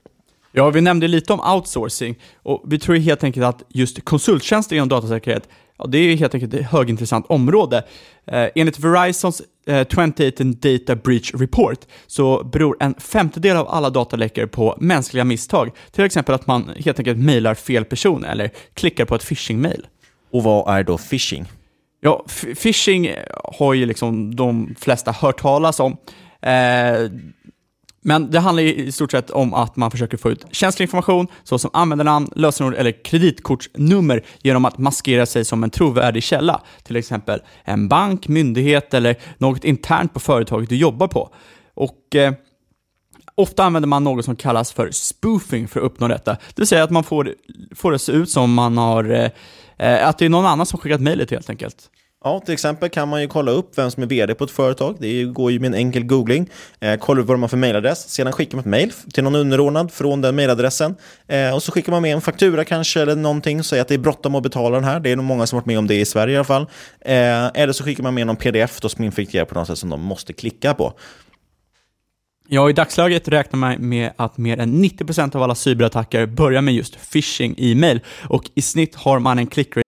Ja, 0.52 0.70
vi 0.70 0.80
nämnde 0.80 1.08
lite 1.08 1.32
om 1.32 1.54
outsourcing 1.54 2.18
och 2.42 2.62
vi 2.66 2.78
tror 2.78 2.96
helt 2.96 3.24
enkelt 3.24 3.46
att 3.46 3.62
just 3.68 4.04
konsulttjänster 4.04 4.76
inom 4.76 4.88
datasäkerhet 4.88 5.48
Ja, 5.78 5.86
det 5.86 5.98
är 5.98 6.16
helt 6.16 6.34
enkelt 6.34 6.54
ett 6.54 6.66
högintressant 6.66 7.26
område. 7.28 7.84
Eh, 8.26 8.48
enligt 8.54 8.78
Verizons 8.78 9.42
eh, 9.66 9.84
2018 9.84 10.52
Data 10.52 10.96
Breach 10.96 11.34
Report 11.34 11.78
så 12.06 12.44
beror 12.44 12.76
en 12.80 12.94
femtedel 12.94 13.56
av 13.56 13.68
alla 13.68 13.90
dataläckor 13.90 14.46
på 14.46 14.76
mänskliga 14.80 15.24
misstag. 15.24 15.70
Till 15.90 16.04
exempel 16.04 16.34
att 16.34 16.46
man 16.46 16.70
helt 16.76 16.98
enkelt 16.98 17.18
mejlar 17.18 17.54
fel 17.54 17.84
person 17.84 18.24
eller 18.24 18.50
klickar 18.74 19.04
på 19.04 19.14
ett 19.14 19.24
phishing-mail. 19.24 19.86
Och 20.32 20.42
vad 20.42 20.74
är 20.74 20.82
då 20.82 20.98
phishing? 20.98 21.46
Ja, 22.00 22.24
phishing 22.62 23.10
har 23.44 23.74
ju 23.74 23.86
liksom 23.86 24.36
de 24.36 24.74
flesta 24.78 25.12
hört 25.12 25.40
talas 25.40 25.80
om. 25.80 25.96
Eh, 26.42 27.10
men 28.08 28.30
det 28.30 28.40
handlar 28.40 28.62
i 28.62 28.92
stort 28.92 29.10
sett 29.10 29.30
om 29.30 29.54
att 29.54 29.76
man 29.76 29.90
försöker 29.90 30.16
få 30.16 30.30
ut 30.30 30.44
känslig 30.50 30.84
information, 30.84 31.26
såsom 31.44 31.70
användarnamn, 31.72 32.30
lösenord 32.36 32.74
eller 32.74 33.04
kreditkortsnummer 33.04 34.24
genom 34.42 34.64
att 34.64 34.78
maskera 34.78 35.26
sig 35.26 35.44
som 35.44 35.64
en 35.64 35.70
trovärdig 35.70 36.22
källa. 36.22 36.62
Till 36.82 36.96
exempel 36.96 37.40
en 37.64 37.88
bank, 37.88 38.28
myndighet 38.28 38.94
eller 38.94 39.16
något 39.38 39.64
internt 39.64 40.14
på 40.14 40.20
företaget 40.20 40.68
du 40.68 40.76
jobbar 40.76 41.08
på. 41.08 41.30
Och 41.74 42.14
eh, 42.14 42.32
Ofta 43.34 43.64
använder 43.64 43.86
man 43.86 44.04
något 44.04 44.24
som 44.24 44.36
kallas 44.36 44.72
för 44.72 44.90
spoofing 44.90 45.68
för 45.68 45.80
att 45.80 45.86
uppnå 45.86 46.08
detta. 46.08 46.32
Det 46.32 46.58
vill 46.58 46.66
säga 46.66 46.84
att 46.84 46.90
man 46.90 47.04
får, 47.04 47.34
får 47.74 47.90
det 47.90 47.94
att 47.94 48.02
se 48.02 48.12
ut 48.12 48.30
som 48.30 48.54
man 48.54 48.78
har, 48.78 49.10
eh, 49.10 49.30
eh 49.88 50.08
att 50.08 50.18
det 50.18 50.24
är 50.24 50.28
någon 50.28 50.46
annan 50.46 50.66
som 50.66 50.78
skickat 50.78 51.00
mejlet 51.00 51.30
helt 51.30 51.50
enkelt. 51.50 51.90
Ja, 52.28 52.40
till 52.40 52.54
exempel 52.54 52.88
kan 52.88 53.08
man 53.08 53.20
ju 53.20 53.28
kolla 53.28 53.50
upp 53.50 53.78
vem 53.78 53.90
som 53.90 54.02
är 54.02 54.06
vd 54.06 54.34
på 54.34 54.44
ett 54.44 54.50
företag. 54.50 54.96
Det 54.98 55.24
går 55.24 55.52
ju 55.52 55.60
med 55.60 55.68
en 55.68 55.74
enkel 55.74 56.04
googling. 56.04 56.50
Eh, 56.80 56.98
kolla 56.98 57.20
upp 57.20 57.26
vad 57.26 57.34
de 57.34 57.42
har 57.42 57.48
för 57.48 57.56
mejladress. 57.56 58.08
Sedan 58.08 58.32
skickar 58.32 58.56
man 58.56 58.60
ett 58.60 58.66
mejl 58.66 58.92
till 59.12 59.24
någon 59.24 59.34
underordnad 59.34 59.92
från 59.92 60.20
den 60.20 60.36
mejladressen. 60.36 60.94
Eh, 61.28 61.54
och 61.54 61.62
så 61.62 61.72
skickar 61.72 61.92
man 61.92 62.02
med 62.02 62.12
en 62.12 62.20
faktura 62.20 62.64
kanske 62.64 63.02
eller 63.02 63.16
någonting. 63.16 63.62
Säger 63.62 63.82
att 63.82 63.88
det 63.88 63.94
är 63.94 63.98
bråttom 63.98 64.34
att 64.34 64.42
betala 64.42 64.76
den 64.76 64.84
här. 64.84 65.00
Det 65.00 65.10
är 65.10 65.16
nog 65.16 65.24
många 65.24 65.46
som 65.46 65.56
varit 65.56 65.66
med 65.66 65.78
om 65.78 65.86
det 65.86 65.94
i 65.94 66.04
Sverige 66.04 66.34
i 66.34 66.36
alla 66.36 66.44
fall. 66.44 66.62
Eh, 67.00 67.46
eller 67.54 67.72
så 67.72 67.84
skickar 67.84 68.02
man 68.02 68.14
med 68.14 68.26
någon 68.26 68.36
pdf 68.36 68.80
då 68.80 68.88
som 68.88 69.04
infekterar 69.04 69.44
på 69.44 69.54
något 69.54 69.66
sätt 69.66 69.78
som 69.78 69.90
de 69.90 70.02
måste 70.02 70.32
klicka 70.32 70.74
på. 70.74 70.92
Ja, 72.48 72.70
i 72.70 72.72
dagsläget 72.72 73.28
räknar 73.28 73.58
man 73.58 73.88
med 73.88 74.10
att 74.16 74.38
mer 74.38 74.58
än 74.60 74.84
90% 74.84 75.36
av 75.36 75.42
alla 75.42 75.54
cyberattacker 75.54 76.26
börjar 76.26 76.62
med 76.62 76.74
just 76.74 77.12
phishing 77.12 77.54
e-mail 77.58 78.00
och 78.28 78.50
i 78.54 78.62
snitt 78.62 78.94
har 78.94 79.18
man 79.18 79.38
en 79.38 79.46
klickrate 79.46 79.87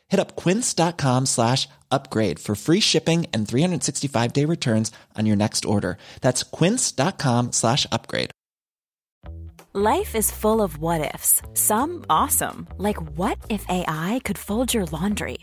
Hit 0.11 0.19
up 0.19 0.35
quince.com 0.35 1.25
slash 1.25 1.69
upgrade 1.89 2.37
for 2.37 2.53
free 2.53 2.81
shipping 2.81 3.27
and 3.33 3.47
365 3.47 4.33
day 4.33 4.45
returns 4.45 4.91
on 5.17 5.25
your 5.25 5.37
next 5.37 5.63
order. 5.63 5.97
That's 6.21 6.43
quince.com 6.43 7.53
slash 7.53 7.87
upgrade. 7.91 8.31
Life 9.73 10.15
is 10.15 10.29
full 10.29 10.61
of 10.61 10.79
what 10.79 11.13
ifs. 11.15 11.41
Some 11.53 12.03
awesome, 12.09 12.67
like 12.77 13.01
what 13.17 13.37
if 13.49 13.65
AI 13.69 14.19
could 14.25 14.37
fold 14.37 14.73
your 14.73 14.85
laundry? 14.87 15.37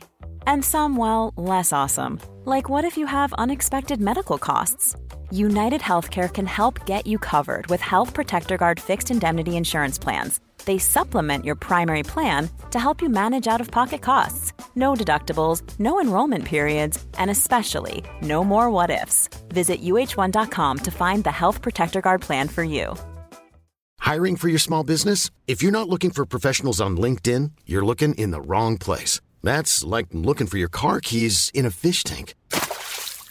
And 0.46 0.62
some, 0.62 0.96
well, 0.98 1.33
less 1.37 1.72
awesome, 1.72 2.20
like 2.44 2.68
what 2.68 2.85
if 2.85 2.98
you 2.98 3.07
have 3.07 3.33
unexpected 3.44 4.02
medical 4.02 4.37
costs? 4.37 4.94
United 5.31 5.81
Healthcare 5.81 6.31
can 6.31 6.46
help 6.46 6.85
get 6.85 7.07
you 7.07 7.18
covered 7.18 7.68
with 7.68 7.81
Health 7.81 8.12
Protector 8.12 8.59
Guard 8.59 8.78
fixed 8.81 9.11
indemnity 9.11 9.57
insurance 9.57 9.98
plans 9.98 10.40
they 10.68 10.78
supplement 10.78 11.46
your 11.46 11.54
primary 11.54 12.02
plan 12.02 12.50
to 12.70 12.78
help 12.78 13.00
you 13.00 13.09
manage 13.09 13.48
out 13.48 13.61
of 13.62 13.70
pocket 13.70 14.02
costs. 14.02 14.52
No 14.79 14.95
deductibles, 14.95 15.62
no 15.81 16.01
enrollment 16.01 16.45
periods, 16.45 17.05
and 17.19 17.33
especially 17.33 18.05
no 18.23 18.45
more 18.45 18.71
what 18.71 18.91
ifs. 18.91 19.29
Visit 19.49 19.83
uh1.com 19.83 20.79
to 20.79 20.91
find 20.93 21.25
the 21.25 21.33
Health 21.33 21.61
Protector 21.62 22.01
Guard 22.01 22.21
plan 22.21 22.47
for 22.47 22.62
you. 22.62 22.95
Hiring 23.99 24.37
for 24.37 24.47
your 24.47 24.61
small 24.61 24.85
business? 24.85 25.31
If 25.49 25.64
you're 25.64 25.73
not 25.73 25.88
looking 25.88 26.12
for 26.12 26.25
professionals 26.25 26.81
on 26.81 26.97
LinkedIn, 26.97 27.51
you're 27.67 27.85
looking 27.85 28.14
in 28.14 28.31
the 28.31 28.41
wrong 28.41 28.79
place. 28.79 29.21
That's 29.43 29.83
like 29.83 30.07
looking 30.12 30.47
for 30.47 30.59
your 30.59 30.71
car 30.71 31.01
keys 31.01 31.51
in 31.53 31.67
a 31.67 31.73
fish 31.73 32.05
tank. 32.05 32.35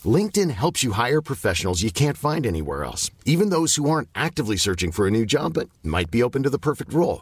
LinkedIn 0.04 0.52
helps 0.52 0.84
you 0.84 0.92
hire 0.92 1.22
professionals 1.22 1.82
you 1.82 1.92
can't 1.92 2.18
find 2.18 2.46
anywhere 2.46 2.84
else, 2.84 3.10
even 3.24 3.52
those 3.52 3.76
who 3.76 3.90
aren't 3.90 4.10
actively 4.14 4.58
searching 4.58 4.92
for 4.92 5.08
a 5.08 5.12
new 5.12 5.26
job 5.26 5.54
but 5.54 5.70
might 5.82 6.12
be 6.12 6.22
open 6.22 6.44
to 6.44 6.50
the 6.50 6.60
perfect 6.60 6.94
role. 6.94 7.22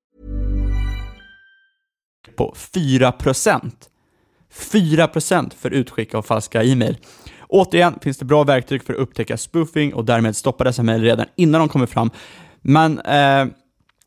På 2.35 2.55
4%. 2.73 3.71
4% 4.53 5.53
för 5.57 5.71
utskick 5.71 6.13
av 6.13 6.21
falska 6.21 6.63
e-mail. 6.63 6.97
Återigen 7.47 7.99
finns 8.01 8.17
det 8.17 8.25
bra 8.25 8.43
verktyg 8.43 8.83
för 8.83 8.93
att 8.93 8.99
upptäcka 8.99 9.37
spoofing 9.37 9.93
och 9.93 10.05
därmed 10.05 10.35
stoppa 10.35 10.63
dessa 10.63 10.83
mejl 10.83 11.01
redan 11.01 11.25
innan 11.35 11.61
de 11.61 11.69
kommer 11.69 11.85
fram. 11.85 12.09
Men 12.61 12.99
eh, 12.99 13.45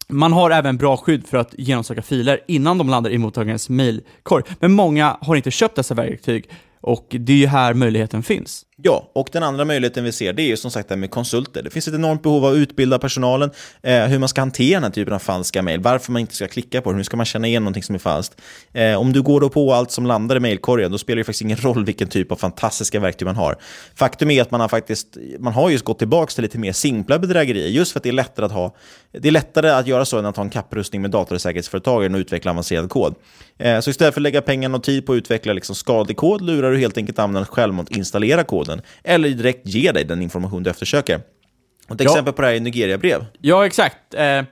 man 0.08 0.32
har 0.32 0.50
även 0.50 0.76
bra 0.76 0.96
skydd 0.96 1.26
för 1.26 1.36
att 1.38 1.54
genomsöka 1.58 2.02
filer 2.02 2.40
innan 2.48 2.78
de 2.78 2.88
landar 2.88 3.10
i 3.10 3.18
mottagarens 3.18 3.68
mejlkorg. 3.68 4.44
Men 4.60 4.72
många 4.72 5.16
har 5.20 5.36
inte 5.36 5.50
köpt 5.50 5.76
dessa 5.76 5.94
verktyg 5.94 6.50
och 6.80 7.06
det 7.10 7.32
är 7.32 7.36
ju 7.36 7.46
här 7.46 7.74
möjligheten 7.74 8.22
finns. 8.22 8.64
Ja, 8.82 9.10
och 9.12 9.28
den 9.32 9.42
andra 9.42 9.64
möjligheten 9.64 10.04
vi 10.04 10.12
ser 10.12 10.32
det 10.32 10.42
är 10.42 10.46
ju 10.46 10.56
som 10.56 10.70
sagt 10.70 10.88
det 10.88 10.96
med 10.96 11.10
konsulter. 11.10 11.62
Det 11.62 11.70
finns 11.70 11.88
ett 11.88 11.94
enormt 11.94 12.22
behov 12.22 12.44
av 12.44 12.52
att 12.52 12.56
utbilda 12.56 12.98
personalen, 12.98 13.50
eh, 13.82 14.04
hur 14.04 14.18
man 14.18 14.28
ska 14.28 14.40
hantera 14.40 14.76
den 14.76 14.82
här 14.82 14.90
typen 14.90 15.14
av 15.14 15.18
falska 15.18 15.62
mejl, 15.62 15.80
varför 15.80 16.12
man 16.12 16.20
inte 16.20 16.34
ska 16.34 16.48
klicka 16.48 16.82
på 16.82 16.90
det, 16.90 16.96
hur 16.96 17.04
ska 17.04 17.16
man 17.16 17.26
känna 17.26 17.46
igen 17.46 17.62
någonting 17.62 17.82
som 17.82 17.94
är 17.94 17.98
falskt. 17.98 18.40
Eh, 18.72 18.94
om 18.94 19.12
du 19.12 19.22
går 19.22 19.40
då 19.40 19.48
på 19.48 19.72
allt 19.72 19.90
som 19.90 20.06
landar 20.06 20.36
i 20.36 20.40
mejlkorgen, 20.40 20.92
då 20.92 20.98
spelar 20.98 21.16
det 21.16 21.24
faktiskt 21.24 21.42
ingen 21.42 21.56
roll 21.62 21.84
vilken 21.84 22.08
typ 22.08 22.32
av 22.32 22.36
fantastiska 22.36 23.00
verktyg 23.00 23.26
man 23.26 23.36
har. 23.36 23.56
Faktum 23.94 24.30
är 24.30 24.42
att 24.42 24.50
man 24.50 24.60
har 24.60 24.68
faktiskt, 24.68 25.16
man 25.38 25.52
har 25.52 25.70
just 25.70 25.84
gått 25.84 25.98
tillbaka 25.98 26.30
till 26.30 26.42
lite 26.42 26.58
mer 26.58 26.72
simpla 26.72 27.18
bedrägerier, 27.18 27.68
just 27.68 27.92
för 27.92 27.98
att 27.98 28.04
det 28.04 28.10
är 28.10 28.12
lättare 28.12 28.46
att 28.46 28.52
ha, 28.52 28.74
det 29.12 29.28
är 29.28 29.32
lättare 29.32 29.70
att 29.70 29.86
göra 29.86 30.04
så 30.04 30.18
än 30.18 30.26
att 30.26 30.36
ha 30.36 30.44
en 30.44 30.50
kapprustning 30.50 31.02
med 31.02 31.10
datorsäkerhetsföretagen 31.10 32.14
och 32.14 32.18
utveckla 32.18 32.50
avancerad 32.50 32.90
kod. 32.90 33.14
Eh, 33.58 33.80
så 33.80 33.90
istället 33.90 34.14
för 34.14 34.20
att 34.20 34.22
lägga 34.22 34.42
pengar 34.42 34.74
och 34.74 34.82
tid 34.82 35.06
på 35.06 35.12
att 35.12 35.16
utveckla 35.16 35.52
liksom 35.52 35.74
skadlig 35.74 36.16
kod, 36.16 36.42
lurar 36.42 36.72
du 36.72 36.78
helt 36.78 36.98
enkelt 36.98 37.18
användaren 37.18 37.46
själv 37.46 37.80
att 37.80 37.90
installera 37.90 38.44
kod 38.44 38.63
koden, 38.64 38.82
eller 39.04 39.28
direkt 39.28 39.66
ge 39.68 39.92
dig 39.92 40.04
den 40.04 40.22
information 40.22 40.62
du 40.62 40.70
eftersöker. 40.70 41.20
Och 41.88 41.94
ett 41.94 42.00
Ja. 42.00 42.10
exempel 42.10 42.32
på 42.34 42.42
det 42.42 42.48
här 42.48 42.54
är 42.54 42.60
Nigeria-brev. 42.60 43.24
Ja, 43.40 43.66
exakt. 43.66 44.14
Eh, 44.14 44.42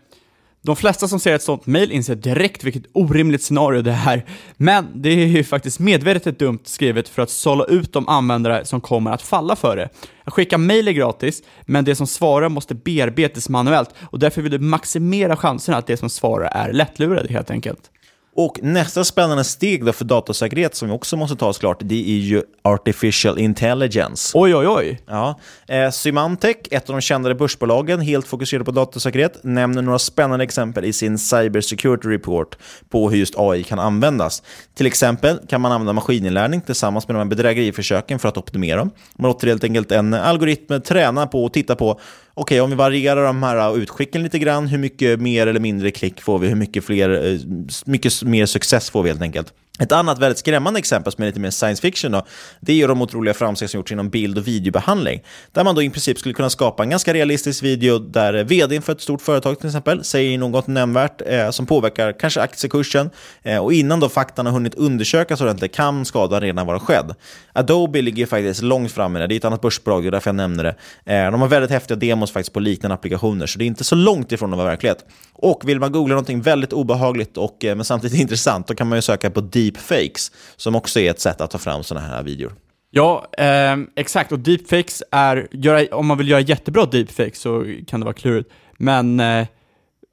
de 0.65 0.77
flesta 0.77 1.09
som 1.09 1.21
ser 1.21 1.35
ett 1.35 1.43
sånt 1.43 1.67
mail 1.67 1.93
inser 1.93 2.15
direkt 2.15 2.65
vilket 2.65 2.83
orimligt 2.93 3.43
scenario 3.43 3.83
det 3.83 3.99
är. 4.07 4.25
Men 4.57 4.87
det 4.95 5.09
är 5.09 5.27
ju 5.27 5.45
faktiskt 5.45 5.79
medvetet 5.81 6.39
dumt 6.39 6.59
skrivet 6.65 7.09
för 7.09 7.23
att 7.23 7.31
sålla 7.31 7.65
ut 7.65 7.93
de 7.93 8.09
användare 8.09 8.65
som 8.65 8.81
kommer 8.81 9.11
att 9.11 9.23
falla 9.23 9.57
för 9.57 9.77
det. 9.77 9.89
Att 10.25 10.33
skicka 10.33 10.59
mail 10.59 10.89
är 10.89 10.93
gratis, 10.93 11.43
men 11.63 11.85
det 11.85 11.95
som 11.95 12.07
svarar 12.07 12.49
måste 12.49 12.75
bearbetas 12.75 13.49
manuellt 13.49 13.91
och 14.11 14.19
därför 14.19 14.43
vill 14.43 14.53
du 14.53 14.59
maximera 14.59 15.37
chanserna 15.37 15.77
att 15.79 15.87
det 15.87 15.97
som 15.97 16.11
svarar 16.11 16.47
är 16.69 16.73
lättlurade 16.73 17.33
helt 17.33 17.51
enkelt. 17.51 17.91
Och 18.35 18.59
nästa 18.63 19.05
spännande 19.05 19.45
steg 19.45 19.85
då 19.85 19.93
för 19.93 20.05
datasäkerhet 20.05 20.75
som 20.75 20.89
vi 20.89 20.95
också 20.95 21.17
måste 21.17 21.37
ta 21.37 21.47
oss 21.47 21.59
klart, 21.59 21.79
det 21.81 22.11
är 22.11 22.19
ju 22.19 22.43
artificial 22.63 23.39
intelligence. 23.39 24.39
Oj, 24.39 24.55
oj, 24.57 24.69
oj. 24.69 25.01
Ja. 25.07 25.39
Eh, 25.69 25.91
Symantec, 25.91 26.57
ett 26.71 26.91
av 26.91 26.97
de 26.97 27.01
kändare 27.01 27.35
börsbolagen, 27.35 28.01
helt 28.01 28.27
fokuserade 28.27 28.65
på 28.65 28.71
datasäkerhet, 28.71 29.45
nämner 29.45 29.83
några 29.83 29.99
spännande 29.99 30.45
exempel 30.45 30.85
i 30.85 30.93
sin 30.93 31.19
Cyber 31.19 31.61
Security 31.61 32.09
Report 32.09 32.59
på 32.89 33.11
hur 33.11 33.19
just 33.19 33.35
AI 33.37 33.63
kan 33.63 33.79
användas. 33.79 34.43
Till 34.75 34.87
exempel 34.87 35.39
kan 35.49 35.61
man 35.61 35.73
använda 35.73 35.93
maskininlärning 35.93 36.61
tillsammans 36.61 37.09
med 37.09 37.15
de 37.15 37.19
här 37.19 37.25
bedrägeriförsöken 37.25 38.19
för 38.19 38.29
att 38.29 38.37
optimera 38.37 38.77
dem. 38.77 38.91
Man 39.17 39.29
låter 39.31 39.47
helt 39.47 39.65
enkelt 39.65 39.93
en 39.93 40.15
algoritm 40.15 40.81
träna 40.81 41.27
på 41.27 41.45
och 41.45 41.53
titta 41.53 41.77
på 41.77 42.01
Okej, 42.35 42.61
om 42.61 42.71
vi 42.71 42.77
varierar 42.77 43.25
de 43.25 43.43
här 43.43 43.57
äh, 43.57 43.83
utskicken 43.83 44.23
lite 44.23 44.39
grann, 44.39 44.67
hur 44.67 44.79
mycket 44.79 45.21
mer 45.21 45.47
eller 45.47 45.61
mindre 45.61 45.91
klick 45.91 46.21
får 46.21 46.39
vi? 46.39 46.49
Hur 46.49 46.55
mycket, 46.55 46.85
fler, 46.85 47.33
äh, 47.33 47.41
mycket 47.87 48.23
mer 48.23 48.47
success 48.47 48.91
får 48.91 49.03
vi 49.03 49.09
helt 49.09 49.23
enkelt? 49.23 49.55
Ett 49.79 49.93
annat 49.93 50.19
väldigt 50.19 50.39
skrämmande 50.39 50.79
exempel 50.79 51.13
som 51.13 51.23
är 51.23 51.27
lite 51.27 51.41
mer 51.41 51.51
science 51.51 51.83
fiction 51.83 52.13
då, 52.13 52.27
det 52.61 52.73
är 52.73 52.77
ju 52.77 52.87
de 52.87 53.03
otroliga 53.03 53.35
framsteg 53.35 53.71
som 53.71 53.79
gjorts 53.79 53.93
inom 53.93 54.11
bild 54.11 54.39
och 54.39 54.49
videobehandling. 54.49 55.23
Där 55.53 55.65
man 55.65 55.75
då 55.75 55.83
i 55.83 55.91
princip 55.91 56.19
skulle 56.19 56.35
kunna 56.35 56.51
skapa 56.51 56.83
en 56.83 56.91
ganska 56.91 57.15
realistisk 57.15 57.63
video 57.63 57.99
där 57.99 58.45
vdn 58.45 58.83
för 58.83 58.93
ett 58.93 59.01
stort 59.01 59.23
företag 59.23 59.59
till 59.59 59.67
exempel 59.67 60.05
säger 60.05 60.39
något 60.39 60.67
nämnvärt 60.67 61.23
eh, 61.27 61.51
som 61.51 61.67
påverkar 61.67 62.19
kanske 62.19 62.41
aktiekursen 62.41 63.11
eh, 63.43 63.59
och 63.59 63.73
innan 63.73 64.01
då 64.01 64.09
faktan 64.09 64.47
har 64.47 64.53
hunnit 64.53 64.75
undersökas 64.75 65.41
ordentligt 65.41 65.75
kan 65.75 66.05
skadan 66.05 66.41
redan 66.41 66.67
vara 66.67 66.81
skedd. 66.81 67.15
Adobe 67.53 68.03
ligger 68.03 68.27
faktiskt 68.27 68.63
långt 68.63 68.93
framme, 68.93 69.19
det, 69.19 69.27
det 69.27 69.35
är 69.35 69.37
ett 69.37 69.45
annat 69.45 69.61
börsbolag, 69.61 70.03
det 70.03 70.09
är 70.09 70.11
därför 70.11 70.29
jag 70.29 70.37
nämner 70.37 70.65
det. 70.65 70.75
Eh, 71.15 71.31
de 71.31 71.41
har 71.41 71.49
väldigt 71.49 71.71
häftiga 71.71 71.97
demos 71.97 72.33
faktiskt 72.33 72.53
på 72.53 72.61
liknande 72.61 72.95
applikationer, 72.95 73.47
så 73.47 73.59
det 73.59 73.65
är 73.65 73.67
inte 73.67 73.85
så 73.85 73.95
långt 73.95 74.33
ifrån 74.33 74.53
att 74.53 74.57
vara 74.57 74.69
verklighet. 74.69 75.05
Och 75.35 75.69
vill 75.69 75.81
man 75.81 75.93
googla 75.93 76.15
någonting 76.15 76.43
väldigt 76.43 76.73
obehagligt 76.73 77.37
och 77.37 77.65
eh, 77.65 77.77
men 77.77 77.85
samtidigt 77.85 78.21
intressant, 78.21 78.67
då 78.67 78.75
kan 78.75 78.89
man 78.89 78.99
ju 78.99 79.03
söka 79.03 79.31
på 79.31 79.41
deepfakes, 79.65 80.33
som 80.57 80.75
också 80.75 81.01
är 81.01 81.11
ett 81.11 81.21
sätt 81.21 81.41
att 81.41 81.51
ta 81.51 81.59
fram 81.59 81.83
sådana 81.83 82.07
här 82.07 82.23
videor. 82.23 82.53
Ja, 82.91 83.27
eh, 83.39 83.77
exakt. 83.97 84.33
Och 84.33 84.39
deepfakes 84.39 85.03
är, 85.11 85.49
göra, 85.51 85.97
om 85.97 86.07
man 86.07 86.19
vill 86.19 86.29
göra 86.29 86.41
jättebra 86.41 86.87
deepfakes 86.87 87.39
så 87.39 87.65
kan 87.87 88.01
det 88.01 88.05
vara 88.05 88.15
klurigt. 88.15 88.51
Men 88.79 89.21
eh, 89.21 89.47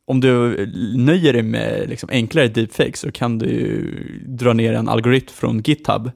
om 0.07 0.19
du 0.21 0.65
nöjer 0.95 1.33
dig 1.33 1.41
med 1.41 1.89
liksom, 1.89 2.09
enklare 2.09 2.47
deepfakes 2.47 2.99
så 2.99 3.11
kan 3.11 3.37
du 3.39 3.83
dra 4.27 4.53
ner 4.53 4.73
en 4.73 4.89
algoritm 4.89 5.33
från 5.33 5.59
GitHub. 5.61 6.11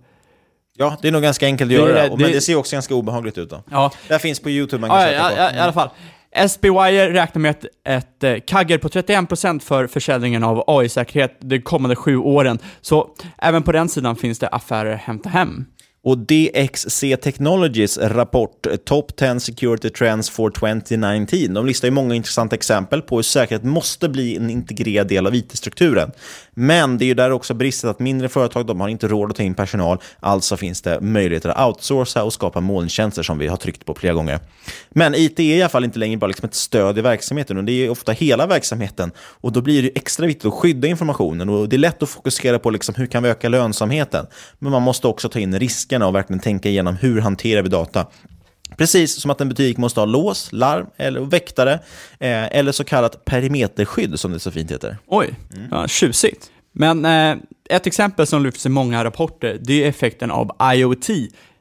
Ja, 0.77 0.97
det 1.01 1.07
är 1.07 1.11
nog 1.11 1.21
ganska 1.21 1.45
enkelt 1.45 1.67
att 1.67 1.77
Det 1.77 1.81
göra 1.89 2.03
det, 2.03 2.09
men 2.09 2.17
det- 2.19 2.33
det 2.33 2.41
ser 2.41 2.55
också 2.55 2.75
ganska 2.75 2.95
obehagligt 2.95 3.37
ut. 3.37 3.49
Då. 3.49 3.63
Ja. 3.71 3.91
Det 4.07 4.19
finns 4.19 4.39
på 4.39 4.49
YouTube, 4.49 4.81
man 4.81 4.89
kan 4.89 4.99
Ja, 5.01 5.11
ja, 5.11 5.29
på. 5.29 5.35
ja, 5.37 5.53
i 5.55 5.59
alla 5.59 5.73
fall. 5.73 5.89
SBWire 6.35 7.13
räknar 7.13 7.39
med 7.39 7.51
ett, 7.51 7.65
ett 7.87 8.23
eh, 8.23 8.35
kagger 8.47 8.77
på 8.77 8.87
31% 8.87 9.59
för 9.59 9.87
försäljningen 9.87 10.43
av 10.43 10.63
AI-säkerhet 10.67 11.37
de 11.39 11.61
kommande 11.61 11.95
sju 11.95 12.17
åren. 12.17 12.59
Så 12.81 13.15
även 13.37 13.63
på 13.63 13.71
den 13.71 13.89
sidan 13.89 14.15
finns 14.15 14.39
det 14.39 14.47
affärer 14.47 14.93
att 14.93 15.01
hämta 15.01 15.29
hem. 15.29 15.65
Och 16.05 16.17
DXC 16.17 17.03
Technologies 17.21 17.97
rapport 17.97 18.65
eh, 18.65 18.75
Top 18.75 19.15
10 19.15 19.39
Security 19.39 19.89
Trends 19.89 20.29
for 20.29 20.49
2019. 20.49 21.53
De 21.53 21.65
listar 21.65 21.87
ju 21.87 21.91
många 21.91 22.15
intressanta 22.15 22.55
exempel 22.55 23.01
på 23.01 23.15
hur 23.15 23.23
säkerhet 23.23 23.63
måste 23.63 24.09
bli 24.09 24.35
en 24.35 24.49
integrerad 24.49 25.07
del 25.07 25.27
av 25.27 25.35
IT-strukturen. 25.35 26.11
Men 26.53 26.97
det 26.97 27.05
är 27.05 27.07
ju 27.07 27.13
där 27.13 27.31
också 27.31 27.53
bristen 27.53 27.89
att 27.89 27.99
mindre 27.99 28.29
företag 28.29 28.65
de 28.65 28.81
har 28.81 28.87
inte 28.87 29.07
råd 29.07 29.29
att 29.29 29.37
ta 29.37 29.43
in 29.43 29.53
personal, 29.53 29.97
alltså 30.19 30.57
finns 30.57 30.81
det 30.81 31.01
möjligheter 31.01 31.49
att 31.49 31.67
outsourca 31.67 32.23
och 32.23 32.33
skapa 32.33 32.61
molntjänster 32.61 33.23
som 33.23 33.37
vi 33.37 33.47
har 33.47 33.57
tryckt 33.57 33.85
på 33.85 33.95
flera 33.95 34.13
gånger. 34.13 34.39
Men 34.89 35.15
IT 35.15 35.39
är 35.39 35.43
i 35.43 35.61
alla 35.61 35.69
fall 35.69 35.83
inte 35.83 35.99
längre 35.99 36.17
bara 36.17 36.27
liksom 36.27 36.45
ett 36.45 36.55
stöd 36.55 36.97
i 36.97 37.01
verksamheten, 37.01 37.57
och 37.57 37.63
det 37.63 37.71
är 37.71 37.89
ofta 37.89 38.11
hela 38.11 38.47
verksamheten. 38.47 39.11
Och 39.17 39.51
då 39.51 39.61
blir 39.61 39.83
det 39.83 39.91
extra 39.95 40.25
viktigt 40.25 40.45
att 40.45 40.53
skydda 40.53 40.87
informationen 40.87 41.49
och 41.49 41.69
det 41.69 41.75
är 41.75 41.77
lätt 41.77 42.03
att 42.03 42.09
fokusera 42.09 42.59
på 42.59 42.69
liksom 42.69 42.95
hur 42.95 43.05
kan 43.05 43.23
vi 43.23 43.29
öka 43.29 43.49
lönsamheten. 43.49 44.25
Men 44.59 44.71
man 44.71 44.81
måste 44.81 45.07
också 45.07 45.29
ta 45.29 45.39
in 45.39 45.59
riskerna 45.59 46.07
och 46.07 46.15
verkligen 46.15 46.39
tänka 46.39 46.69
igenom 46.69 46.95
hur 46.95 47.21
hanterar 47.21 47.61
vi 47.61 47.69
data. 47.69 48.05
Precis 48.77 49.21
som 49.21 49.31
att 49.31 49.41
en 49.41 49.49
butik 49.49 49.77
måste 49.77 49.99
ha 49.99 50.05
lås, 50.05 50.49
larm 50.51 50.85
eller 50.97 51.19
väktare 51.21 51.73
eh, 52.19 52.57
eller 52.57 52.71
så 52.71 52.83
kallat 52.83 53.25
perimeterskydd 53.25 54.19
som 54.19 54.31
det 54.31 54.39
så 54.39 54.51
fint 54.51 54.71
heter. 54.71 54.97
Oj, 55.07 55.35
ja, 55.71 55.87
tjusigt. 55.87 56.49
Men 56.71 57.05
eh, 57.05 57.37
ett 57.69 57.87
exempel 57.87 58.27
som 58.27 58.43
lyfts 58.43 58.65
i 58.65 58.69
många 58.69 59.03
rapporter, 59.03 59.57
det 59.61 59.83
är 59.83 59.89
effekten 59.89 60.31
av 60.31 60.51
IoT. 60.75 61.09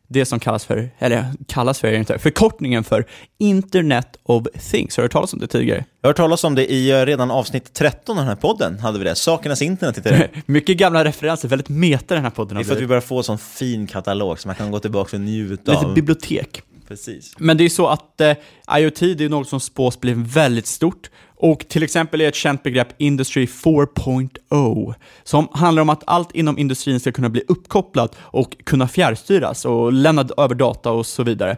det 0.09 0.25
som 0.25 0.41
kallas 0.41 0.65
för, 0.65 0.91
eller 0.99 1.25
kallas 1.49 1.81
för, 1.81 1.93
inte, 1.93 2.19
förkortningen 2.19 2.85
för 2.85 3.05
Internet 3.39 4.17
of 4.23 4.47
Things. 4.71 4.97
Har 4.97 5.03
du 5.03 5.05
hört 5.05 5.13
talas 5.13 5.33
om 5.33 5.39
det 5.39 5.47
tidigare? 5.47 5.85
Jag 6.01 6.09
har 6.09 6.11
hört 6.11 6.17
talas 6.17 6.45
om 6.45 6.55
det 6.55 6.73
i 6.73 6.91
eh, 6.91 7.07
redan 7.07 7.31
avsnitt 7.31 7.73
13 7.75 8.19
av 8.19 8.25
den 8.25 8.29
här 8.29 8.41
podden, 8.41 8.79
hade 8.79 8.99
vi 8.99 9.05
det. 9.05 9.15
Sakernas 9.15 9.63
internet 9.63 9.99
heter 9.99 10.11
det. 10.11 10.29
Mycket 10.47 10.77
gamla 10.77 11.05
referenser, 11.05 11.49
väldigt 11.49 11.69
meta 11.69 12.15
den 12.15 12.25
här 12.25 12.31
podden. 12.31 12.57
Det 12.57 12.63
är 12.63 12.65
för 12.65 12.75
att 12.75 12.81
vi 12.81 12.87
börjar 12.87 13.01
få 13.01 13.19
en 13.19 13.25
sån 13.25 13.39
fin 13.39 13.87
katalog 13.87 14.41
som 14.41 14.49
man 14.49 14.57
kan 14.57 14.71
gå 14.71 14.79
tillbaka 14.79 15.17
och 15.17 15.21
njuta 15.21 15.73
Lite 15.73 15.87
av. 15.87 15.95
bibliotek. 15.95 16.63
Precis. 16.93 17.35
Men 17.39 17.57
det 17.57 17.65
är 17.65 17.69
så 17.69 17.87
att 17.87 18.21
eh, 18.21 18.33
IoT, 18.79 19.01
det 19.01 19.21
är 19.25 19.29
något 19.29 19.49
som 19.49 19.61
spås 19.61 20.01
bli 20.01 20.15
väldigt 20.17 20.67
stort. 20.67 21.11
Och 21.37 21.69
till 21.69 21.83
exempel 21.83 22.21
är 22.21 22.29
ett 22.29 22.35
känt 22.35 22.63
begrepp 22.63 22.89
Industry 22.99 23.47
4.0, 23.47 24.95
som 25.25 25.49
handlar 25.53 25.83
om 25.83 25.89
att 25.89 26.03
allt 26.07 26.33
inom 26.33 26.59
industrin 26.59 27.01
ska 27.01 27.13
kunna 27.13 27.29
bli 27.29 27.43
uppkopplat 27.49 28.17
och 28.21 28.57
kunna 28.65 28.89
fjärrstyras 28.89 29.65
och 29.65 29.93
lämna 29.93 30.29
över 30.37 30.55
data 30.55 30.91
och 30.91 31.07
så 31.07 31.23
vidare. 31.23 31.57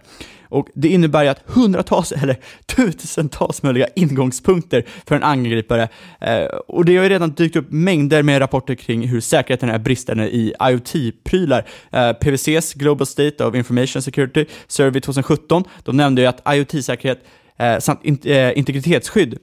Och 0.54 0.68
Det 0.74 0.88
innebär 0.88 1.22
ju 1.22 1.28
att 1.28 1.42
hundratals 1.46 2.12
eller 2.12 2.36
tusentals 2.66 3.62
möjliga 3.62 3.86
ingångspunkter 3.96 4.84
för 5.06 5.16
en 5.16 5.22
angripare. 5.22 5.88
Eh, 6.20 6.44
och 6.44 6.84
det 6.84 6.96
har 6.96 7.02
ju 7.02 7.08
redan 7.08 7.30
dykt 7.30 7.56
upp 7.56 7.66
mängder 7.70 8.22
med 8.22 8.40
rapporter 8.40 8.74
kring 8.74 9.08
hur 9.08 9.20
säkerheten 9.20 9.68
är 9.68 9.78
bristande 9.78 10.30
i 10.34 10.54
IoT-prylar. 10.60 11.66
Eh, 11.90 12.12
PWCs 12.12 12.74
Global 12.74 13.06
State 13.06 13.44
of 13.44 13.54
Information 13.54 14.02
Security 14.02 14.46
Survey 14.66 15.00
2017, 15.00 15.64
de 15.82 15.96
nämnde 15.96 16.22
ju 16.22 16.28
att 16.28 16.54
IoT-säkerhet 16.54 17.18
eh, 17.58 17.78
samt 17.78 18.04
in, 18.04 18.18
eh, 18.24 18.58
integritetsskydd 18.58 19.38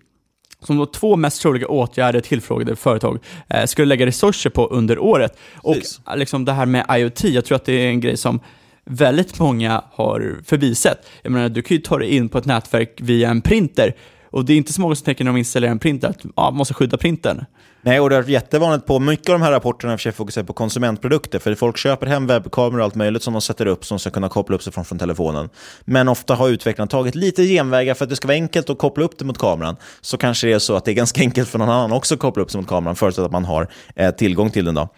som 0.65 0.77
de 0.77 0.87
två 0.87 1.15
mest 1.15 1.41
troliga 1.41 1.67
åtgärder 1.67 2.19
tillfrågade 2.19 2.75
företag 2.75 3.19
eh, 3.49 3.65
skulle 3.65 3.85
lägga 3.85 4.05
resurser 4.05 4.49
på 4.49 4.67
under 4.67 4.99
året. 4.99 5.37
Och 5.55 5.75
eh, 5.75 6.17
liksom 6.17 6.45
det 6.45 6.51
här 6.53 6.65
med 6.65 6.85
IoT, 6.89 7.23
jag 7.23 7.45
tror 7.45 7.55
att 7.55 7.65
det 7.65 7.73
är 7.73 7.89
en 7.89 7.99
grej 7.99 8.17
som 8.17 8.39
väldigt 8.85 9.39
många 9.39 9.83
har 9.91 10.39
förbisett. 10.45 11.07
Jag 11.21 11.31
menar, 11.31 11.49
du 11.49 11.61
kan 11.61 11.77
ju 11.77 11.83
ta 11.83 11.97
dig 11.97 12.15
in 12.15 12.29
på 12.29 12.37
ett 12.37 12.45
nätverk 12.45 12.97
via 13.01 13.29
en 13.29 13.41
printer 13.41 13.95
och 14.31 14.45
det 14.45 14.53
är 14.53 14.57
inte 14.57 14.73
så 14.73 14.81
många 14.81 14.95
som 14.95 15.05
tänker 15.05 15.23
när 15.23 15.31
de 15.31 15.37
installerar 15.37 15.71
en 15.71 15.79
printer 15.79 16.09
att 16.09 16.25
ah, 16.35 16.43
man 16.51 16.57
måste 16.57 16.73
skydda 16.73 16.97
printern. 16.97 17.45
Nej, 17.83 17.99
och 17.99 18.09
det 18.09 18.15
har 18.15 18.21
varit 18.21 18.31
jättevanligt 18.31 18.85
på 18.85 18.99
mycket 18.99 19.29
av 19.29 19.39
de 19.39 19.41
här 19.41 19.51
rapporterna 19.51 19.97
försöker 19.97 20.17
fokusera 20.17 20.43
på 20.43 20.53
konsumentprodukter, 20.53 21.39
för 21.39 21.55
folk 21.55 21.77
köper 21.77 22.07
hem 22.07 22.27
webbkameror 22.27 22.79
och 22.79 22.83
allt 22.83 22.95
möjligt 22.95 23.23
som 23.23 23.33
de 23.33 23.41
sätter 23.41 23.65
upp 23.65 23.85
som 23.85 23.99
ska 23.99 24.09
kunna 24.09 24.29
koppla 24.29 24.55
upp 24.55 24.63
sig 24.63 24.73
från, 24.73 24.85
från 24.85 24.99
telefonen. 24.99 25.49
Men 25.85 26.07
ofta 26.07 26.35
har 26.35 26.49
utvecklarna 26.49 26.89
tagit 26.89 27.15
lite 27.15 27.43
genvägar 27.43 27.93
för 27.93 28.05
att 28.05 28.09
det 28.09 28.15
ska 28.15 28.27
vara 28.27 28.35
enkelt 28.35 28.69
att 28.69 28.77
koppla 28.77 29.03
upp 29.03 29.17
det 29.17 29.25
mot 29.25 29.37
kameran. 29.37 29.75
Så 30.01 30.17
kanske 30.17 30.47
det 30.47 30.53
är 30.53 30.59
så 30.59 30.75
att 30.75 30.85
det 30.85 30.91
är 30.91 30.95
ganska 30.95 31.21
enkelt 31.21 31.49
för 31.49 31.59
någon 31.59 31.69
annan 31.69 31.91
också 31.91 32.13
att 32.13 32.19
koppla 32.19 32.43
upp 32.43 32.51
sig 32.51 32.61
mot 32.61 32.69
kameran, 32.69 32.95
förutsatt 32.95 33.25
att 33.25 33.31
man 33.31 33.45
har 33.45 33.67
eh, 33.95 34.11
tillgång 34.11 34.49
till 34.49 34.65
den. 34.65 34.75
Då. 34.75 34.89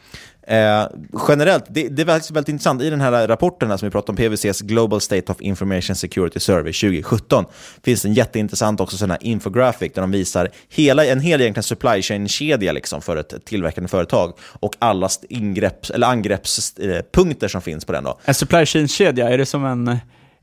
Eh, 0.47 0.87
generellt, 1.27 1.65
det, 1.69 1.89
det 1.89 2.01
är 2.01 2.05
väldigt, 2.05 2.31
väldigt 2.31 2.49
intressant. 2.49 2.81
I 2.81 2.89
den 2.89 3.01
här 3.01 3.27
rapporten 3.27 3.69
här 3.69 3.77
som 3.77 3.87
vi 3.87 3.91
pratar 3.91 4.13
om, 4.13 4.17
PWCs 4.17 4.61
Global 4.61 5.01
State 5.01 5.31
of 5.31 5.41
Information 5.41 5.95
Security 5.95 6.39
Survey 6.39 6.73
2017, 6.73 7.45
finns 7.83 8.05
en 8.05 8.13
jätteintressant 8.13 8.79
också 8.79 8.97
sån 8.97 9.11
här 9.11 9.19
infographic 9.21 9.93
där 9.93 10.01
de 10.01 10.11
visar 10.11 10.49
hela, 10.69 11.05
en 11.05 11.19
hel 11.19 11.41
egentligen 11.41 11.63
supply 11.63 12.01
chain-kedja 12.01 12.71
liksom 12.71 13.01
för 13.01 13.17
ett 13.17 13.45
tillverkande 13.45 13.87
företag 13.87 14.33
och 14.39 14.75
alla 14.79 15.09
ingrepp, 15.29 15.89
eller 15.89 16.07
angreppspunkter 16.07 17.47
eh, 17.47 17.49
som 17.49 17.61
finns 17.61 17.85
på 17.85 17.91
den. 17.91 18.03
Då. 18.03 18.19
En 18.25 18.33
supply 18.33 18.65
chain-kedja, 18.65 19.29
är 19.29 19.37
det 19.37 19.45
som 19.45 19.65
en 19.65 19.97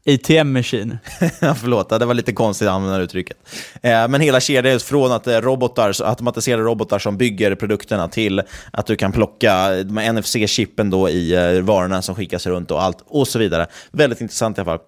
ATM-machine. 0.06 0.98
förlåt, 1.60 1.88
det 1.88 2.06
var 2.06 2.14
lite 2.14 2.32
konstigt 2.32 2.68
att 2.68 2.74
använda 2.74 3.00
uttrycket. 3.00 3.36
Eh, 3.82 4.08
men 4.08 4.20
hela 4.20 4.40
kedjan, 4.40 4.80
från 4.80 5.12
att 5.12 5.26
eh, 5.26 5.40
robotar, 5.40 5.94
automatiserade 6.04 6.62
robotar 6.62 6.98
som 6.98 7.16
bygger 7.16 7.54
produkterna 7.54 8.08
till 8.08 8.42
att 8.72 8.86
du 8.86 8.96
kan 8.96 9.12
plocka 9.12 9.68
NFC-chippen 10.12 10.90
då 10.90 11.08
i 11.08 11.34
eh, 11.34 11.62
varorna 11.62 12.02
som 12.02 12.14
skickas 12.14 12.46
runt 12.46 12.70
och 12.70 12.82
allt 12.82 12.98
och 13.06 13.28
så 13.28 13.38
vidare. 13.38 13.66
Väldigt 13.92 14.20
intressant 14.20 14.58
i 14.58 14.60
alla 14.60 14.70
fall. 14.70 14.86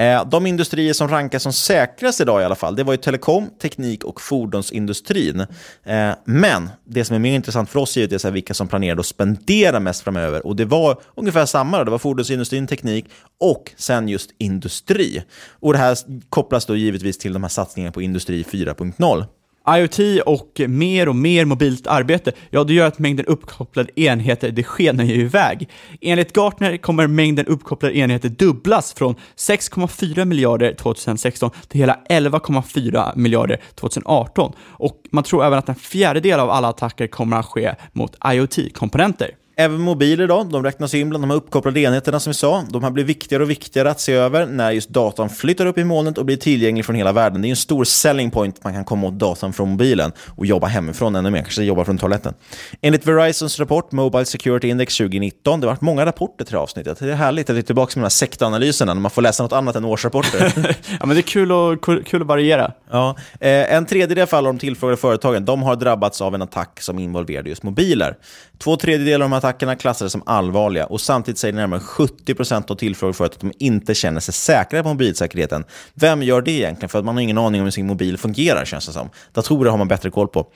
Eh, 0.00 0.24
de 0.28 0.46
industrier 0.46 0.92
som 0.92 1.08
rankas 1.08 1.42
som 1.42 1.52
säkrast 1.52 2.20
idag 2.20 2.42
i 2.42 2.44
alla 2.44 2.54
fall, 2.54 2.76
det 2.76 2.84
var 2.84 2.92
ju 2.92 2.96
telekom, 2.96 3.50
teknik 3.62 4.04
och 4.04 4.20
fordonsindustrin. 4.20 5.40
Eh, 5.84 6.10
men 6.24 6.70
det 6.84 7.04
som 7.04 7.16
är 7.16 7.20
mer 7.20 7.34
intressant 7.34 7.70
för 7.70 7.80
oss 7.80 7.96
givetvis 7.96 8.24
är 8.24 8.30
vilka 8.30 8.54
som 8.54 8.68
planerade 8.68 9.00
att 9.00 9.06
spendera 9.06 9.80
mest 9.80 10.02
framöver. 10.02 10.46
Och 10.46 10.56
det 10.56 10.64
var 10.64 11.00
ungefär 11.14 11.46
samma, 11.46 11.84
det 11.84 11.90
var 11.90 11.98
fordonsindustrin, 11.98 12.66
teknik 12.66 13.06
och 13.40 13.72
sen 13.76 14.08
just 14.08 14.30
industri. 14.38 15.22
Och 15.48 15.72
det 15.72 15.78
här 15.78 15.98
kopplas 16.28 16.66
då 16.66 16.76
givetvis 16.76 17.18
till 17.18 17.32
de 17.32 17.42
här 17.42 17.50
satsningarna 17.50 17.92
på 17.92 18.02
industri 18.02 18.42
4.0. 18.42 19.24
IoT 19.68 20.22
och 20.26 20.60
mer 20.68 21.08
och 21.08 21.16
mer 21.16 21.44
mobilt 21.44 21.86
arbete, 21.86 22.32
ja 22.50 22.64
det 22.64 22.74
gör 22.74 22.86
att 22.86 22.98
mängden 22.98 23.26
uppkopplade 23.26 24.00
enheter, 24.00 24.50
det 24.50 24.64
skenar 24.64 25.04
ju 25.04 25.14
iväg. 25.14 25.68
Enligt 26.00 26.36
Gartner 26.36 26.76
kommer 26.76 27.06
mängden 27.06 27.46
uppkopplade 27.46 27.96
enheter 27.96 28.28
dubblas 28.28 28.94
från 28.94 29.14
6,4 29.36 30.24
miljarder 30.24 30.74
2016 30.74 31.50
till 31.68 31.80
hela 31.80 31.98
11,4 32.08 33.16
miljarder 33.16 33.60
2018. 33.74 34.52
Och 34.60 34.96
man 35.10 35.24
tror 35.24 35.44
även 35.44 35.58
att 35.58 35.68
en 35.68 35.74
fjärdedel 35.74 36.40
av 36.40 36.50
alla 36.50 36.68
attacker 36.68 37.06
kommer 37.06 37.36
att 37.36 37.46
ske 37.46 37.74
mot 37.92 38.16
IoT-komponenter. 38.24 39.30
Även 39.60 39.80
mobiler 39.80 40.26
då, 40.26 40.44
de 40.44 40.64
räknas 40.64 40.94
in 40.94 41.08
bland 41.08 41.24
de 41.24 41.30
här 41.30 41.36
uppkopplade 41.36 41.80
enheterna 41.80 42.20
som 42.20 42.30
vi 42.30 42.34
sa. 42.34 42.64
De 42.70 42.82
här 42.82 42.90
blir 42.90 43.04
viktigare 43.04 43.42
och 43.42 43.50
viktigare 43.50 43.90
att 43.90 44.00
se 44.00 44.12
över 44.12 44.46
när 44.46 44.70
just 44.70 44.88
datorn 44.88 45.28
flyttar 45.28 45.66
upp 45.66 45.78
i 45.78 45.84
molnet 45.84 46.18
och 46.18 46.24
blir 46.24 46.36
tillgänglig 46.36 46.84
från 46.84 46.96
hela 46.96 47.12
världen. 47.12 47.42
Det 47.42 47.48
är 47.48 47.50
en 47.50 47.56
stor 47.56 47.84
selling 47.84 48.30
point 48.30 48.64
man 48.64 48.74
kan 48.74 48.84
komma 48.84 49.06
åt 49.06 49.18
datorn 49.18 49.52
från 49.52 49.68
mobilen 49.70 50.12
och 50.36 50.46
jobba 50.46 50.66
hemifrån 50.66 51.16
ännu 51.16 51.30
mer, 51.30 51.42
kanske 51.42 51.62
jobba 51.62 51.84
från 51.84 51.98
toaletten. 51.98 52.34
Enligt 52.80 53.06
Verizons 53.06 53.58
rapport 53.58 53.92
Mobile 53.92 54.24
Security 54.24 54.68
Index 54.68 54.96
2019, 54.96 55.60
det 55.60 55.66
har 55.66 55.72
varit 55.72 55.80
många 55.80 56.06
rapporter 56.06 56.44
till 56.44 56.52
det 56.52 56.58
här 56.58 56.62
avsnittet. 56.62 56.98
Det 56.98 57.10
är 57.10 57.14
härligt 57.14 57.50
att 57.50 57.56
vi 57.56 57.60
är 57.60 57.62
tillbaka 57.62 57.92
med 58.00 58.02
de 58.02 58.04
här 58.04 58.10
sektanalyserna 58.10 58.94
när 58.94 59.00
man 59.00 59.10
får 59.10 59.22
läsa 59.22 59.42
något 59.42 59.52
annat 59.52 59.76
än 59.76 59.84
årsrapporter. 59.84 60.52
ja, 61.00 61.06
men 61.06 61.08
det 61.08 61.20
är 61.20 61.22
kul, 61.22 61.52
och, 61.52 61.84
kul, 61.84 62.04
kul 62.04 62.22
att 62.22 62.28
variera. 62.28 62.72
Ja, 62.90 63.16
eh, 63.40 63.74
en 63.74 63.86
tredjedel 63.86 64.26
av 64.32 64.44
de 64.44 64.58
tillfrågade 64.58 64.96
företagen 64.96 65.44
de 65.44 65.62
har 65.62 65.76
drabbats 65.76 66.20
av 66.20 66.34
en 66.34 66.42
attack 66.42 66.80
som 66.80 66.98
involverade 66.98 67.48
just 67.48 67.62
mobiler. 67.62 68.16
Två 68.58 68.76
tredjedelar 68.76 69.24
av 69.24 69.30
de 69.30 69.36
attackerna 69.50 69.76
klassades 69.76 70.12
som 70.12 70.22
allvarliga 70.26 70.86
och 70.86 71.00
samtidigt 71.00 71.38
säger 71.38 71.54
närmare 71.54 71.80
70% 71.80 72.70
av 72.70 72.74
tillfrågade 72.74 73.16
företag 73.16 73.36
att 73.36 73.40
de 73.58 73.64
inte 73.64 73.94
känner 73.94 74.20
sig 74.20 74.34
säkra 74.34 74.82
på 74.82 74.88
mobilsäkerheten. 74.88 75.64
Vem 75.94 76.22
gör 76.22 76.42
det 76.42 76.50
egentligen? 76.50 76.88
För 76.88 76.98
att 76.98 77.04
man 77.04 77.14
har 77.14 77.22
ingen 77.22 77.38
aning 77.38 77.60
om 77.60 77.64
hur 77.64 77.70
sin 77.70 77.86
mobil 77.86 78.18
fungerar 78.18 78.64
känns 78.64 78.86
det 78.86 78.92
som. 78.92 79.10
Datorer 79.32 79.70
har 79.70 79.78
man 79.78 79.88
bättre 79.88 80.10
koll 80.10 80.28
på. 80.28 80.46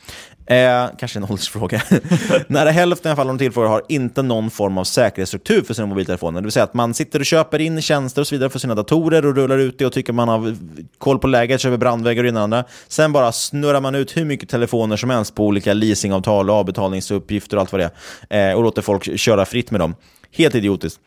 Eh, 0.46 0.86
kanske 0.98 1.18
en 1.18 1.24
åldersfråga. 1.24 1.82
Nära 2.48 2.70
hälften 2.70 3.18
av 3.18 3.26
de 3.26 3.38
tillfrågade 3.38 3.72
har 3.72 3.82
inte 3.88 4.22
någon 4.22 4.50
form 4.50 4.78
av 4.78 4.84
säkerhetsstruktur 4.84 5.62
för 5.62 5.74
sina 5.74 5.86
mobiltelefoner. 5.86 6.40
Det 6.40 6.44
vill 6.44 6.52
säga 6.52 6.64
att 6.64 6.74
man 6.74 6.94
sitter 6.94 7.18
och 7.18 7.26
köper 7.26 7.60
in 7.60 7.82
tjänster 7.82 8.20
och 8.20 8.26
så 8.26 8.34
vidare 8.34 8.50
för 8.50 8.58
sina 8.58 8.74
datorer 8.74 9.26
och 9.26 9.36
rullar 9.36 9.58
ut 9.58 9.78
det 9.78 9.86
och 9.86 9.92
tycker 9.92 10.12
man 10.12 10.28
har 10.28 10.56
koll 10.98 11.18
på 11.18 11.26
läget, 11.26 11.60
köper 11.60 11.76
brandväggar 11.76 12.24
och 12.24 12.28
innan 12.28 12.64
Sen 12.88 13.12
bara 13.12 13.32
snurrar 13.32 13.80
man 13.80 13.94
ut 13.94 14.16
hur 14.16 14.24
mycket 14.24 14.48
telefoner 14.48 14.96
som 14.96 15.10
helst 15.10 15.34
på 15.34 15.46
olika 15.46 15.72
leasingavtal, 15.72 16.50
och 16.50 16.56
avbetalningsuppgifter 16.56 17.56
och 17.56 17.60
allt 17.60 17.72
vad 17.72 17.80
det 17.80 17.90
är. 18.28 18.50
Eh, 18.50 18.56
och 18.56 18.62
låter 18.62 18.82
folk 18.84 19.18
köra 19.18 19.46
fritt 19.46 19.70
med 19.70 19.80
dem. 19.80 19.94
Helt 20.32 20.54
idiotiskt. 20.54 21.00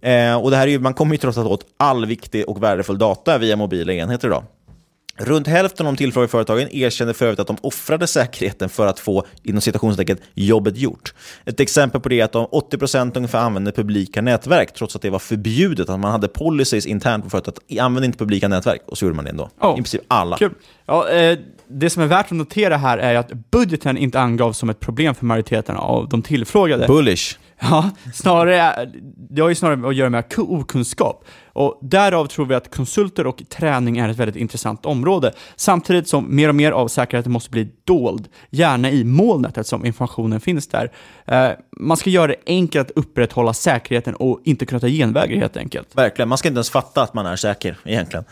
Eh, 0.00 0.34
och 0.34 0.50
det 0.50 0.56
här 0.56 0.66
är 0.66 0.70
ju, 0.70 0.78
man 0.78 0.94
kommer 0.94 1.14
ju 1.14 1.18
trots 1.18 1.38
allt 1.38 1.48
åt 1.48 1.66
all 1.76 2.06
viktig 2.06 2.48
och 2.48 2.62
värdefull 2.62 2.98
data 2.98 3.38
via 3.38 3.56
mobila 3.56 3.92
enheter 3.92 4.28
idag. 4.28 4.44
Runt 5.18 5.46
hälften 5.46 5.86
av 5.86 5.92
de 5.92 5.96
tillfrågade 5.96 6.28
företagen 6.28 6.68
erkände 6.72 7.14
för 7.14 7.24
övrigt 7.24 7.40
att 7.40 7.46
de 7.46 7.56
offrade 7.60 8.06
säkerheten 8.06 8.68
för 8.68 8.86
att 8.86 9.00
få 9.00 9.26
inom 9.42 9.60
citationstecken 9.60 10.18
jobbet 10.34 10.76
gjort. 10.76 11.14
Ett 11.44 11.60
exempel 11.60 12.00
på 12.00 12.08
det 12.08 12.20
är 12.20 12.24
att 12.24 12.32
de 12.32 12.46
80% 12.46 13.16
ungefär 13.16 13.38
använde 13.38 13.72
publika 13.72 14.22
nätverk 14.22 14.74
trots 14.74 14.96
att 14.96 15.02
det 15.02 15.10
var 15.10 15.18
förbjudet, 15.18 15.88
att 15.88 16.00
man 16.00 16.10
hade 16.10 16.28
policies 16.28 16.86
internt 16.86 17.24
på 17.24 17.30
företaget 17.30 17.58
att 17.58 17.78
använda 17.78 18.06
inte 18.06 18.18
publika 18.18 18.48
nätverk 18.48 18.82
och 18.86 18.98
så 18.98 19.04
gjorde 19.04 19.16
man 19.16 19.24
det 19.24 19.30
ändå. 19.30 19.50
Oh, 19.60 19.72
I 19.72 19.74
princip 19.74 20.02
alla. 20.08 20.36
Kul. 20.36 20.54
Ja, 20.86 21.08
eh, 21.08 21.38
det 21.68 21.90
som 21.90 22.02
är 22.02 22.06
värt 22.06 22.26
att 22.26 22.30
notera 22.30 22.76
här 22.76 22.98
är 22.98 23.14
att 23.14 23.32
budgeten 23.50 23.96
inte 23.96 24.20
angavs 24.20 24.58
som 24.58 24.70
ett 24.70 24.80
problem 24.80 25.14
för 25.14 25.26
majoriteten 25.26 25.76
av 25.76 26.08
de 26.08 26.22
tillfrågade. 26.22 26.86
Bullish. 26.86 27.38
Ja, 27.60 27.90
snarare, 28.14 28.90
det 29.30 29.42
har 29.42 29.48
ju 29.48 29.54
snarare 29.54 29.88
att 29.88 29.94
göra 29.94 30.10
med 30.10 30.24
okunskap. 30.36 31.24
Och 31.56 31.78
därav 31.82 32.26
tror 32.26 32.46
vi 32.46 32.54
att 32.54 32.74
konsulter 32.74 33.26
och 33.26 33.42
träning 33.48 33.98
är 33.98 34.08
ett 34.08 34.16
väldigt 34.16 34.36
intressant 34.36 34.86
område. 34.86 35.32
Samtidigt 35.56 36.08
som 36.08 36.36
mer 36.36 36.48
och 36.48 36.54
mer 36.54 36.72
av 36.72 36.88
säkerheten 36.88 37.32
måste 37.32 37.50
bli 37.50 37.68
dold, 37.84 38.28
gärna 38.50 38.90
i 38.90 39.04
molnet 39.04 39.58
eftersom 39.58 39.86
informationen 39.86 40.40
finns 40.40 40.68
där. 40.68 40.92
Eh, 41.24 41.50
man 41.76 41.96
ska 41.96 42.10
göra 42.10 42.26
det 42.26 42.36
enkelt 42.46 42.90
att 42.90 42.96
upprätthålla 42.96 43.52
säkerheten 43.52 44.14
och 44.14 44.40
inte 44.44 44.66
kunna 44.66 44.80
ta 44.80 44.88
genvägar 44.88 45.36
helt 45.36 45.56
enkelt. 45.56 45.88
Verkligen, 45.96 46.28
man 46.28 46.38
ska 46.38 46.48
inte 46.48 46.58
ens 46.58 46.70
fatta 46.70 47.02
att 47.02 47.14
man 47.14 47.26
är 47.26 47.36
säker 47.36 47.76
egentligen. 47.84 48.24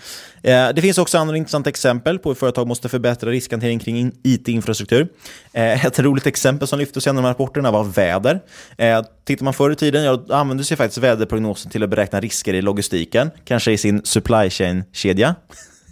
Eh, 0.42 0.68
det 0.74 0.82
finns 0.82 0.98
också 0.98 1.18
andra 1.18 1.36
intressanta 1.36 1.70
exempel 1.70 2.18
på 2.18 2.28
hur 2.28 2.34
företag 2.34 2.68
måste 2.68 2.88
förbättra 2.88 3.30
riskhantering 3.30 3.78
kring 3.78 4.12
IT-infrastruktur. 4.22 5.08
Eh, 5.52 5.84
ett 5.86 5.98
roligt 5.98 6.26
exempel 6.26 6.68
som 6.68 6.78
lyftes 6.78 7.06
i 7.06 7.10
en 7.10 7.16
av 7.16 7.22
de 7.22 7.26
här 7.26 7.34
rapporterna 7.34 7.70
var 7.70 7.84
väder. 7.84 8.40
Eh, 8.78 9.02
tittar 9.24 9.44
man 9.44 9.54
förr 9.54 9.70
i 9.70 9.76
tiden, 9.76 10.04
ja, 10.04 10.16
då 10.16 10.34
använde 10.34 10.64
sig 10.64 10.76
faktiskt 10.76 10.98
väderprognosen 10.98 11.70
till 11.70 11.82
att 11.82 11.90
beräkna 11.90 12.20
risker 12.20 12.54
i 12.54 12.62
logistik 12.62 13.13
logistiken, 13.14 13.30
kanske 13.44 13.72
i 13.72 13.78
sin 13.78 14.00
supply 14.04 14.50
chain-kedja. 14.50 15.34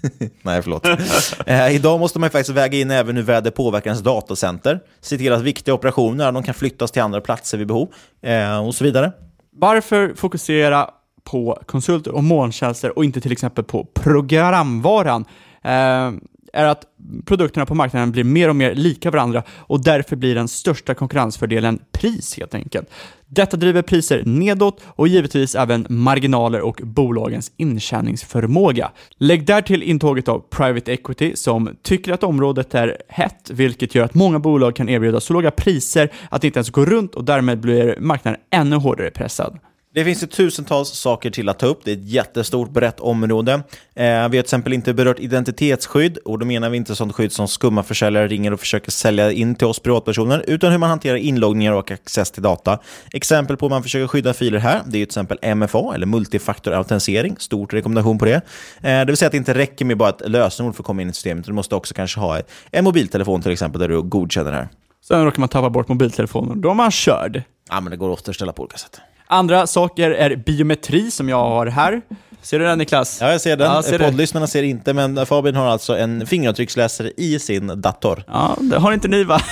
Nej, 0.42 0.62
förlåt. 0.62 0.86
eh, 1.46 1.74
idag 1.74 2.00
måste 2.00 2.18
man 2.18 2.30
faktiskt 2.30 2.56
väga 2.56 2.78
in 2.78 2.90
även 2.90 3.16
hur 3.16 3.22
väder 3.22 3.50
påverkar 3.50 3.90
ens 3.90 4.02
datacenter, 4.02 4.80
se 5.00 5.18
till 5.18 5.32
att 5.32 5.42
viktiga 5.42 5.74
operationer 5.74 6.32
de 6.32 6.42
kan 6.42 6.54
flyttas 6.54 6.90
till 6.90 7.02
andra 7.02 7.20
platser 7.20 7.58
vid 7.58 7.66
behov 7.66 7.88
eh, 8.22 8.66
och 8.66 8.74
så 8.74 8.84
vidare. 8.84 9.12
Varför 9.52 10.14
fokusera 10.14 10.90
på 11.24 11.62
konsulter 11.66 12.14
och 12.14 12.24
molntjänster 12.24 12.98
och 12.98 13.04
inte 13.04 13.20
till 13.20 13.32
exempel 13.32 13.64
på 13.64 13.84
programvaran 13.94 15.24
eh, 15.64 16.10
är 16.52 16.64
att 16.64 16.84
produkterna 17.24 17.66
på 17.66 17.74
marknaden 17.74 18.12
blir 18.12 18.24
mer 18.24 18.48
och 18.48 18.56
mer 18.56 18.74
lika 18.74 19.10
varandra 19.10 19.42
och 19.48 19.84
därför 19.84 20.16
blir 20.16 20.34
den 20.34 20.48
största 20.48 20.94
konkurrensfördelen 20.94 21.78
pris 21.92 22.36
helt 22.38 22.54
enkelt. 22.54 22.90
Detta 23.26 23.56
driver 23.56 23.82
priser 23.82 24.22
nedåt 24.24 24.82
och 24.86 25.08
givetvis 25.08 25.54
även 25.54 25.86
marginaler 25.88 26.60
och 26.60 26.80
bolagens 26.84 27.52
intjäningsförmåga. 27.56 28.90
Lägg 29.16 29.46
därtill 29.46 29.82
intåget 29.82 30.28
av 30.28 30.38
private 30.50 30.92
equity 30.92 31.36
som 31.36 31.76
tycker 31.82 32.12
att 32.12 32.22
området 32.22 32.74
är 32.74 32.96
hett, 33.08 33.50
vilket 33.50 33.94
gör 33.94 34.04
att 34.04 34.14
många 34.14 34.38
bolag 34.38 34.76
kan 34.76 34.88
erbjuda 34.88 35.20
så 35.20 35.32
låga 35.32 35.50
priser 35.50 36.12
att 36.28 36.40
det 36.40 36.46
inte 36.46 36.58
ens 36.58 36.70
går 36.70 36.86
runt 36.86 37.14
och 37.14 37.24
därmed 37.24 37.60
blir 37.60 37.96
marknaden 38.00 38.40
ännu 38.50 38.76
hårdare 38.76 39.10
pressad. 39.10 39.58
Det 39.94 40.04
finns 40.04 40.22
ju 40.22 40.26
tusentals 40.26 40.88
saker 40.88 41.30
till 41.30 41.48
att 41.48 41.58
ta 41.58 41.66
upp. 41.66 41.80
Det 41.84 41.90
är 41.90 41.96
ett 41.96 42.08
jättestort, 42.08 42.70
brett 42.70 43.00
område. 43.00 43.52
Eh, 43.52 43.62
vi 43.94 44.04
har 44.04 44.28
till 44.28 44.38
exempel 44.38 44.72
inte 44.72 44.94
berört 44.94 45.18
identitetsskydd, 45.18 46.18
och 46.18 46.38
då 46.38 46.46
menar 46.46 46.70
vi 46.70 46.76
inte 46.76 46.96
sånt 46.96 47.14
skydd 47.14 47.32
som 47.32 47.48
skumma 47.48 47.82
försäljare 47.82 48.28
ringer 48.28 48.52
och 48.52 48.60
försöker 48.60 48.90
sälja 48.90 49.32
in 49.32 49.54
till 49.54 49.66
oss 49.66 49.78
privatpersoner, 49.78 50.44
utan 50.46 50.72
hur 50.72 50.78
man 50.78 50.90
hanterar 50.90 51.16
inloggningar 51.16 51.72
och 51.72 51.90
access 51.90 52.30
till 52.30 52.42
data. 52.42 52.78
Exempel 53.12 53.56
på 53.56 53.66
hur 53.66 53.70
man 53.70 53.82
försöker 53.82 54.06
skydda 54.06 54.34
filer 54.34 54.58
här, 54.58 54.82
det 54.86 54.88
är 54.88 54.90
till 54.90 55.02
exempel 55.02 55.54
MFA, 55.56 55.94
eller 55.94 56.06
multifaktorautentisering. 56.06 57.36
Stort 57.38 57.72
rekommendation 57.72 58.18
på 58.18 58.24
det. 58.24 58.34
Eh, 58.34 58.40
det 58.82 59.04
vill 59.04 59.16
säga 59.16 59.26
att 59.26 59.32
det 59.32 59.38
inte 59.38 59.54
räcker 59.54 59.84
med 59.84 59.96
bara 59.96 60.08
ett 60.08 60.28
lösenord 60.28 60.74
för 60.74 60.82
att 60.82 60.86
komma 60.86 61.02
in 61.02 61.10
i 61.10 61.12
systemet, 61.12 61.46
du 61.46 61.52
måste 61.52 61.74
också 61.74 61.94
kanske 61.94 62.20
ha 62.20 62.40
en 62.70 62.84
mobiltelefon 62.84 63.42
till 63.42 63.52
exempel, 63.52 63.80
där 63.80 63.88
du 63.88 64.02
godkänner 64.02 64.50
det 64.50 64.56
här. 64.56 64.68
Sen 65.08 65.24
råkar 65.24 65.40
man 65.40 65.48
tappa 65.48 65.70
bort 65.70 65.88
mobiltelefonen, 65.88 66.60
då 66.60 66.70
är 66.70 66.74
man 66.74 66.90
körd. 66.90 67.42
Ja, 67.70 67.80
men 67.80 67.90
det 67.90 67.96
går 67.96 68.12
att 68.12 68.20
återställa 68.20 68.52
på 68.52 68.62
olika 68.62 68.76
sätt. 68.78 69.00
Andra 69.32 69.66
saker 69.66 70.10
är 70.10 70.36
biometri 70.36 71.10
som 71.10 71.28
jag 71.28 71.36
har 71.36 71.66
här. 71.66 72.02
Ser 72.42 72.58
du 72.58 72.64
den 72.64 72.78
Niklas? 72.78 73.18
Ja, 73.20 73.30
jag 73.30 73.40
ser 73.40 73.56
den. 73.56 73.72
Ja, 73.72 73.82
ser? 73.82 73.98
Poddlyssnarna 73.98 74.46
ser 74.46 74.62
inte, 74.62 74.94
men 74.94 75.26
Fabian 75.26 75.54
har 75.54 75.66
alltså 75.66 75.98
en 75.98 76.26
fingeravtrycksläsare 76.26 77.12
i 77.16 77.38
sin 77.38 77.80
dator. 77.80 78.24
Ja, 78.26 78.56
det 78.60 78.78
har 78.78 78.92
inte 78.92 79.08
ni 79.08 79.24
va? 79.24 79.38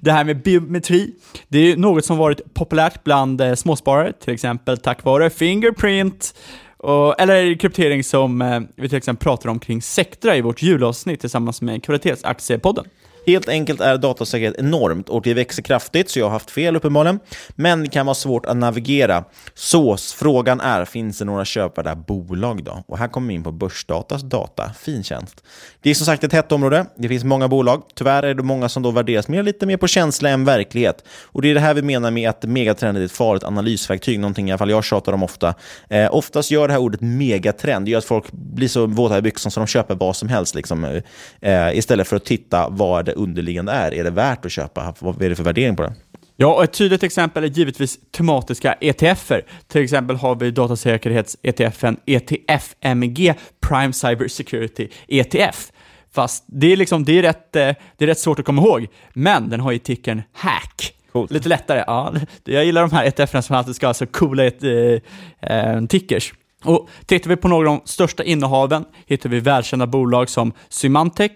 det 0.00 0.12
här 0.12 0.24
med 0.24 0.42
biometri, 0.42 1.14
det 1.48 1.58
är 1.58 1.76
något 1.76 2.04
som 2.04 2.18
varit 2.18 2.54
populärt 2.54 3.04
bland 3.04 3.40
eh, 3.40 3.54
småsparare, 3.54 4.12
till 4.12 4.34
exempel 4.34 4.78
tack 4.78 5.04
vare 5.04 5.30
Fingerprint. 5.30 6.34
Och, 6.76 7.20
eller 7.20 7.58
kryptering 7.58 8.04
som 8.04 8.42
eh, 8.42 8.60
vi 8.76 8.88
till 8.88 8.98
exempel 8.98 9.24
pratar 9.24 9.48
om 9.48 9.58
kring 9.58 9.82
Sectra 9.82 10.36
i 10.36 10.40
vårt 10.40 10.62
julavsnitt 10.62 11.20
tillsammans 11.20 11.62
med 11.62 11.84
Kvalitetsaktiepodden. 11.84 12.84
Helt 13.26 13.48
enkelt 13.48 13.80
är 13.80 13.96
datasäkerhet 13.96 14.58
enormt 14.58 15.08
och 15.08 15.22
det 15.22 15.34
växer 15.34 15.62
kraftigt, 15.62 16.10
så 16.10 16.18
jag 16.18 16.26
har 16.26 16.30
haft 16.30 16.50
fel 16.50 16.76
uppenbarligen. 16.76 17.20
Men 17.54 17.82
det 17.82 17.88
kan 17.88 18.06
vara 18.06 18.14
svårt 18.14 18.46
att 18.46 18.56
navigera. 18.56 19.24
Så 19.54 19.96
frågan 19.96 20.60
är, 20.60 20.84
finns 20.84 21.18
det 21.18 21.24
några 21.24 21.44
köpvärda 21.44 21.94
bolag 21.94 22.64
då? 22.64 22.84
Och 22.86 22.98
här 22.98 23.08
kommer 23.08 23.28
vi 23.28 23.34
in 23.34 23.42
på 23.42 23.52
Börsdatas 23.52 24.22
data, 24.22 24.70
fin 24.80 25.04
tjänst. 25.04 25.44
Det 25.82 25.90
är 25.90 25.94
som 25.94 26.06
sagt 26.06 26.24
ett 26.24 26.32
hett 26.32 26.52
område, 26.52 26.86
det 26.96 27.08
finns 27.08 27.24
många 27.24 27.48
bolag. 27.48 27.82
Tyvärr 27.94 28.22
är 28.22 28.34
det 28.34 28.42
många 28.42 28.68
som 28.68 28.82
då 28.82 28.90
värderas 28.90 29.28
mer, 29.28 29.42
lite 29.42 29.66
mer 29.66 29.76
på 29.76 29.86
känsla 29.86 30.28
än 30.28 30.44
verklighet. 30.44 31.04
Och 31.24 31.42
det 31.42 31.50
är 31.50 31.54
det 31.54 31.60
här 31.60 31.74
vi 31.74 31.82
menar 31.82 32.10
med 32.10 32.30
att 32.30 32.42
megatrend 32.42 32.98
är 32.98 33.02
ett 33.04 33.12
farligt 33.12 33.44
analysverktyg, 33.44 34.20
någonting 34.20 34.48
i 34.48 34.52
alla 34.52 34.58
fall 34.58 34.70
jag 34.70 34.84
tjatar 34.84 35.12
om 35.12 35.22
ofta. 35.22 35.54
Eh, 35.88 36.14
oftast 36.14 36.50
gör 36.50 36.68
det 36.68 36.72
här 36.74 36.80
ordet 36.80 37.00
megatrend, 37.00 37.86
det 37.86 37.90
gör 37.90 37.98
att 37.98 38.04
folk 38.04 38.32
blir 38.32 38.68
så 38.68 38.86
våta 38.86 39.18
i 39.18 39.22
byxan 39.22 39.52
så 39.52 39.60
de 39.60 39.66
köper 39.66 39.94
vad 39.94 40.16
som 40.16 40.28
helst, 40.28 40.54
liksom, 40.54 41.00
eh, 41.40 41.78
istället 41.78 42.08
för 42.08 42.16
att 42.16 42.24
titta 42.24 42.68
vad 42.68 43.13
underliggande 43.14 43.72
är. 43.72 43.94
Är 43.94 44.04
det 44.04 44.10
värt 44.10 44.44
att 44.44 44.52
köpa? 44.52 44.94
Vad 44.98 45.22
är 45.22 45.28
det 45.28 45.36
för 45.36 45.44
värdering 45.44 45.76
på 45.76 45.82
det? 45.82 45.94
Ja, 46.36 46.54
och 46.54 46.64
ett 46.64 46.72
tydligt 46.72 47.02
exempel 47.02 47.44
är 47.44 47.48
givetvis 47.48 47.98
tematiska 48.10 48.72
ETFer. 48.80 49.44
Till 49.68 49.82
exempel 49.82 50.16
har 50.16 50.34
vi 50.34 50.50
datasäkerhets-ETFen 50.50 51.96
ETF-MG 52.06 53.34
Prime 53.60 53.92
Cyber 53.92 54.28
Security 54.28 54.88
ETF. 55.08 55.72
Fast 56.12 56.44
det 56.46 56.72
är, 56.72 56.76
liksom, 56.76 57.04
det, 57.04 57.18
är 57.18 57.22
rätt, 57.22 57.56
eh, 57.56 57.70
det 57.96 58.04
är 58.04 58.06
rätt 58.06 58.18
svårt 58.18 58.38
att 58.38 58.44
komma 58.44 58.62
ihåg, 58.62 58.86
men 59.12 59.48
den 59.48 59.60
har 59.60 59.72
ju 59.72 59.78
tickern 59.78 60.22
HACK. 60.32 60.94
Lite 61.30 61.48
lättare, 61.48 61.84
ja. 61.86 62.14
Jag 62.44 62.64
gillar 62.64 62.80
de 62.80 62.92
här 62.92 63.04
ETFerna 63.04 63.42
som 63.42 63.56
alltid 63.56 63.76
ska 63.76 63.86
ha 63.86 63.94
så 63.94 64.06
coola 64.06 64.44
eh, 64.44 65.00
eh, 65.40 65.84
tickers. 65.86 66.32
Och 66.64 66.88
tittar 67.06 67.30
vi 67.30 67.36
på 67.36 67.48
några 67.48 67.70
av 67.70 67.78
de 67.78 67.86
största 67.86 68.24
innehaven 68.24 68.84
hittar 69.06 69.28
vi 69.28 69.40
välkända 69.40 69.86
bolag 69.86 70.28
som 70.28 70.52
Symantec, 70.68 71.32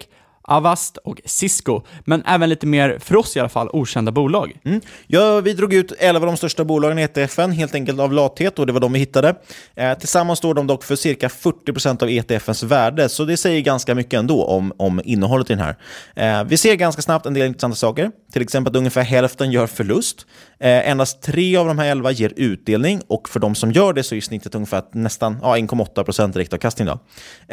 Avast 0.48 0.96
och 0.96 1.20
Cisco, 1.24 1.82
men 2.04 2.22
även 2.26 2.48
lite 2.48 2.66
mer, 2.66 2.98
för 3.00 3.16
oss 3.16 3.36
i 3.36 3.40
alla 3.40 3.48
fall, 3.48 3.68
okända 3.72 4.12
bolag. 4.12 4.56
Mm. 4.64 4.80
Ja, 5.06 5.40
vi 5.40 5.52
drog 5.52 5.74
ut 5.74 5.92
11 5.98 6.20
av 6.20 6.26
de 6.26 6.36
största 6.36 6.64
bolagen 6.64 6.98
i 6.98 7.02
ETFen, 7.02 7.52
helt 7.52 7.74
enkelt 7.74 8.00
av 8.00 8.12
lathet, 8.12 8.58
och 8.58 8.66
det 8.66 8.72
var 8.72 8.80
de 8.80 8.92
vi 8.92 8.98
hittade. 8.98 9.34
Eh, 9.74 9.98
tillsammans 9.98 10.38
står 10.38 10.54
de 10.54 10.66
dock 10.66 10.84
för 10.84 10.96
cirka 10.96 11.28
40% 11.28 12.02
av 12.02 12.10
ETFens 12.10 12.62
värde, 12.62 13.08
så 13.08 13.24
det 13.24 13.36
säger 13.36 13.60
ganska 13.60 13.94
mycket 13.94 14.18
ändå 14.18 14.44
om, 14.44 14.72
om 14.76 15.00
innehållet 15.04 15.50
i 15.50 15.54
den 15.54 15.64
här. 15.64 15.76
Eh, 16.16 16.44
vi 16.44 16.56
ser 16.56 16.74
ganska 16.74 17.02
snabbt 17.02 17.26
en 17.26 17.34
del 17.34 17.46
intressanta 17.46 17.76
saker, 17.76 18.10
till 18.32 18.42
exempel 18.42 18.70
att 18.70 18.76
ungefär 18.76 19.02
hälften 19.02 19.52
gör 19.52 19.66
förlust. 19.66 20.26
Eh, 20.60 20.90
endast 20.90 21.22
tre 21.22 21.56
av 21.56 21.66
de 21.66 21.78
här 21.78 21.90
11 21.90 22.10
ger 22.10 22.32
utdelning, 22.36 23.00
och 23.06 23.28
för 23.28 23.40
de 23.40 23.54
som 23.54 23.72
gör 23.72 23.92
det 23.92 24.02
så 24.02 24.14
är 24.14 24.20
snittet 24.20 24.54
ungefär 24.54 24.82
nästan 24.92 25.38
ja, 25.42 25.56
1,8% 25.56 26.32
direktavkastning. 26.32 26.88
Då. 26.88 26.98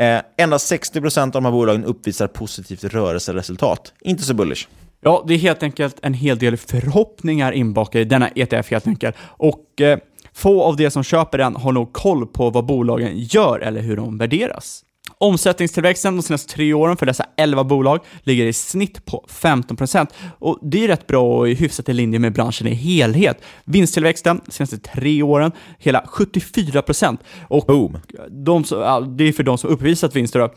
Eh, 0.02 0.22
endast 0.38 0.72
60% 0.72 1.22
av 1.22 1.32
de 1.32 1.46
här 1.46 1.52
bolagen 1.52 1.86
uppvisar 1.86 2.28
positivt 2.28 2.84
rörelseresultat. 2.84 3.94
Inte 4.02 4.24
så 4.24 4.34
bullish. 4.34 4.68
Ja, 5.02 5.24
det 5.28 5.34
är 5.34 5.38
helt 5.38 5.64
enkelt 5.64 5.98
en 6.02 6.14
hel 6.14 6.38
del 6.38 6.58
förhoppningar 6.58 7.52
inbakade 7.52 8.02
i 8.02 8.06
denna 8.06 8.28
ETF 8.28 8.72
helt 8.72 8.88
enkelt. 8.88 9.16
Och 9.22 9.82
eh, 9.82 10.00
få 10.34 10.64
av 10.64 10.76
de 10.76 10.90
som 10.90 11.04
köper 11.04 11.38
den 11.38 11.56
har 11.56 11.72
nog 11.72 11.94
koll 11.94 12.28
på 12.28 12.50
vad 12.50 12.66
bolagen 12.66 13.12
gör 13.18 13.60
eller 13.60 13.82
hur 13.82 13.96
de 13.96 14.18
värderas. 14.18 14.85
Omsättningstillväxten 15.18 16.16
de 16.16 16.22
senaste 16.24 16.54
tre 16.54 16.74
åren 16.74 16.98
för 16.98 17.06
dessa 17.06 17.26
11 17.38 17.64
bolag 17.64 18.00
ligger 18.24 18.46
i 18.46 18.54
snitt 18.54 19.06
på 19.06 19.26
15% 19.30 20.08
och 20.40 20.60
det 20.62 20.84
är 20.84 20.88
rätt 20.88 21.08
bra 21.08 21.38
och 21.38 21.50
är 21.50 21.56
hyfsat 21.56 21.90
i 21.90 21.94
linje 21.94 22.20
med 22.20 22.34
branschen 22.34 22.68
i 22.68 22.74
helhet. 22.74 23.42
Vinsttillväxten 23.66 24.42
de 24.46 24.52
senaste 24.52 24.78
tre 24.78 25.24
åren 25.24 25.52
hela 25.80 26.02
74% 26.02 27.18
och 27.48 27.66
Boom. 27.66 27.98
De 28.30 28.64
som, 28.64 29.18
det 29.18 29.24
är 29.24 29.32
för 29.32 29.44
de 29.44 29.58
som 29.58 29.70
uppvisat 29.70 30.16
vinster 30.16 30.40
då 30.40 30.54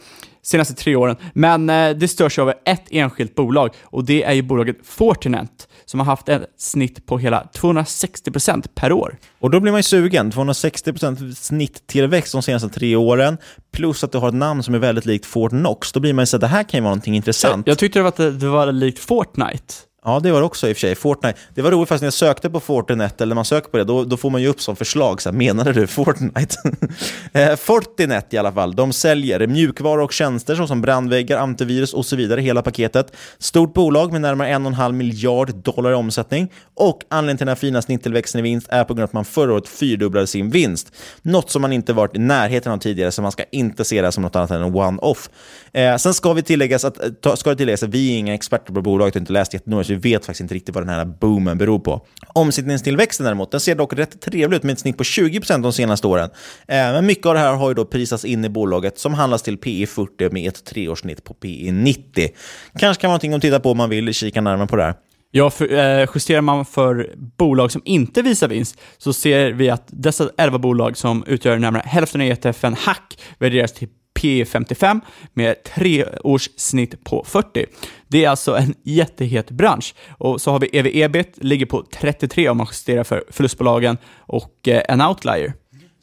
senaste 0.48 0.74
tre 0.74 0.96
åren. 0.96 1.16
Men 1.32 1.70
eh, 1.70 1.90
det 1.90 2.08
störs 2.08 2.38
av 2.38 2.52
ett 2.64 2.84
enskilt 2.90 3.34
bolag 3.34 3.70
och 3.82 4.04
det 4.04 4.24
är 4.24 4.32
ju 4.32 4.42
bolaget 4.42 4.76
Fortinet 4.84 5.68
som 5.84 6.00
har 6.00 6.04
haft 6.06 6.28
ett 6.28 6.42
snitt 6.58 7.06
på 7.06 7.18
hela 7.18 7.48
260% 7.54 8.68
per 8.74 8.92
år. 8.92 9.18
Och 9.38 9.50
då 9.50 9.60
blir 9.60 9.72
man 9.72 9.78
ju 9.78 9.82
sugen. 9.82 10.32
260% 10.32 11.34
snitttillväxt 11.34 12.32
de 12.32 12.42
senaste 12.42 12.68
tre 12.68 12.96
åren, 12.96 13.38
plus 13.72 14.04
att 14.04 14.12
du 14.12 14.18
har 14.18 14.28
ett 14.28 14.34
namn 14.34 14.62
som 14.62 14.74
är 14.74 14.78
väldigt 14.78 15.06
likt 15.06 15.26
Fortnox. 15.26 15.92
Då 15.92 16.00
blir 16.00 16.12
man 16.12 16.22
ju 16.22 16.26
så 16.26 16.36
att 16.36 16.40
det 16.40 16.46
här 16.46 16.62
kan 16.62 16.78
ju 16.78 16.82
vara 16.82 16.90
någonting 16.90 17.16
intressant. 17.16 17.66
Jag, 17.66 17.72
jag 17.72 17.78
tyckte 17.78 17.98
det 17.98 18.02
var, 18.02 18.08
att 18.08 18.16
det, 18.16 18.30
det 18.30 18.48
var 18.48 18.72
likt 18.72 18.98
Fortnite. 18.98 19.74
Ja, 20.04 20.20
det 20.20 20.32
var 20.32 20.40
det 20.40 20.46
också 20.46 20.68
i 20.68 20.72
och 20.72 20.76
för 20.76 20.80
sig. 20.80 20.94
Fortnite. 20.94 21.38
Det 21.54 21.62
var 21.62 21.70
roligt, 21.70 21.88
fast 21.88 22.02
när 22.02 22.06
jag 22.06 22.12
sökte 22.12 22.50
på 22.50 22.60
Fortinet, 22.60 23.20
eller 23.20 23.28
när 23.28 23.34
man 23.34 23.44
söker 23.44 23.70
på 23.70 23.76
det, 23.76 23.84
då, 23.84 24.04
då 24.04 24.16
får 24.16 24.30
man 24.30 24.42
ju 24.42 24.48
upp 24.48 24.60
som 24.60 24.76
förslag, 24.76 25.22
så 25.22 25.30
här, 25.30 25.36
menade 25.36 25.72
du 25.72 25.86
Fortnite? 25.86 26.56
Eh, 27.32 27.56
Fortinet 27.56 28.34
i 28.34 28.38
alla 28.38 28.52
fall, 28.52 28.74
de 28.74 28.92
säljer 28.92 29.46
mjukvaror 29.46 30.02
och 30.02 30.12
tjänster 30.12 30.54
såsom 30.54 30.80
brandväggar, 30.80 31.38
antivirus 31.38 31.94
och 31.94 32.06
så 32.06 32.16
vidare, 32.16 32.40
hela 32.40 32.62
paketet. 32.62 33.16
Stort 33.38 33.74
bolag 33.74 34.12
med 34.12 34.20
närmare 34.20 34.48
1,5 34.48 34.92
miljard 34.92 35.54
dollar 35.54 35.90
i 35.90 35.94
omsättning. 35.94 36.52
Och 36.74 37.04
anledningen 37.08 37.36
till 37.36 37.46
den 37.46 37.48
här 37.48 37.56
fina 37.56 37.82
snittillväxten 37.82 38.38
i 38.38 38.42
vinst 38.42 38.68
är 38.70 38.84
på 38.84 38.94
grund 38.94 39.02
av 39.02 39.04
att 39.04 39.12
man 39.12 39.24
förra 39.24 39.52
året 39.52 39.68
fyrdubblade 39.68 40.26
sin 40.26 40.50
vinst. 40.50 40.92
Något 41.22 41.50
som 41.50 41.62
man 41.62 41.72
inte 41.72 41.92
varit 41.92 42.16
i 42.16 42.18
närheten 42.18 42.72
av 42.72 42.78
tidigare, 42.78 43.10
så 43.10 43.22
man 43.22 43.32
ska 43.32 43.44
inte 43.52 43.84
se 43.84 44.02
det 44.02 44.12
som 44.12 44.22
något 44.22 44.36
annat 44.36 44.50
än 44.50 44.62
en 44.62 44.74
one-off. 44.74 45.30
Eh, 45.72 45.96
sen 45.96 46.14
ska, 46.14 46.32
vi 46.32 46.42
tilläggas 46.42 46.84
att, 46.84 46.96
ska 47.34 47.50
det 47.50 47.56
tilläggas 47.56 47.82
att 47.82 47.90
vi 47.90 48.14
är 48.14 48.18
inga 48.18 48.34
experter 48.34 48.72
på 48.72 48.82
bolaget 48.82 49.16
och 49.16 49.20
inte 49.20 49.32
läst 49.32 49.54
jättenoga, 49.54 49.84
vi 49.90 49.94
vet 49.94 50.26
faktiskt 50.26 50.40
inte 50.40 50.54
riktigt 50.54 50.74
vad 50.74 50.86
den 50.86 50.94
här 50.94 51.04
boomen 51.04 51.58
beror 51.58 51.78
på. 51.78 52.06
Omsättningstillväxten 52.34 53.24
däremot, 53.24 53.50
den 53.50 53.60
ser 53.60 53.74
dock 53.74 53.92
rätt 53.92 54.20
trevlig 54.20 54.56
ut 54.56 54.62
med 54.62 54.72
ett 54.72 54.78
snitt 54.78 54.96
på 54.96 55.04
20% 55.04 55.62
de 55.62 55.72
senaste 55.72 56.06
åren. 56.06 56.30
Eh, 56.68 56.76
men 56.76 57.06
mycket 57.06 57.26
av 57.26 57.34
det 57.34 57.40
här 57.40 57.54
har 57.54 57.68
ju 57.68 57.74
då 57.74 57.84
prisats 57.84 58.24
in 58.24 58.44
i 58.44 58.48
bolaget 58.48 58.98
som 58.98 59.14
handlas 59.14 59.42
till 59.42 59.58
PE 59.58 59.86
40 59.86 60.30
med 60.30 60.48
ett 60.48 60.64
treårssnitt 60.64 61.24
på 61.24 61.34
PE 61.34 61.72
90. 61.72 62.28
Kanske 62.78 63.00
kan 63.00 63.08
vara 63.08 63.12
någonting 63.12 63.34
att 63.34 63.42
titta 63.42 63.60
på 63.60 63.70
om 63.70 63.76
man 63.76 63.90
vill 63.90 64.14
kika 64.14 64.40
närmare 64.40 64.66
på 64.66 64.76
det 64.76 64.82
här. 64.82 64.94
Ja, 65.30 65.50
för, 65.50 65.72
eh, 65.72 66.08
justerar 66.14 66.40
man 66.40 66.64
för 66.64 67.14
bolag 67.36 67.72
som 67.72 67.82
inte 67.84 68.22
visar 68.22 68.48
vinst 68.48 68.80
så 68.98 69.12
ser 69.12 69.52
vi 69.52 69.70
att 69.70 69.84
dessa 69.86 70.30
11 70.38 70.58
bolag 70.58 70.96
som 70.96 71.24
utgör 71.26 71.58
närmare 71.58 71.82
hälften 71.86 72.20
av 72.20 72.26
ETFen 72.26 72.74
Hack 72.74 73.18
värderas 73.38 73.72
till 73.72 73.88
P55 74.18 75.00
med 75.34 75.62
tre 75.64 76.04
års 76.24 76.50
snitt 76.56 77.04
på 77.04 77.24
40. 77.28 77.66
Det 78.08 78.24
är 78.24 78.28
alltså 78.28 78.56
en 78.56 78.74
jättehet 78.82 79.50
bransch. 79.50 79.94
Och 80.08 80.40
så 80.40 80.50
har 80.50 80.60
vi 80.60 80.68
EV-EBIT, 80.72 81.32
ligger 81.36 81.66
på 81.66 81.84
33 81.92 82.48
om 82.48 82.56
man 82.56 82.66
justerar 82.70 83.04
för 83.04 83.24
förlustbolagen 83.30 83.98
och 84.16 84.68
eh, 84.68 84.82
en 84.88 85.02
outlier. 85.02 85.52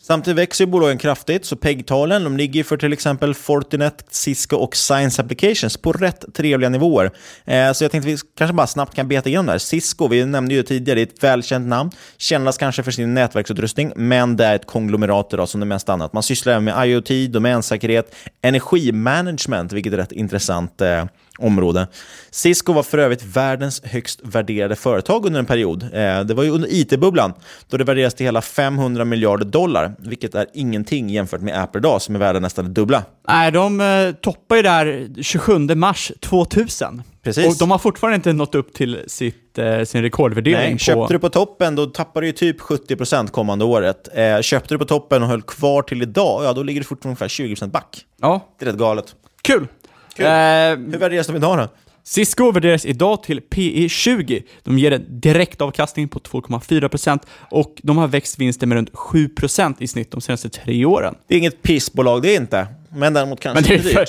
Samtidigt 0.08 0.38
växer 0.38 0.66
ju 0.66 0.72
bolagen 0.72 0.98
kraftigt, 0.98 1.46
så 1.46 1.56
PEG-talen 1.56 2.24
de 2.24 2.38
ligger 2.38 2.64
för 2.64 2.78
till 2.78 2.94
exempel 2.94 3.34
Fortinet, 3.34 4.06
Cisco 4.10 4.56
och 4.56 4.76
Science 4.76 5.22
Applications 5.22 5.78
på 5.78 5.92
rätt 5.92 6.26
trevliga 6.34 6.70
nivåer. 6.70 7.12
Eh, 7.46 7.72
så 7.72 7.84
jag 7.84 7.92
tänkte 7.92 8.10
vi 8.10 8.18
kanske 8.38 8.54
bara 8.54 8.68
snabbt 8.68 8.96
kan 8.96 9.08
beta 9.08 9.30
igenom 9.30 9.46
det 9.46 9.52
här. 9.52 9.60
Cisco, 9.60 10.08
vi 10.08 10.26
nämnde 10.26 10.56
ju 10.56 10.64
tidigare, 10.64 11.00
det 11.00 11.02
är 11.02 11.16
ett 11.16 11.24
välkänt 11.24 11.68
namn. 11.68 11.92
Kändas 12.18 12.58
kanske 12.58 12.84
för 12.84 12.92
sin 12.92 13.14
nätverksutrustning, 13.14 13.94
men 13.96 14.38
det 14.38 14.46
är 14.46 14.56
ett 14.56 14.66
konglomerat 14.66 15.34
idag 15.34 15.50
som 15.50 15.60
det 15.60 15.66
mesta 15.66 15.94
annat. 15.94 16.14
Man 16.14 16.24
sysslar 16.24 16.54
även 16.54 16.64
med 16.64 16.88
IoT, 16.88 17.32
domänsäkerhet, 17.32 18.16
energimanagement, 18.42 19.74
vilket 19.74 19.94
är 19.94 19.98
rätt 19.98 20.12
intressant 20.12 20.82
eh, 20.82 21.06
område. 21.38 21.88
Cisco 22.32 22.74
var 22.74 22.84
för 22.84 22.98
övrigt 22.98 23.24
världens 23.24 23.82
högst 23.84 24.20
värderade 24.24 24.76
företag 24.76 25.26
under 25.26 25.40
en 25.40 25.46
period. 25.46 25.84
Eh, 25.84 26.22
det 26.22 26.34
var 26.34 26.44
ju 26.44 26.50
under 26.50 26.70
IT-bubblan, 26.72 27.34
då 27.70 27.78
det 27.78 27.84
värderas 27.84 28.14
till 28.14 28.26
hela 28.26 28.42
500 28.42 29.06
miljarder 29.06 29.46
dollar, 29.46 29.96
vilket 29.98 30.36
är 30.36 30.48
ingenting 30.54 31.10
jämfört 31.10 31.42
med 31.42 31.62
Apple 31.62 31.80
idag, 31.80 32.02
som 32.02 32.16
är 32.16 32.20
värda 32.20 32.40
nästan 32.40 32.66
det 32.66 32.72
dubbla. 32.72 33.04
Nej, 33.28 33.52
de 33.52 33.82
eh, 33.82 34.12
toppar 34.12 34.56
ju 34.56 34.62
där 34.62 35.08
27 35.22 35.60
mars 35.60 36.12
2000. 36.20 37.02
Precis. 37.26 37.48
Och 37.48 37.56
de 37.60 37.72
har 37.72 37.78
fortfarande 37.78 38.16
inte 38.16 38.34
nått 38.34 38.56
upp 38.56 38.74
till 38.74 39.04
sitt, 39.08 39.58
eh, 39.58 39.84
sin 39.84 40.02
rekordvärdering. 40.02 40.58
Nej, 40.58 40.74
på... 40.74 40.78
köpte 40.78 41.14
du 41.14 41.20
på 41.20 41.30
toppen, 41.30 41.76
då 41.76 41.86
tappar 41.86 42.22
du 42.22 42.28
ju 42.28 42.34
typ 42.34 42.60
70% 42.62 43.32
kommande 43.32 43.66
året. 43.66 44.08
Eh, 44.14 44.42
köpte 44.42 44.74
du 44.74 44.78
på 44.78 44.86
toppen 44.86 45.24
och 45.24 45.30
höll 45.30 45.42
kvar 45.42 45.82
till 45.82 46.02
idag, 46.02 46.44
ja 46.44 46.54
då 46.54 46.64
ligger 46.64 46.82
du 46.82 46.86
fortfarande 46.86 47.26
ungefär 47.26 47.68
20% 47.68 47.72
back. 47.72 48.06
Ja. 48.22 48.56
Det 48.60 48.66
är 48.66 48.70
rätt 48.70 48.80
galet. 48.80 49.16
Kul! 49.42 49.68
Kul. 50.16 50.26
Eh, 50.26 50.32
Hur 50.32 50.98
värderas 50.98 51.28
de 51.28 51.36
idag 51.36 51.58
då? 51.58 51.68
Cisco 52.04 52.52
värderas 52.52 52.86
idag 52.86 53.24
till 53.24 53.42
PE 53.42 53.90
20. 53.90 54.44
De 54.64 54.80
ger 54.80 54.92
en 54.92 55.06
direktavkastning 55.20 56.08
på 56.08 56.20
2,4% 56.20 57.20
och 57.52 57.76
de 57.84 57.98
har 57.98 58.08
växt 58.08 58.40
vinsten 58.40 58.70
med 58.70 58.76
runt 58.76 58.92
7% 58.92 59.76
i 59.80 59.88
snitt 59.88 60.12
de 60.12 60.22
senaste 60.22 60.50
tre 60.50 60.86
åren. 60.86 61.16
Det 61.28 61.36
är 61.36 61.38
inget 61.40 61.62
pissbolag, 61.62 62.22
det 62.22 62.36
är 62.36 62.42
inte. 62.42 62.68
Men 62.90 63.14
däremot 63.14 63.40
kanske 63.40 63.74
Men 63.74 63.82
det 63.84 63.90
är, 63.92 64.06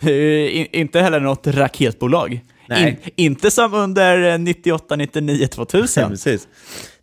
för, 0.00 0.76
inte 0.76 1.00
heller 1.00 1.20
något 1.20 1.46
raketbolag. 1.46 2.40
Nej. 2.68 3.00
In, 3.16 3.26
inte 3.26 3.50
som 3.50 3.74
under 3.74 4.38
98, 4.38 4.96
99, 4.96 5.46
2000. 5.46 6.08
Precis. 6.10 6.48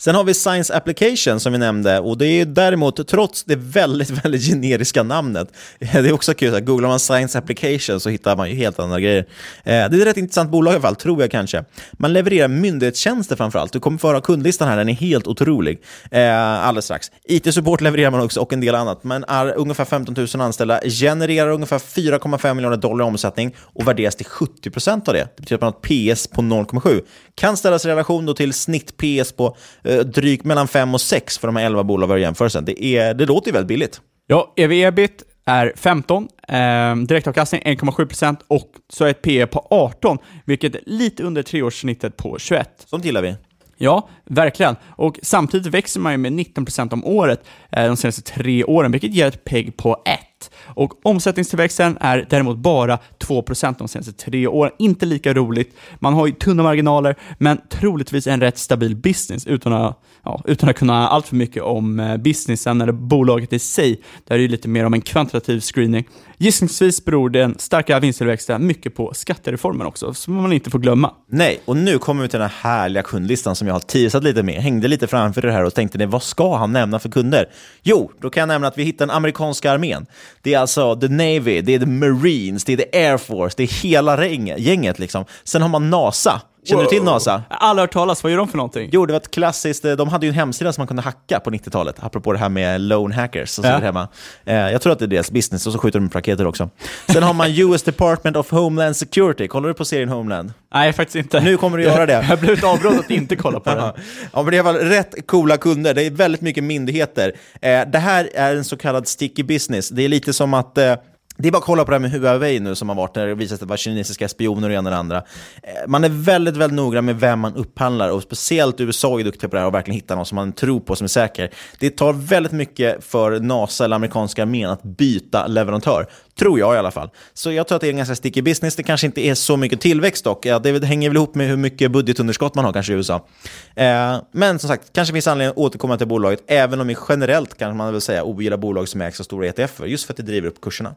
Sen 0.02 0.16
har 0.16 0.24
vi 0.24 0.34
Science 0.34 0.76
Application 0.76 1.40
som 1.40 1.54
vi 1.54 1.60
nämnde 1.60 2.00
och 2.00 2.18
det 2.18 2.28
är 2.28 2.32
ju 2.32 2.46
däremot, 2.46 3.08
trots 3.08 3.44
det 3.44 3.56
väldigt, 3.56 4.10
väldigt 4.26 4.42
generiska 4.42 5.04
namnet, 5.04 5.48
eh, 5.80 5.94
det 5.94 6.10
är 6.10 6.14
också 6.14 6.34
kul, 6.34 6.56
att 6.56 6.66
googlar 6.66 6.90
man 6.90 7.00
Science 7.00 7.38
Application 7.38 8.00
så 8.00 8.10
hittar 8.10 8.36
man 8.36 8.50
ju 8.50 8.56
helt 8.56 8.80
andra 8.80 9.00
grejer. 9.00 9.20
Eh, 9.20 9.26
det 9.64 9.74
är 9.74 9.94
ett 9.94 10.08
rätt 10.08 10.18
intressant 10.18 10.52
bolag 10.52 10.72
i 10.72 10.76
alla 10.76 10.82
fall, 10.82 10.96
tror 10.96 11.22
jag 11.22 11.32
kanske. 11.32 11.64
Man 11.92 12.14
levererar 12.14 12.48
myndighetstjänster 12.48 13.36
framför 13.36 13.60
allt. 13.60 13.74
Du 13.74 13.80
kommer 13.80 13.98
få 13.98 14.08
höra 14.08 14.22
kundlistan 14.22 14.68
här, 14.68 14.78
den 14.78 14.90
är 14.90 14.94
helt 14.94 15.28
otrolig. 15.28 15.82
Eh, 16.12 16.68
alldeles 16.68 16.86
strax. 16.86 17.12
IT-support 17.24 17.82
levererar 17.82 18.12
man 18.12 18.22
också 18.22 18.40
och 18.40 18.54
en 18.54 18.62
del 18.62 18.76
annat, 18.76 19.04
Man 19.04 19.24
är 19.28 19.58
ungefär 19.58 19.86
15 19.86 20.16
000 20.18 20.42
anställda, 20.42 20.82
genererar 20.82 21.50
ungefär 21.50 21.80
4,5 21.80 22.54
miljoner 22.54 22.78
dollar 22.78 23.06
i 23.06 23.08
omsättning 23.08 23.56
och 23.60 23.88
värderas 23.88 24.16
till 24.16 24.26
70 24.26 24.70
procent 24.70 25.08
av 25.08 25.14
det. 25.14 25.28
Det 25.36 25.42
betyder 25.42 25.56
att 25.56 25.62
man 25.62 25.74
har 25.74 26.08
ett 26.08 26.16
PS 26.16 26.28
på 26.28 26.42
0,7. 26.42 27.02
Kan 27.36 27.58
ställas 27.58 27.86
i 27.86 27.90
relation 27.90 28.26
då 28.26 28.34
till 28.34 28.54
snitt 28.54 28.98
PS 28.98 29.32
på 29.32 29.58
drygt 29.98 30.46
mellan 30.46 30.68
5 30.68 30.94
och 30.94 31.02
6 31.02 31.38
för 31.38 31.48
de 31.48 31.56
här 31.56 31.66
11 31.66 31.84
bolagen 31.84 32.18
i 32.18 32.22
jämförelsen. 32.22 32.66
Det, 32.66 32.84
är, 32.84 33.14
det 33.14 33.26
låter 33.26 33.48
ju 33.48 33.54
väldigt 33.54 33.68
billigt. 33.68 34.02
Ja, 34.28 34.54
EV-EBIT 34.56 35.24
är 35.46 35.74
15, 35.76 36.28
eh, 36.48 36.96
direktavkastning 36.96 37.62
1,7% 37.62 38.38
och 38.48 38.72
så 38.90 39.06
är 39.06 39.10
ett 39.10 39.22
PE 39.22 39.48
på 39.48 39.68
18, 39.70 40.18
vilket 40.46 40.76
är 40.76 40.82
lite 40.86 41.24
under 41.24 41.44
treårssnittet 41.44 42.18
på 42.18 42.40
21. 42.40 42.70
Sånt 42.86 43.06
gillar 43.06 43.22
vi. 43.22 43.36
Ja, 43.78 44.10
verkligen. 44.26 44.76
Och 44.90 45.20
samtidigt 45.22 45.68
växer 45.68 46.00
man 46.00 46.12
ju 46.12 46.18
med 46.18 46.32
19% 46.34 46.94
om 46.94 47.06
året 47.06 47.44
eh, 47.72 47.88
de 47.88 47.98
senaste 47.98 48.22
tre 48.22 48.64
åren, 48.64 48.92
vilket 48.92 49.14
ger 49.14 49.28
ett 49.28 49.44
PEG 49.44 49.78
på 49.78 50.02
1. 50.06 50.20
Och 50.66 51.06
omsättningstillväxten 51.06 51.98
är 52.02 52.28
däremot 52.30 52.58
bara 52.58 53.00
2% 53.20 53.76
de 53.78 53.88
senaste 53.88 54.14
tre 54.14 54.48
åren. 54.48 54.72
Inte 54.80 55.06
lika 55.06 55.34
roligt. 55.34 55.76
Man 56.00 56.14
har 56.14 56.28
ju 56.28 56.34
tunna 56.34 56.64
marginaler, 56.64 57.16
men 57.38 57.62
troligtvis 57.70 58.28
en 58.28 58.42
rätt 58.42 58.58
stabil 58.58 58.96
business 58.96 59.48
utan 59.48 59.74
att, 59.74 60.04
ja, 60.24 60.42
utan 60.46 60.70
att 60.70 60.76
kunna 60.76 61.08
allt 61.08 61.28
för 61.28 61.36
mycket 61.36 61.64
om 61.64 62.00
eh, 62.00 62.18
businessen 62.18 62.82
eller 62.82 62.94
bolaget 62.94 63.54
i 63.54 63.60
sig. 63.60 64.02
Där 64.28 64.36
är 64.36 64.38
det 64.38 64.44
ju 64.44 64.48
lite 64.50 64.68
mer 64.68 64.86
om 64.86 64.94
en 64.94 65.02
kvantitativ 65.02 65.60
screening. 65.60 66.08
Gissningsvis 66.38 67.06
beror 67.06 67.30
den 67.30 67.56
starka 67.60 68.00
vinsttillväxten 68.00 68.68
mycket 68.68 68.96
på 68.96 69.14
skattereformen 69.14 69.88
också, 69.88 70.14
som 70.14 70.34
man 70.34 70.54
inte 70.54 70.70
får 70.70 70.80
glömma. 70.80 71.14
Nej, 71.30 71.62
och 71.66 71.78
nu 71.78 71.98
kommer 71.98 72.22
vi 72.24 72.30
till 72.30 72.40
den 72.40 72.50
här 72.50 72.72
härliga 72.72 73.04
kundlistan 73.04 73.56
som 73.56 73.68
jag 73.68 73.76
har 73.76 73.80
teasat 73.80 74.24
lite 74.24 74.44
med. 74.44 74.56
Hängde 74.56 74.88
lite 74.88 75.08
framför 75.08 75.42
det 75.42 75.52
här 75.52 75.64
och 75.64 75.74
tänkte, 75.74 75.98
nej, 75.98 76.08
vad 76.08 76.24
ska 76.24 76.58
han 76.58 76.74
nämna 76.74 77.00
för 77.00 77.10
kunder? 77.10 77.50
Jo, 77.84 78.12
då 78.22 78.30
kan 78.30 78.42
jag 78.42 78.48
nämna 78.48 78.68
att 78.68 78.78
vi 78.78 78.84
hittar 78.84 79.06
den 79.08 79.16
amerikanska 79.16 79.72
armén. 79.72 80.06
Det 80.42 80.54
är 80.54 80.60
alltså 80.60 80.96
the 80.96 81.08
Navy, 81.08 81.62
det 81.62 81.76
är 81.76 81.80
the 81.80 81.86
Marines, 81.86 82.64
det 82.64 82.74
är 82.74 82.78
the 82.78 82.98
Air 82.98 83.18
Force, 83.18 83.54
det 83.58 83.64
är 83.64 83.84
hela 83.84 84.26
gänget 84.58 85.00
liksom. 85.00 85.26
Sen 85.44 85.62
har 85.62 85.70
man 85.70 85.90
NASA. 85.90 86.42
Känner 86.64 86.84
du 86.84 86.90
till 86.90 87.04
NASA? 87.04 87.44
Alla 87.50 87.82
har 87.82 87.88
hört 87.88 87.94
talas, 87.94 88.24
vad 88.24 88.32
gör 88.32 88.38
de 88.38 88.48
för 88.48 88.58
någonting? 88.58 88.90
Jo, 88.94 89.06
det 89.06 89.14
var 89.14 89.20
ett 89.20 89.32
klassiskt, 89.32 89.84
de 89.98 90.08
hade 90.10 90.26
ju 90.26 90.30
en 90.30 90.36
hemsida 90.36 90.74
som 90.74 90.82
man 90.82 90.88
kunde 90.88 91.02
hacka 91.02 91.40
på 91.40 91.50
90-talet, 91.52 91.96
apropå 92.00 92.34
det 92.34 92.40
här 92.40 92.50
med 92.50 92.82
lone 92.82 93.16
hackers 93.16 93.50
som 93.50 93.64
Ja. 93.66 93.72
sitter 93.72 93.86
hemma. 93.86 94.08
Eh, 94.46 94.56
jag 94.56 94.82
tror 94.82 94.94
att 94.94 95.00
det 95.00 95.06
är 95.06 95.08
deras 95.08 95.32
business, 95.32 95.68
och 95.68 95.74
så 95.74 95.80
skjuter 95.80 96.00
de 96.00 96.04
med 96.06 96.16
raketer 96.16 96.48
också. 96.48 96.70
Sen 97.08 97.24
har 97.24 97.34
man 97.34 97.48
US 97.52 97.84
Department 97.84 98.38
of 98.38 98.52
Homeland 98.52 98.96
Security. 98.96 99.48
Kollar 99.48 99.68
du 99.68 99.74
på 99.74 99.86
serien 99.86 100.10
Homeland? 100.10 100.54
Nej, 100.74 100.94
faktiskt 100.94 101.16
inte. 101.16 101.40
Nu 101.40 101.58
kommer 101.58 101.78
du 101.78 101.84
göra 101.84 102.06
det. 102.06 102.14
Jag 102.14 102.24
har 102.24 102.38
blivit 102.38 102.64
avrådd 102.64 103.00
att 103.00 103.12
inte 103.12 103.36
kolla 103.36 103.60
på 103.60 103.70
den. 103.70 103.80
Ja, 104.34 104.42
men 104.44 104.46
det 104.46 104.52
är 104.52 104.56
i 104.56 104.60
alla 104.60 104.80
fall 104.80 104.88
rätt 104.90 105.28
coola 105.28 105.58
kunder. 105.58 105.94
Det 105.94 106.04
är 106.04 106.12
väldigt 106.12 106.42
mycket 106.42 106.64
myndigheter. 106.64 107.34
Eh, 107.62 107.82
det 107.92 108.00
här 108.00 108.30
är 108.34 108.56
en 108.56 108.64
så 108.64 108.78
kallad 108.78 109.08
sticky 109.08 109.44
business. 109.44 109.90
Det 109.90 110.02
är 110.04 110.10
lite 110.10 110.34
som 110.34 110.54
att 110.54 110.78
eh, 110.78 110.94
det 111.38 111.48
är 111.48 111.52
bara 111.52 111.58
att 111.58 111.64
kolla 111.64 111.86
på 111.86 111.92
det 111.92 111.96
här 111.96 112.02
med 112.02 112.12
Huawei 112.12 112.60
nu 112.60 112.76
som 112.76 112.90
har 112.90 112.96
varit 112.96 113.14
där 113.14 113.28
det 113.28 113.36
visat 113.36 113.50
sig 113.50 113.56
att 113.56 113.60
det 113.60 113.66
var 113.66 113.78
kinesiska 113.78 114.28
spioner 114.28 114.64
och 114.64 114.70
det 114.70 114.76
ena 114.76 114.90
och 114.90 114.92
det 114.92 115.00
andra. 115.00 115.18
Eh, 115.64 115.88
man 115.88 116.04
är 116.04 116.10
väldigt, 116.10 116.58
väldigt 116.58 116.76
noggrann 116.76 117.06
med 117.06 117.20
vem 117.20 117.40
man 117.40 117.56
upphandlar 117.56 118.10
och 118.10 118.24
speciellt 118.24 118.80
USA 118.80 119.20
är 119.20 119.24
duktiga 119.24 119.50
på 119.50 119.56
det 119.56 119.60
här 119.60 119.68
och 119.68 119.74
verkligen 119.74 119.96
hittar 119.96 120.16
någon 120.16 120.26
som 120.26 120.36
man 120.36 120.54
tror 120.54 120.80
på 120.80 120.96
som 120.96 121.06
är 121.06 121.10
säker. 121.10 121.50
Det 121.80 121.90
tar 121.90 122.14
väldigt 122.14 122.52
mycket 122.52 123.04
för 123.04 123.40
NASA 123.40 123.86
eller 123.86 123.96
amerikanska 123.96 124.42
armén 124.42 124.70
att 124.70 124.84
byta 124.84 125.48
leverantör. 125.48 126.08
Tror 126.40 126.60
jag 126.60 126.76
i 126.76 126.78
alla 126.78 126.92
fall. 126.92 127.10
Så 127.34 127.52
jag 127.52 127.68
tror 127.68 127.76
att 127.76 127.82
det 127.82 127.88
är 127.88 127.92
en 127.92 127.98
ganska 127.98 128.16
sticky 128.16 128.42
business. 128.42 128.76
Det 128.76 128.84
kanske 128.84 129.08
inte 129.08 129.22
är 129.22 129.36
så 129.36 129.58
mycket 129.58 129.82
tillväxt 129.82 130.24
dock. 130.24 130.46
Ja, 130.46 130.60
det 130.60 130.86
hänger 130.86 131.10
väl 131.10 131.16
ihop 131.16 131.36
med 131.36 131.48
hur 131.48 131.58
mycket 131.58 131.92
budgetunderskott 131.92 132.56
man 132.56 132.66
har 132.66 132.74
kanske 132.74 132.94
i 132.94 132.96
USA. 132.96 133.28
Eh, 133.76 134.16
men 134.32 134.60
som 134.60 134.68
sagt, 134.68 134.94
kanske 134.94 135.14
finns 135.14 135.28
anledning 135.28 135.52
att 135.52 135.58
återkomma 135.58 135.98
till 135.98 136.08
bolaget, 136.08 136.44
även 136.48 136.82
om 136.82 136.88
vi 136.88 136.96
generellt 137.10 137.58
kanske 137.58 137.78
man 137.78 137.92
vill 137.92 138.02
säga 138.02 138.24
ogillar 138.24 138.58
bolag 138.58 138.88
som 138.88 139.02
ägs 139.02 139.20
av 139.20 139.24
stora 139.24 139.48
ETFer, 139.48 139.86
just 139.86 140.06
för 140.06 140.14
att 140.14 140.18
det 140.18 140.24
driver 140.24 140.48
upp 140.48 140.62
kurserna. 140.62 140.96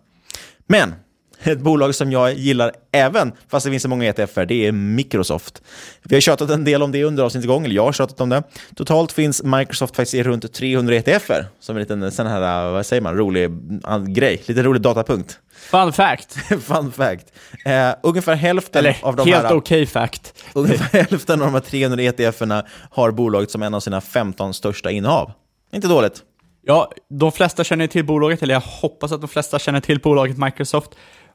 Men 0.67 0.95
ett 1.43 1.61
bolag 1.61 1.95
som 1.95 2.13
jag 2.13 2.35
gillar 2.35 2.73
även, 2.93 3.33
fast 3.49 3.65
det 3.67 3.71
finns 3.71 3.83
så 3.83 3.89
många 3.89 4.05
ETFer, 4.05 4.47
det 4.47 4.67
är 4.67 4.73
Microsoft. 4.73 5.63
Vi 6.03 6.17
har 6.17 6.21
tjatat 6.21 6.51
en 6.51 6.65
del 6.65 6.83
om 6.83 6.93
det 6.93 7.05
under 7.05 7.23
avsnittets 7.23 7.47
gång, 7.49 7.65
eller 7.65 7.75
jag 7.75 7.85
har 7.85 7.93
tjatat 7.93 8.21
om 8.21 8.29
det. 8.29 8.43
Totalt 8.77 9.13
finns 9.13 9.43
Microsoft 9.43 9.97
faktiskt 9.97 10.15
i 10.15 10.23
runt 10.23 10.53
300 10.53 10.95
ETFer, 10.95 11.47
som 11.61 11.77
en 11.77 11.83
liten 11.83 12.13
sån 12.13 12.27
här, 12.27 12.71
vad 12.71 12.87
säger 12.87 13.03
man, 13.03 13.17
rolig 13.17 13.51
ah, 13.83 13.99
grej, 13.99 14.43
lite 14.47 14.63
rolig 14.63 14.83
datapunkt. 14.83 15.39
Fun 15.71 15.93
fact. 15.93 16.33
Fun 16.63 16.93
fact. 16.93 17.27
Eh, 17.65 17.95
ungefär 18.03 18.35
hälften 18.35 18.79
Eller 18.79 18.97
av 19.03 19.17
de 19.17 19.29
helt 19.29 19.45
här... 19.45 19.57
okej 19.57 19.87
fact. 19.87 20.35
Ungefär 20.55 20.99
hälften 21.11 21.41
av 21.43 21.47
de 21.47 21.55
här 21.55 21.61
300 21.61 22.03
ETFerna 22.03 22.65
har 22.91 23.11
bolaget 23.11 23.51
som 23.51 23.63
en 23.63 23.75
av 23.75 23.81
sina 23.81 24.01
15 24.01 24.55
största 24.55 24.91
innehav. 24.91 25.33
Inte 25.73 25.89
dåligt. 25.89 26.23
Ja, 26.67 26.91
de 27.11 27.33
flesta 27.33 27.65
känner 27.65 27.87
till 27.87 28.05
bolaget, 28.05 28.43
eller 28.43 28.55
jag 28.55 28.61
hoppas 28.61 29.13
att 29.13 29.21
de 29.21 29.29
flesta 29.29 29.59
känner 29.59 29.81
till 29.81 30.01
bolaget 30.01 30.39
Microsoft. 30.39 30.91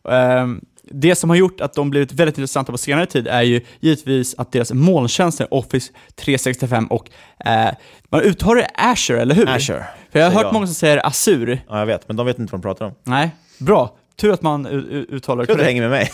Ehm, 0.09 0.61
det 0.91 1.15
som 1.15 1.29
har 1.29 1.37
gjort 1.37 1.61
att 1.61 1.73
de 1.73 1.89
blivit 1.89 2.11
väldigt 2.11 2.37
intressanta 2.37 2.71
på 2.71 2.77
senare 2.77 3.05
tid 3.05 3.27
är 3.27 3.41
ju 3.41 3.61
givetvis 3.79 4.35
att 4.37 4.51
deras 4.51 4.71
molntjänster, 4.73 5.53
Office 5.53 5.91
365 6.15 6.87
och 6.87 7.09
eh, 7.45 7.69
man 8.09 8.21
uttalar 8.21 8.55
det 8.55 8.69
Azure, 8.75 9.21
eller 9.21 9.35
hur? 9.35 9.49
Azure, 9.49 9.85
För 10.11 10.19
jag 10.19 10.25
har 10.25 10.33
hört 10.33 10.43
jag. 10.43 10.53
många 10.53 10.65
som 10.67 10.75
säger 10.75 11.07
Azure. 11.07 11.59
Ja, 11.69 11.79
jag 11.79 11.85
vet, 11.85 12.07
men 12.07 12.17
de 12.17 12.25
vet 12.25 12.39
inte 12.39 12.51
vad 12.51 12.61
de 12.61 12.63
pratar 12.63 12.85
om. 12.85 12.91
Nej, 13.03 13.29
bra. 13.59 13.95
Tur 14.15 14.33
att 14.33 14.41
man 14.41 14.65
uttalar 14.65 15.07
det 15.07 15.17
Kul 15.17 15.39
att 15.41 15.47
du 15.47 15.53
korrekt. 15.53 15.65
hänger 15.67 15.81
med 15.81 15.89
mig, 15.89 16.11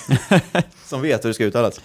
som 0.86 1.02
vet 1.02 1.24
hur 1.24 1.30
det 1.30 1.34
ska 1.34 1.44
uttalas. 1.44 1.82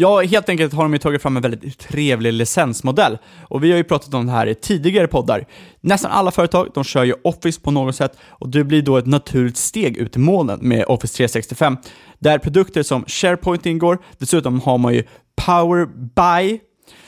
Ja, 0.00 0.22
helt 0.22 0.48
enkelt 0.48 0.72
har 0.72 0.82
de 0.82 0.92
ju 0.92 0.98
tagit 0.98 1.22
fram 1.22 1.36
en 1.36 1.42
väldigt 1.42 1.78
trevlig 1.78 2.32
licensmodell. 2.32 3.18
Och 3.40 3.64
vi 3.64 3.70
har 3.70 3.76
ju 3.76 3.84
pratat 3.84 4.14
om 4.14 4.26
det 4.26 4.32
här 4.32 4.46
i 4.46 4.54
tidigare 4.54 5.06
poddar. 5.06 5.46
Nästan 5.80 6.10
alla 6.10 6.30
företag, 6.30 6.68
de 6.74 6.84
kör 6.84 7.04
ju 7.04 7.14
Office 7.24 7.60
på 7.60 7.70
något 7.70 7.96
sätt 7.96 8.16
och 8.28 8.48
det 8.48 8.64
blir 8.64 8.82
då 8.82 8.96
ett 8.96 9.06
naturligt 9.06 9.56
steg 9.56 9.96
ut 9.96 10.16
i 10.16 10.18
molnen 10.18 10.58
med 10.62 10.84
Office 10.88 11.16
365. 11.16 11.76
Där 12.18 12.38
produkter 12.38 12.82
som 12.82 13.04
SharePoint 13.06 13.66
ingår, 13.66 13.98
dessutom 14.18 14.60
har 14.60 14.78
man 14.78 14.94
ju 14.94 15.04
Power 15.46 15.86
BI, 15.86 16.60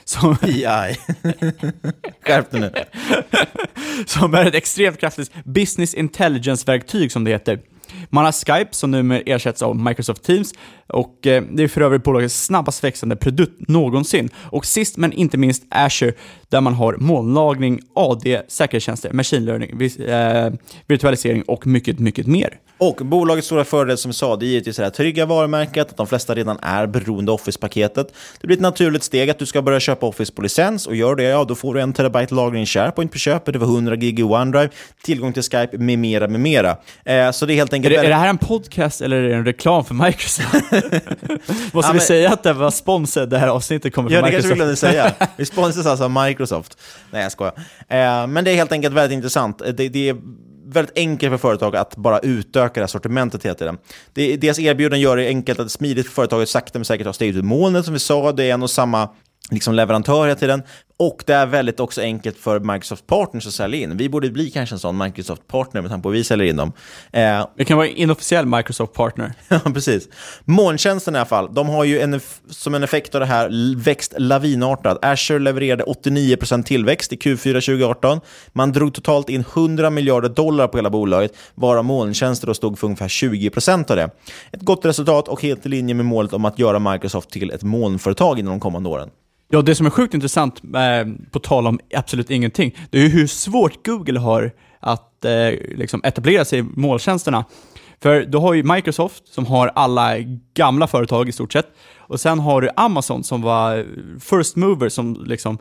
som, 0.05 0.37
BI. 0.43 0.65
Skärp 2.27 2.53
nu. 2.53 2.73
som 4.07 4.35
är 4.35 4.47
ett 4.47 4.55
extremt 4.55 5.01
kraftigt 5.01 5.31
business 5.45 5.95
intelligence-verktyg 5.95 7.13
som 7.13 7.25
det 7.25 7.31
heter. 7.31 7.61
Man 8.11 8.25
har 8.25 8.33
Skype 8.33 8.75
som 8.75 8.91
numera 8.91 9.21
ersätts 9.21 9.63
av 9.63 9.77
Microsoft 9.77 10.23
Teams 10.23 10.53
och 10.87 11.27
eh, 11.27 11.43
det 11.51 11.63
är 11.63 11.69
för 11.69 11.81
övrigt 11.81 12.05
bolagets 12.05 12.45
snabbast 12.45 12.85
växande 12.85 13.17
produkt 13.17 13.69
någonsin. 13.69 14.29
Och 14.37 14.67
sist 14.67 14.97
men 14.97 15.13
inte 15.13 15.39
minst 15.39 15.63
Azure 15.69 16.13
där 16.49 16.61
man 16.61 16.75
har 16.75 16.97
molnlagring, 16.97 17.81
AD, 17.95 18.43
säkerhetstjänster, 18.49 19.13
machine 19.13 19.45
learning, 19.45 19.83
eh, 20.09 20.53
virtualisering 20.87 21.43
och 21.43 21.67
mycket, 21.67 21.99
mycket 21.99 22.27
mer. 22.27 22.59
Och 22.79 22.97
bolagets 22.97 23.47
stora 23.47 23.65
fördel 23.65 23.99
som 23.99 24.09
vi 24.09 24.15
sa, 24.15 24.37
det 24.37 24.47
är 24.47 24.49
givetvis 24.49 24.77
det 24.77 24.83
här 24.83 24.91
trygga 24.91 25.27
varumärket, 25.27 25.91
att 25.91 25.97
de 25.97 26.07
flesta 26.07 26.35
redan 26.35 26.59
är 26.63 26.87
beroende 26.87 27.33
av 27.33 27.35
Office-paketet. 27.35 28.15
Det 28.41 28.47
blir 28.47 28.57
ett 28.57 28.63
naturligt 28.63 29.03
steg 29.03 29.31
att 29.31 29.39
du 29.39 29.47
ska 29.47 29.63
börja 29.63 29.81
köpa 29.81 30.07
Office 30.07 30.33
på 30.33 30.43
licens 30.43 30.87
och 30.87 30.97
gör 30.97 31.15
det, 31.15 31.23
ja 31.23 31.45
då 31.45 31.55
får 31.55 31.75
du 31.75 31.81
en 31.81 31.93
terabyte 31.93 32.35
lagring 32.35 32.67
SharePoint 32.67 33.13
på 33.13 33.19
köpet, 33.19 33.53
det 33.53 33.59
var 33.59 33.67
100 33.67 33.97
gig 33.97 34.21
i 34.21 34.23
OneDrive, 34.23 34.69
tillgång 35.03 35.33
till 35.33 35.43
Skype 35.43 35.79
med 35.79 35.99
mera, 35.99 36.29
med 36.29 36.41
mera. 36.41 36.77
Eh, 37.05 37.31
så 37.31 37.47
det 37.47 37.53
är 37.53 37.55
helt 37.55 37.73
enkelt 37.73 37.80
är 37.85 37.89
enkelt... 37.89 38.03
det, 38.03 38.07
är 38.07 38.11
det 38.11 38.15
här 38.17 38.29
en 38.29 38.39
podcast 38.39 39.01
eller 39.01 39.17
är 39.17 39.29
det 39.29 39.35
en 39.35 39.45
reklam 39.45 39.85
för 39.85 39.95
Microsoft? 39.95 40.55
Måste 41.73 41.89
Ja, 41.89 41.93
vi 41.93 41.93
men- 41.93 42.01
säga 42.01 42.33
att 42.33 42.43
det 42.43 42.53
var 42.53 42.71
sponsor, 42.71 43.27
det 43.27 43.39
här 43.39 43.49
avsnittet 43.49 43.95
kommer 43.95 44.11
Ja, 44.11 44.19
från 44.19 44.25
det 44.25 44.31
kanske 44.33 44.49
vi 44.49 44.55
Microsoft? 44.55 44.83
glömde 44.85 45.13
säga. 45.17 45.29
Vi 45.37 45.45
sponsras 45.45 45.87
alltså 45.87 46.05
av 46.05 46.11
Microsoft. 46.27 46.79
Nej, 47.11 47.23
jag 47.23 47.33
skojar. 47.33 47.53
Eh, 47.89 48.27
men 48.27 48.45
det 48.45 48.51
är 48.51 48.55
helt 48.55 48.73
enkelt 48.73 48.95
väldigt 48.95 49.17
intressant. 49.17 49.59
Det, 49.59 49.89
det 49.89 50.09
är 50.09 50.17
väldigt 50.67 50.99
enkelt 50.99 51.31
för 51.31 51.39
företag 51.39 51.77
att 51.77 51.97
bara 51.97 52.19
utöka 52.19 52.73
det 52.75 52.81
här 52.81 52.87
sortimentet 52.87 53.45
hela 53.45 53.55
tiden. 53.55 53.79
Det, 54.13 54.37
deras 54.37 54.59
erbjudande 54.59 54.99
gör 55.03 55.17
det 55.17 55.27
enkelt 55.27 55.61
att 55.61 55.71
smidigt 55.71 56.07
för 56.07 56.13
företaget 56.13 56.49
sakta 56.49 56.79
men 56.79 56.85
säkert 56.85 57.07
har 57.07 57.13
steget 57.13 57.37
ut 57.37 57.45
molnet, 57.45 57.85
som 57.85 57.95
vi 57.95 58.01
sa. 58.01 58.33
Det 58.33 58.45
är 58.45 58.55
en 58.55 58.63
och 58.63 58.71
samma 58.71 59.09
liksom 59.51 59.75
leverantör 59.75 60.23
hela 60.27 60.39
tiden. 60.39 60.63
Och 60.97 61.23
det 61.27 61.33
är 61.33 61.47
väldigt 61.47 61.81
också 61.81 62.01
enkelt 62.01 62.39
för 62.39 62.61
Microsoft 62.61 63.07
Partners 63.07 63.47
att 63.47 63.53
sälja 63.53 63.81
in. 63.81 63.97
Vi 63.97 64.09
borde 64.09 64.31
bli 64.31 64.51
kanske 64.51 64.75
en 64.75 64.79
sån 64.79 64.99
Microsoft-partner 64.99 65.81
med 65.83 65.91
tanke 65.91 66.03
på 66.03 66.09
att 66.09 66.15
vi 66.15 66.25
säljer 66.25 66.47
in 66.47 66.57
dem. 66.57 66.73
Eh, 67.13 67.47
Det 67.57 67.65
kan 67.65 67.77
vara 67.77 67.87
inofficiell 67.89 68.47
Microsoft-partner. 68.47 69.33
Ja, 69.49 69.59
precis. 69.75 70.09
Molntjänsten 70.45 71.15
i 71.15 71.19
alla 71.19 71.27
fall, 71.27 71.55
de 71.55 71.69
har 71.69 71.85
ju 71.85 72.01
en, 72.01 72.21
som 72.51 72.75
en 72.75 72.83
effekt 72.83 73.15
av 73.15 73.21
det 73.21 73.27
här 73.27 73.77
växt 73.77 74.15
lavinartat. 74.19 75.05
Azure 75.05 75.39
levererade 75.39 75.85
89% 75.85 76.63
tillväxt 76.63 77.13
i 77.13 77.17
Q4 77.17 77.53
2018. 77.53 78.21
Man 78.53 78.73
drog 78.73 78.95
totalt 78.95 79.29
in 79.29 79.41
100 79.41 79.91
miljarder 79.91 80.29
dollar 80.29 80.69
på 80.69 80.79
hela 80.79 80.91
bolaget, 80.91 81.33
varav 81.55 81.85
molntjänster 81.85 82.47
då 82.47 82.55
stod 82.55 82.79
för 82.79 82.87
ungefär 82.87 83.09
20% 83.09 83.91
av 83.91 83.97
det. 83.97 84.11
Ett 84.53 84.63
gott 84.63 84.85
resultat 84.85 85.29
och 85.29 85.43
helt 85.43 85.67
i 85.67 85.69
linje 85.69 85.95
med 85.95 86.05
målet 86.07 86.33
om 86.33 86.45
att 86.45 86.59
göra 86.59 86.79
Microsoft 86.79 87.31
till 87.31 87.51
ett 87.51 87.63
molnföretag 87.63 88.39
inom 88.39 88.51
de 88.53 88.61
kommande 88.61 88.89
åren. 88.89 89.11
Ja, 89.53 89.63
det 89.63 89.75
som 89.75 89.87
är 89.87 89.91
sjukt 89.91 90.15
intressant, 90.15 90.63
eh, 90.65 91.13
på 91.31 91.39
tal 91.39 91.67
om 91.67 91.79
absolut 91.95 92.31
ingenting, 92.31 92.77
det 92.91 92.99
är 92.99 93.03
ju 93.03 93.09
hur 93.09 93.27
svårt 93.27 93.87
Google 93.87 94.19
har 94.19 94.53
att 94.81 95.25
eh, 95.25 95.51
liksom 95.77 96.01
etablera 96.05 96.45
sig 96.45 96.59
i 96.59 96.63
måltjänsterna. 96.63 97.45
För 98.03 98.21
du 98.21 98.39
har 98.39 98.55
ju 98.55 98.63
Microsoft 98.63 99.29
som 99.29 99.47
har 99.47 99.73
alla 99.75 100.19
gamla 100.55 100.87
företag 100.87 101.29
i 101.29 101.33
stort 101.33 101.53
sett, 101.53 101.67
och 101.99 102.21
sen 102.21 102.39
har 102.39 102.61
du 102.61 102.71
Amazon 102.77 103.25
som 103.25 103.43
var 103.43 103.79
eh, 103.79 103.85
first 104.21 104.57
mover 104.57 104.89
som 104.89 105.25
liksom 105.27 105.59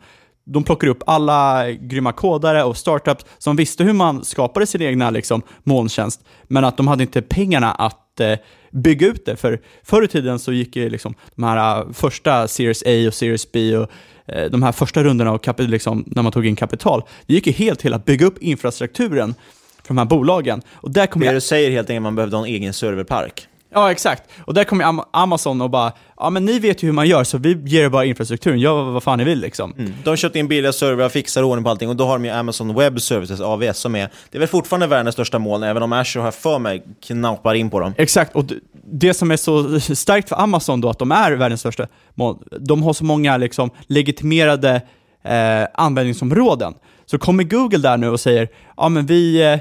de 0.53 0.63
plockar 0.63 0.87
upp 0.87 1.03
alla 1.05 1.71
grymma 1.71 2.11
kodare 2.11 2.63
och 2.63 2.77
startups 2.77 3.25
som 3.37 3.55
visste 3.55 3.83
hur 3.83 3.93
man 3.93 4.25
skapade 4.25 4.67
sin 4.67 4.81
egna 4.81 5.09
liksom, 5.09 5.41
molntjänst, 5.63 6.21
men 6.47 6.63
att 6.65 6.77
de 6.77 6.87
hade 6.87 7.03
inte 7.03 7.21
pengarna 7.21 7.71
att 7.71 8.19
eh, 8.19 8.33
bygga 8.71 9.07
ut 9.07 9.25
det. 9.25 9.35
För 9.35 9.59
förr 9.83 10.03
i 10.03 10.07
tiden 10.07 10.39
så 10.39 10.51
gick 10.53 10.75
ju 10.75 10.89
liksom 10.89 11.13
de 11.35 11.43
här 11.43 11.79
eh, 11.81 11.91
första 11.93 12.47
Series 12.47 12.83
A 12.85 13.07
och 13.07 13.13
Series 13.13 13.51
B 13.51 13.77
och 13.77 13.89
eh, 14.27 14.49
de 14.51 14.63
här 14.63 14.71
första 14.71 15.03
rundorna 15.03 15.31
och 15.31 15.45
kapi- 15.45 15.67
liksom, 15.67 16.03
när 16.07 16.23
man 16.23 16.31
tog 16.31 16.45
in 16.45 16.55
kapital, 16.55 17.03
det 17.25 17.33
gick 17.33 17.47
ju 17.47 17.53
helt 17.53 17.79
till 17.79 17.93
att 17.93 18.05
bygga 18.05 18.25
upp 18.25 18.37
infrastrukturen 18.37 19.35
för 19.83 19.87
de 19.87 19.97
här 19.97 20.05
bolagen. 20.05 20.61
Och 20.73 20.91
där 20.91 21.05
kommer 21.07 21.25
Det 21.25 21.29
jag- 21.31 21.35
du 21.35 21.41
säger 21.41 21.71
helt 21.71 21.89
enkelt 21.89 21.97
att 21.99 22.03
man 22.03 22.15
behövde 22.15 22.37
ha 22.37 22.43
en 22.45 22.53
egen 22.53 22.73
serverpark. 22.73 23.47
Ja, 23.73 23.91
exakt. 23.91 24.23
Och 24.45 24.53
där 24.53 24.63
kommer 24.63 24.85
Am- 24.85 25.05
Amazon 25.11 25.61
och 25.61 25.69
bara, 25.69 25.91
ja 26.17 26.29
men 26.29 26.45
ni 26.45 26.59
vet 26.59 26.83
ju 26.83 26.87
hur 26.87 26.93
man 26.93 27.07
gör, 27.07 27.23
så 27.23 27.37
vi 27.37 27.61
ger 27.65 27.83
er 27.83 27.89
bara 27.89 28.05
infrastrukturen, 28.05 28.59
gör 28.59 28.83
vad 28.83 29.03
fan 29.03 29.17
ni 29.17 29.23
vill 29.23 29.39
liksom. 29.39 29.73
Mm. 29.77 29.93
De 30.03 30.17
köpte 30.17 30.39
in 30.39 30.47
billiga 30.47 30.73
servrar, 30.73 31.09
fixar 31.09 31.43
ordning 31.43 31.63
på 31.63 31.69
allting 31.69 31.89
och 31.89 31.95
då 31.95 32.05
har 32.05 32.13
de 32.13 32.25
ju 32.25 32.31
Amazon 32.31 32.75
Web 32.75 33.01
Services, 33.01 33.41
AWS, 33.41 33.77
som 33.77 33.95
är, 33.95 34.09
det 34.29 34.37
är 34.37 34.39
väl 34.39 34.47
fortfarande 34.47 34.87
världens 34.87 35.13
största 35.13 35.39
moln, 35.39 35.63
även 35.63 35.83
om 35.83 35.93
Azure 35.93 36.23
har 36.23 36.31
för 36.31 36.59
mig 36.59 36.83
knappar 37.07 37.53
in 37.55 37.69
på 37.69 37.79
dem. 37.79 37.93
Exakt, 37.97 38.35
och 38.35 38.45
det 38.91 39.13
som 39.13 39.31
är 39.31 39.37
så 39.37 39.79
starkt 39.95 40.29
för 40.29 40.35
Amazon 40.41 40.81
då, 40.81 40.89
att 40.89 40.99
de 40.99 41.11
är 41.11 41.31
världens 41.31 41.59
största 41.59 41.87
moln, 42.15 42.39
de 42.59 42.83
har 42.83 42.93
så 42.93 43.03
många 43.03 43.37
liksom 43.37 43.69
legitimerade 43.87 44.81
eh, 45.23 45.67
användningsområden. 45.73 46.73
Så 47.05 47.17
kommer 47.17 47.43
Google 47.43 47.77
där 47.77 47.97
nu 47.97 48.09
och 48.09 48.19
säger, 48.19 48.47
ja 48.77 48.89
men 48.89 49.05
vi, 49.05 49.41
eh, 49.53 49.59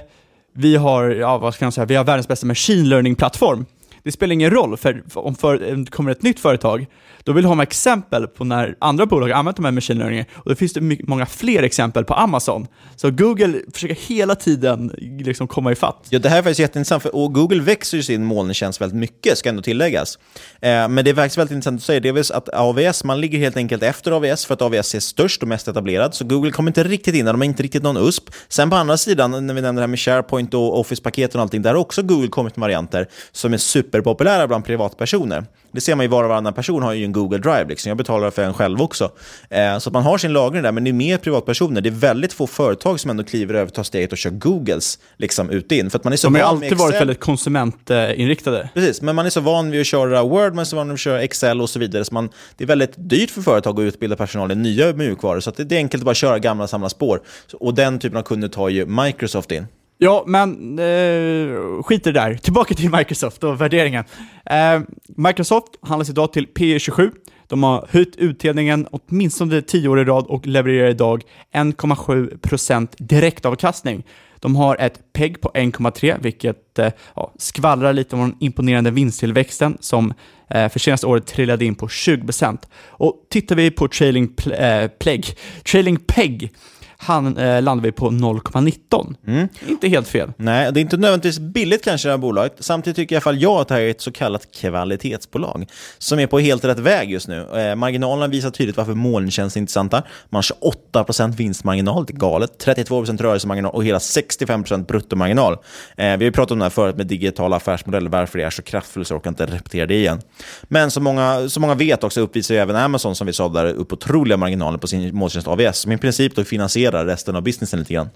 vi 0.55 0.77
har, 0.77 1.09
ja 1.09 1.39
vad 1.39 1.55
ska 1.55 1.65
jag 1.65 1.73
säga, 1.73 1.85
vi 1.85 1.95
har 1.95 2.05
världens 2.05 2.29
bästa 2.29 2.47
machine 2.47 2.89
learning-plattform. 2.89 3.67
Det 4.09 4.13
spelar 4.13 4.33
ingen 4.33 4.51
roll, 4.51 4.77
för 4.77 5.03
om 5.15 5.37
det 5.85 5.91
kommer 5.91 6.11
ett 6.11 6.23
nytt 6.23 6.41
företag, 6.41 6.87
då 7.25 7.33
vill 7.33 7.45
de 7.45 7.57
ha 7.57 7.63
exempel 7.63 8.27
på 8.27 8.45
när 8.45 8.77
andra 8.79 9.07
bolag 9.07 9.29
har 9.29 9.35
använt 9.35 9.57
de 9.57 9.65
här 9.65 9.73
machine 9.73 9.99
learning, 9.99 10.25
och 10.35 10.49
då 10.49 10.55
finns 10.55 10.73
det 10.73 10.81
mycket, 10.81 11.09
många 11.09 11.27
fler 11.27 11.63
exempel 11.63 12.05
på 12.05 12.15
Amazon. 12.15 12.67
Så 12.97 13.11
Google 13.11 13.61
försöker 13.73 13.95
hela 13.95 14.35
tiden 14.35 14.93
liksom 14.99 15.49
komma 15.49 15.73
ifatt. 15.73 16.07
Ja, 16.11 16.19
det 16.19 16.29
här 16.29 16.39
är 16.39 16.43
faktiskt 16.43 16.61
jätteintressant, 16.61 17.03
för, 17.03 17.15
och 17.15 17.35
Google 17.35 17.63
växer 17.63 17.97
ju 17.97 18.03
sin 18.03 18.25
molntjänst 18.25 18.81
väldigt 18.81 18.99
mycket, 18.99 19.39
ska 19.39 19.49
ändå 19.49 19.63
tilläggas. 19.63 20.19
Eh, 20.61 20.89
men 20.89 21.05
det 21.05 21.11
är 21.11 21.15
faktiskt 21.15 21.39
väldigt 21.39 21.55
intressant 21.55 21.81
att 21.81 21.85
säga, 21.85 22.01
det 22.01 22.09
är 22.09 22.37
att 22.37 22.49
AVS, 22.49 23.05
man 23.05 23.21
ligger 23.21 23.39
helt 23.39 23.57
enkelt 23.57 23.83
efter 23.83 24.13
AVS 24.13 24.45
för 24.45 24.55
att 24.55 24.63
AVS 24.63 24.95
är 24.95 25.01
störst 25.01 25.43
och 25.43 25.49
mest 25.49 25.69
etablerad, 25.69 26.15
så 26.15 26.25
Google 26.25 26.51
kommer 26.51 26.71
inte 26.71 26.85
riktigt 26.85 27.15
in 27.15 27.25
där, 27.25 27.33
de 27.33 27.41
har 27.41 27.47
inte 27.47 27.63
riktigt 27.63 27.83
någon 27.83 27.97
USP. 27.97 28.31
Sen 28.49 28.71
på 28.71 28.77
andra 28.77 28.97
sidan, 28.97 29.31
när 29.47 29.55
vi 29.55 29.61
nämner 29.61 29.73
det 29.73 29.81
här 29.81 29.87
med 29.87 30.01
SharePoint 30.01 30.55
och 30.55 30.79
Office-paket 30.81 31.35
och 31.35 31.41
allting, 31.41 31.63
där 31.63 31.71
har 31.71 31.81
också 31.81 32.03
Google 32.03 32.29
kommit 32.29 32.57
med 32.57 32.61
varianter 32.61 33.09
som 33.33 33.53
är 33.53 33.59
superpopulära 33.99 34.47
bland 34.47 34.65
privatpersoner. 34.65 35.45
Det 35.73 35.81
ser 35.81 35.95
man 35.95 36.05
ju 36.05 36.09
var 36.09 36.25
och 36.25 36.29
varannan 36.29 36.53
person 36.53 36.83
har 36.83 36.93
ju 36.93 37.05
en 37.05 37.13
Google 37.13 37.39
Drive, 37.39 37.65
liksom. 37.69 37.89
jag 37.89 37.97
betalar 37.97 38.31
för 38.31 38.43
en 38.43 38.55
själv 38.55 38.83
också. 38.83 39.11
Eh, 39.51 39.79
så 39.79 39.91
man 39.91 40.03
har 40.03 40.19
sin 40.19 40.33
lagring 40.33 40.63
där, 40.63 40.73
men 40.73 40.85
det 40.85 40.91
är 40.91 40.93
mer 40.93 41.19
privatpersoner. 41.19 41.81
Det 41.81 41.89
är 41.89 41.91
väldigt 41.91 42.33
få 42.33 42.47
företag 42.47 43.01
som 43.01 43.11
ändå 43.11 43.25
kliver 43.25 43.55
över, 43.55 43.71
tar 43.71 43.83
steget 43.83 44.13
och 44.13 44.19
kör 44.19 44.31
Googles 44.31 44.99
liksom, 45.17 45.51
ut 45.51 45.73
in. 45.73 45.91
För 45.91 45.99
att 45.99 46.05
man 46.05 46.13
är 46.13 46.17
så 46.17 46.27
De 46.27 46.35
har 46.35 46.43
alltid 46.43 46.79
varit 46.79 46.91
Excel. 46.91 46.99
väldigt 46.99 47.21
konsumentinriktade. 47.21 48.69
Precis, 48.75 49.03
men 49.03 49.17
man 49.17 49.27
är 49.27 49.31
så 49.31 49.41
van 49.41 49.71
vid 49.71 49.81
att 49.81 49.87
köra 49.87 50.23
Word, 50.23 50.55
man 50.55 50.59
är 50.59 50.65
så 50.65 50.77
van 50.77 50.89
vid 50.89 50.95
att 50.95 51.01
köra 51.01 51.23
Excel 51.23 51.61
och 51.61 51.71
så 51.71 51.79
vidare. 51.79 52.05
Så 52.05 52.15
man, 52.15 52.31
det 52.57 52.65
är 52.65 52.69
väldigt 52.69 52.93
dyrt 52.97 53.31
för 53.31 53.43
företag 53.43 53.81
att 53.81 53.83
utbilda 53.83 54.17
personal 54.17 54.53
i 54.53 54.55
nya 54.55 54.93
mjukvaror. 54.93 55.41
Så 55.41 55.51
att 55.51 55.57
det, 55.57 55.73
är 55.73 55.79
enkelt 55.79 56.01
att 56.01 56.05
bara 56.05 56.15
köra 56.15 56.39
gamla 56.39 56.67
samla 56.67 56.89
spår. 56.89 57.21
Och 57.53 57.75
den 57.75 57.99
typen 57.99 58.19
av 58.19 58.23
kunder 58.23 58.49
tar 58.49 58.69
ju 58.69 58.87
Microsoft 58.87 59.53
in. 59.53 59.67
Ja, 60.01 60.25
men 60.27 60.79
eh, 60.79 61.83
skit 61.83 62.07
i 62.07 62.13
det 62.13 62.21
där. 62.21 62.35
Tillbaka 62.35 62.75
till 62.75 62.91
Microsoft 62.91 63.45
och 63.45 63.61
värderingen. 63.61 64.05
Eh, 64.47 64.81
Microsoft 65.09 65.67
handlas 65.83 66.11
idag 66.11 66.33
till 66.33 66.47
P 66.47 66.79
27. 66.79 67.11
De 67.47 67.63
har 67.63 67.87
höjt 67.91 68.17
utdelningen 68.17 68.87
åtminstone 68.91 69.63
10 69.63 69.89
år 69.89 70.01
i 70.01 70.05
rad 70.05 70.27
och 70.27 70.47
levererar 70.47 70.89
idag 70.89 71.23
1,7% 71.55 72.89
direktavkastning. 72.99 74.07
De 74.41 74.57
har 74.57 74.77
ett 74.77 75.13
PEG 75.13 75.41
på 75.41 75.49
1,3, 75.49 76.17
vilket 76.23 76.79
eh, 76.79 76.91
ja, 77.17 77.33
skvallrar 77.39 77.93
lite 77.93 78.17
om 78.17 78.21
den 78.23 78.37
imponerande 78.41 78.91
vinsttillväxten 78.91 79.77
som 79.81 80.15
eh, 80.51 80.69
för 80.69 80.79
senaste 80.79 81.07
året 81.07 81.27
trillade 81.27 81.65
in 81.65 81.75
på 81.75 81.87
20%. 81.87 82.59
Och 82.87 83.15
tittar 83.31 83.57
vi 83.57 83.71
på 83.71 83.89
trailing, 83.89 84.29
pl- 84.29 84.83
eh, 84.83 84.89
pleg, 84.89 85.27
trailing 85.71 85.97
PEG 85.97 86.53
han 87.01 87.37
eh, 87.37 87.63
landar 87.63 87.85
vi 87.85 87.93
på 87.93 88.11
0,19. 88.11 89.49
Inte 89.69 89.89
helt 89.89 90.09
fel. 90.09 90.33
Nej, 90.37 90.73
det 90.73 90.81
är 90.81 90.83
inte 90.83 90.97
nödvändigtvis 90.97 91.39
billigt 91.39 91.85
kanske 91.85 92.09
det 92.09 92.13
här 92.13 92.19
bolaget. 92.19 92.57
Samtidigt 92.59 92.97
tycker 92.97 93.15
i 93.15 93.17
alla 93.17 93.21
fall 93.21 93.43
jag 93.43 93.61
att 93.61 93.69
det 93.69 93.75
här 93.75 93.81
är 93.81 93.91
ett 93.91 94.01
så 94.01 94.13
kallat 94.13 94.53
kvalitetsbolag 94.53 95.67
som 95.99 96.19
är 96.19 96.27
på 96.27 96.39
helt 96.39 96.65
rätt 96.65 96.79
väg 96.79 97.11
just 97.11 97.29
nu. 97.29 97.59
Eh, 97.59 97.75
marginalerna 97.75 98.27
visar 98.27 98.51
tydligt 98.51 98.77
varför 98.77 98.95
molntjänst 98.95 99.57
är 99.57 99.61
intressanta. 99.61 100.03
Man 100.29 100.43
har 100.61 101.03
28% 101.03 101.37
vinstmarginal, 101.37 102.07
det 102.07 102.13
är 102.13 102.17
galet. 102.17 102.65
32% 102.67 103.23
rörelsemarginal 103.23 103.75
och 103.75 103.85
hela 103.85 103.99
65% 103.99 104.87
bruttomarginal. 104.87 105.53
Eh, 105.53 105.59
vi 105.97 106.05
har 106.05 106.23
ju 106.23 106.33
pratat 106.33 106.51
om 106.51 106.59
det 106.59 106.65
här 106.65 106.71
förut 106.71 106.97
med 106.97 107.07
digitala 107.07 107.57
affärsmodeller, 107.57 108.11
varför 108.11 108.39
det 108.39 108.45
är 108.45 108.51
så 108.51 108.63
kraftfullt 108.63 109.09
så 109.09 109.15
jag 109.15 109.19
orkar 109.19 109.31
inte 109.31 109.47
repetera 109.47 109.87
det 109.87 109.95
igen. 109.95 110.21
Men 110.63 110.91
som 110.91 111.05
många, 111.05 111.49
som 111.49 111.61
många 111.61 111.75
vet 111.75 112.05
också 112.05 112.21
uppvisar 112.21 112.55
ju 112.55 112.61
även 112.61 112.77
Amazon, 112.77 113.15
som 113.15 113.27
vi 113.27 113.33
sa, 113.33 113.49
där 113.49 113.67
upp 113.67 113.93
otroliga 113.93 114.37
marginaler 114.37 114.79
på 114.79 114.87
sin 114.87 115.17
molntjänst 115.17 115.49
AVS, 115.49 115.79
som 115.79 115.93
i 115.93 115.99
princip 115.99 116.37
då 116.37 116.45
finansierar 116.45 116.88
resten 116.93 117.37
av 117.37 117.43
businessen 117.43 117.79
lite 117.79 117.95
grann. 117.95 118.09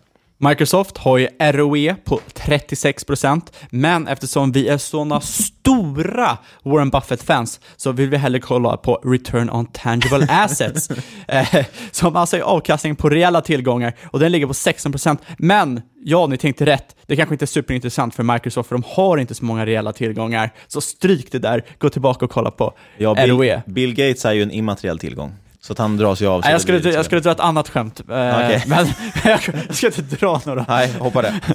Microsoft 0.44 0.98
har 0.98 1.18
ju 1.18 1.28
ROE 1.38 1.96
på 2.04 2.20
36%, 2.34 3.40
men 3.70 4.08
eftersom 4.08 4.52
vi 4.52 4.68
är 4.68 4.78
sådana 4.78 5.20
stora 5.20 6.38
Warren 6.62 6.90
Buffett-fans 6.90 7.60
så 7.76 7.92
vill 7.92 8.10
vi 8.10 8.16
hellre 8.16 8.40
kolla 8.40 8.76
på 8.76 8.94
Return 8.94 9.50
on 9.50 9.66
Tangible 9.66 10.26
Assets, 10.30 10.90
eh, 11.28 11.64
som 11.90 12.16
alltså 12.16 12.36
är 12.36 12.40
avkastning 12.40 12.96
på 12.96 13.08
reella 13.08 13.40
tillgångar, 13.40 13.94
och 14.04 14.20
den 14.20 14.32
ligger 14.32 14.46
på 14.46 14.52
16%. 14.52 15.18
Men, 15.38 15.82
ja, 16.04 16.26
ni 16.26 16.36
tänkte 16.36 16.66
rätt, 16.66 16.96
det 17.06 17.16
kanske 17.16 17.34
inte 17.34 17.44
är 17.44 17.46
superintressant 17.46 18.14
för 18.14 18.22
Microsoft, 18.22 18.68
för 18.68 18.74
de 18.74 18.84
har 18.86 19.18
inte 19.18 19.34
så 19.34 19.44
många 19.44 19.66
reella 19.66 19.92
tillgångar, 19.92 20.50
så 20.66 20.80
stryk 20.80 21.32
det 21.32 21.38
där, 21.38 21.64
gå 21.78 21.88
tillbaka 21.88 22.24
och 22.24 22.30
kolla 22.30 22.50
på 22.50 22.74
Ja, 22.98 23.14
ROE. 23.18 23.62
Bill, 23.66 23.74
Bill 23.74 23.94
Gates 23.94 24.24
är 24.24 24.32
ju 24.32 24.42
en 24.42 24.50
immateriell 24.50 24.98
tillgång. 24.98 25.34
Så 25.64 25.72
att 25.72 25.78
han 25.78 25.96
drar 25.96 26.14
sig 26.14 26.26
av. 26.26 26.40
så 26.40 26.44
Nej, 26.46 26.52
jag, 26.52 26.60
skulle, 26.60 26.80
blir 26.80 26.94
jag 26.94 27.04
skulle 27.04 27.20
dra 27.20 27.30
ett 27.30 27.40
annat 27.40 27.68
skämt, 27.68 28.00
eh, 28.00 28.04
Okej. 28.04 28.64
men 28.68 28.86
jag, 29.24 29.40
jag 29.68 29.74
ska 29.76 29.86
inte 29.86 30.02
dra 30.02 30.40
några. 30.46 30.64
Nej, 30.68 30.92
hoppa 30.98 31.22
det. 31.22 31.40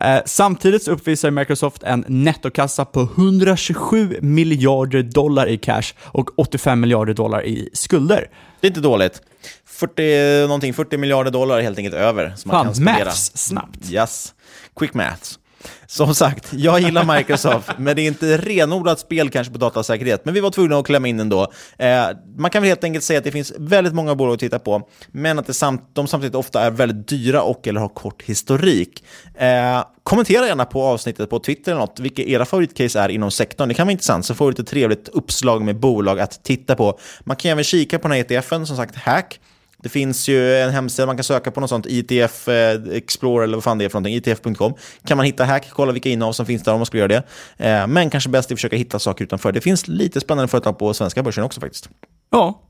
Eh, 0.00 0.20
Samtidigt 0.26 0.82
så 0.82 0.90
uppvisar 0.90 1.30
Microsoft 1.30 1.82
en 1.82 2.04
nettokassa 2.08 2.84
på 2.84 3.00
127 3.00 4.18
miljarder 4.22 5.02
dollar 5.02 5.46
i 5.46 5.58
cash 5.58 5.82
och 6.02 6.38
85 6.38 6.80
miljarder 6.80 7.14
dollar 7.14 7.46
i 7.46 7.68
skulder. 7.72 8.30
Det 8.60 8.66
är 8.66 8.70
inte 8.70 8.80
dåligt. 8.80 9.22
40, 9.66 10.40
någonting, 10.46 10.74
40 10.74 10.96
miljarder 10.96 11.30
dollar 11.30 11.60
helt 11.60 11.78
enkelt 11.78 11.96
över. 11.96 12.34
Som 12.36 12.48
man 12.48 12.56
Fan, 12.58 12.64
kan 12.66 12.74
spendera. 12.74 13.04
maths 13.04 13.32
snabbt. 13.36 13.90
Yes. 13.90 14.34
Quick 14.76 14.94
maths. 14.94 15.38
Som 15.86 16.14
sagt, 16.14 16.48
jag 16.52 16.80
gillar 16.80 17.16
Microsoft, 17.16 17.70
men 17.78 17.96
det 17.96 18.02
är 18.02 18.06
inte 18.06 18.36
renodlat 18.36 19.00
spel 19.00 19.30
kanske 19.30 19.52
på 19.52 19.58
datasäkerhet. 19.58 20.24
Men 20.24 20.34
vi 20.34 20.40
var 20.40 20.50
tvungna 20.50 20.78
att 20.78 20.86
klämma 20.86 21.08
in 21.08 21.20
ändå. 21.20 21.52
Eh, 21.78 22.04
man 22.36 22.50
kan 22.50 22.62
väl 22.62 22.68
helt 22.68 22.84
enkelt 22.84 23.04
säga 23.04 23.18
att 23.18 23.24
det 23.24 23.30
finns 23.30 23.52
väldigt 23.58 23.94
många 23.94 24.14
bolag 24.14 24.34
att 24.34 24.40
titta 24.40 24.58
på, 24.58 24.88
men 25.08 25.38
att 25.38 25.46
det 25.46 25.54
samt, 25.54 25.90
de 25.92 26.06
samtidigt 26.06 26.34
ofta 26.34 26.62
är 26.62 26.70
väldigt 26.70 27.08
dyra 27.08 27.42
och 27.42 27.68
eller 27.68 27.80
har 27.80 27.88
kort 27.88 28.22
historik. 28.22 29.04
Eh, 29.34 29.84
kommentera 30.02 30.46
gärna 30.46 30.64
på 30.64 30.82
avsnittet 30.82 31.30
på 31.30 31.38
Twitter 31.38 31.72
eller 31.72 31.80
något, 31.80 32.00
vilka 32.00 32.22
era 32.22 32.44
favoritcase 32.44 33.00
är 33.00 33.08
inom 33.08 33.30
sektorn. 33.30 33.68
Det 33.68 33.74
kan 33.74 33.86
vara 33.86 33.92
intressant, 33.92 34.26
så 34.26 34.34
får 34.34 34.46
vi 34.46 34.50
lite 34.50 34.64
trevligt 34.64 35.08
uppslag 35.08 35.62
med 35.62 35.80
bolag 35.80 36.20
att 36.20 36.44
titta 36.44 36.74
på. 36.74 36.98
Man 37.20 37.36
kan 37.36 37.50
även 37.50 37.64
kika 37.64 37.98
på 37.98 38.08
den 38.08 38.16
här 38.16 38.36
ETFen, 38.38 38.66
som 38.66 38.76
sagt, 38.76 38.96
Hack. 38.96 39.40
Det 39.82 39.88
finns 39.88 40.28
ju 40.28 40.56
en 40.56 40.70
hemsida 40.70 41.06
man 41.06 41.16
kan 41.16 41.24
söka 41.24 41.50
på 41.50 41.60
något 41.60 41.70
sånt, 41.70 41.86
ITF 41.86 42.48
eh, 42.48 42.80
Explorer 42.92 43.44
eller 43.44 43.56
vad 43.56 43.64
fan 43.64 43.78
det 43.78 43.84
är 43.84 43.88
för 43.88 44.00
någonting, 44.00 44.14
ITF.com. 44.14 44.74
Kan 45.04 45.16
man 45.16 45.26
hitta 45.26 45.44
hack, 45.44 45.70
kolla 45.70 45.92
vilka 45.92 46.08
innehav 46.08 46.32
som 46.32 46.46
finns 46.46 46.62
där 46.62 46.72
om 46.72 46.78
man 46.78 46.86
skulle 46.86 47.00
göra 47.00 47.22
det. 47.56 47.68
Eh, 47.68 47.86
men 47.86 48.10
kanske 48.10 48.30
bäst 48.30 48.50
är 48.50 48.54
att 48.54 48.58
försöka 48.58 48.76
hitta 48.76 48.98
saker 48.98 49.24
utanför. 49.24 49.52
Det 49.52 49.60
finns 49.60 49.88
lite 49.88 50.20
spännande 50.20 50.48
företag 50.48 50.78
på 50.78 50.94
svenska 50.94 51.22
börsen 51.22 51.44
också 51.44 51.60
faktiskt. 51.60 51.88
Ja, 52.30 52.60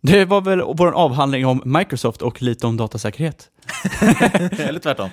det 0.00 0.24
var 0.24 0.40
väl 0.40 0.62
vår 0.76 0.92
avhandling 0.92 1.46
om 1.46 1.62
Microsoft 1.64 2.22
och 2.22 2.42
lite 2.42 2.66
om 2.66 2.76
datasäkerhet. 2.76 3.48
eller 4.58 4.78
tvärtom, 4.78 5.10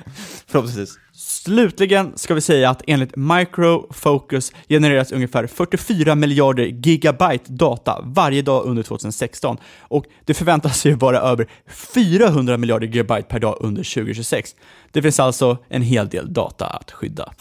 förhoppningsvis. 0.47 0.99
Slutligen 1.13 2.11
ska 2.15 2.33
vi 2.33 2.41
säga 2.41 2.69
att 2.69 2.81
enligt 2.88 3.15
Micro 3.15 3.93
Focus 3.93 4.51
genereras 4.69 5.11
ungefär 5.11 5.47
44 5.47 6.15
miljarder 6.15 6.63
gigabyte 6.63 7.51
data 7.51 8.01
varje 8.03 8.41
dag 8.41 8.65
under 8.65 8.83
2016 8.83 9.57
och 9.79 10.05
det 10.25 10.33
förväntas 10.33 10.85
ju 10.85 10.93
vara 10.93 11.19
över 11.19 11.47
400 11.93 12.57
miljarder 12.57 12.88
gigabyte 12.88 13.27
per 13.27 13.39
dag 13.39 13.57
under 13.59 13.83
2026. 13.83 14.55
Det 14.91 15.01
finns 15.01 15.19
alltså 15.19 15.57
en 15.69 15.81
hel 15.81 16.09
del 16.09 16.33
data 16.33 16.65
att 16.65 16.91
skydda. 16.91 17.33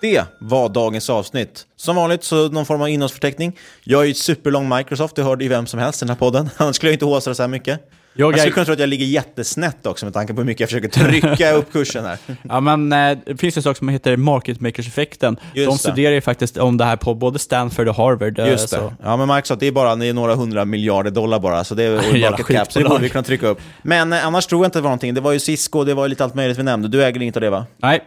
Det 0.00 0.24
var 0.38 0.68
dagens 0.68 1.10
avsnitt. 1.10 1.66
Som 1.76 1.96
vanligt 1.96 2.24
så 2.24 2.48
någon 2.48 2.66
form 2.66 2.82
av 2.82 2.88
innehållsförteckning. 2.88 3.56
Jag 3.84 4.02
är 4.02 4.06
ju 4.06 4.14
superlång 4.14 4.68
Microsoft, 4.76 5.16
det 5.16 5.22
hörde 5.22 5.44
ju 5.44 5.48
vem 5.50 5.66
som 5.66 5.80
helst 5.80 6.02
i 6.02 6.04
den 6.04 6.08
här 6.10 6.16
podden. 6.16 6.50
Annars 6.56 6.76
skulle 6.76 6.90
jag 6.90 6.94
inte 6.94 7.04
håsa 7.04 7.34
så 7.34 7.42
här 7.42 7.48
mycket. 7.48 7.80
Jag 8.14 8.32
Jag 8.32 8.38
skulle 8.40 8.52
kunna 8.52 8.64
tro 8.64 8.72
att 8.74 8.80
jag 8.80 8.88
ligger 8.88 9.06
jättesnätt 9.06 9.86
också 9.86 10.06
med 10.06 10.14
tanke 10.14 10.34
på 10.34 10.40
hur 10.40 10.46
mycket 10.46 10.60
jag 10.60 10.68
försöker 10.68 10.88
trycka 10.88 11.52
upp 11.56 11.72
kursen 11.72 12.04
här. 12.04 12.18
Ja, 12.48 12.60
men 12.60 12.92
eh, 12.92 13.18
det 13.26 13.36
finns 13.36 13.56
en 13.56 13.62
sak 13.62 13.76
som 13.76 13.88
heter 13.88 14.16
market 14.16 14.60
makers-effekten. 14.60 15.36
De 15.54 15.78
studerar 15.78 16.12
ju 16.14 16.20
faktiskt 16.20 16.56
om 16.56 16.76
det 16.76 16.84
här 16.84 16.96
på 16.96 17.14
både 17.14 17.38
Stanford 17.38 17.88
och 17.88 17.96
Harvard. 17.96 18.38
eh, 18.38 18.48
Just 18.48 18.70
det. 18.70 18.76
så- 18.76 18.92
Ja, 19.02 19.16
men 19.16 19.28
Microsoft, 19.28 19.60
det 19.60 19.66
är 19.66 19.72
bara 19.72 19.96
det 19.96 20.06
är 20.06 20.12
några 20.14 20.34
hundra 20.34 20.64
miljarder 20.64 21.10
dollar 21.10 21.38
bara, 21.38 21.64
så 21.64 21.74
det 21.74 21.82
är 21.84 22.20
market 22.30 22.46
cap, 22.46 22.72
så 22.72 22.78
det 22.78 22.84
borde 22.88 23.02
vi 23.02 23.08
kunna 23.08 23.22
trycka 23.24 23.46
upp. 23.48 23.60
Men 23.82 24.12
eh, 24.12 24.26
annars 24.26 24.46
tror 24.46 24.62
jag 24.64 24.66
inte 24.68 24.78
det 24.78 24.82
var 24.82 24.90
någonting. 24.90 25.14
Det 25.14 25.20
var 25.20 25.32
ju 25.32 25.40
Cisco, 25.40 25.84
det 25.84 25.94
var 25.94 26.04
ju 26.04 26.08
lite 26.08 26.24
allt 26.24 26.34
möjligt 26.34 26.58
vi 26.58 26.62
nämnde. 26.62 26.88
Du 26.88 27.04
äger 27.04 27.22
inget 27.22 27.36
av 27.36 27.40
det 27.42 27.50
va? 27.50 27.66
Nej. 27.76 28.00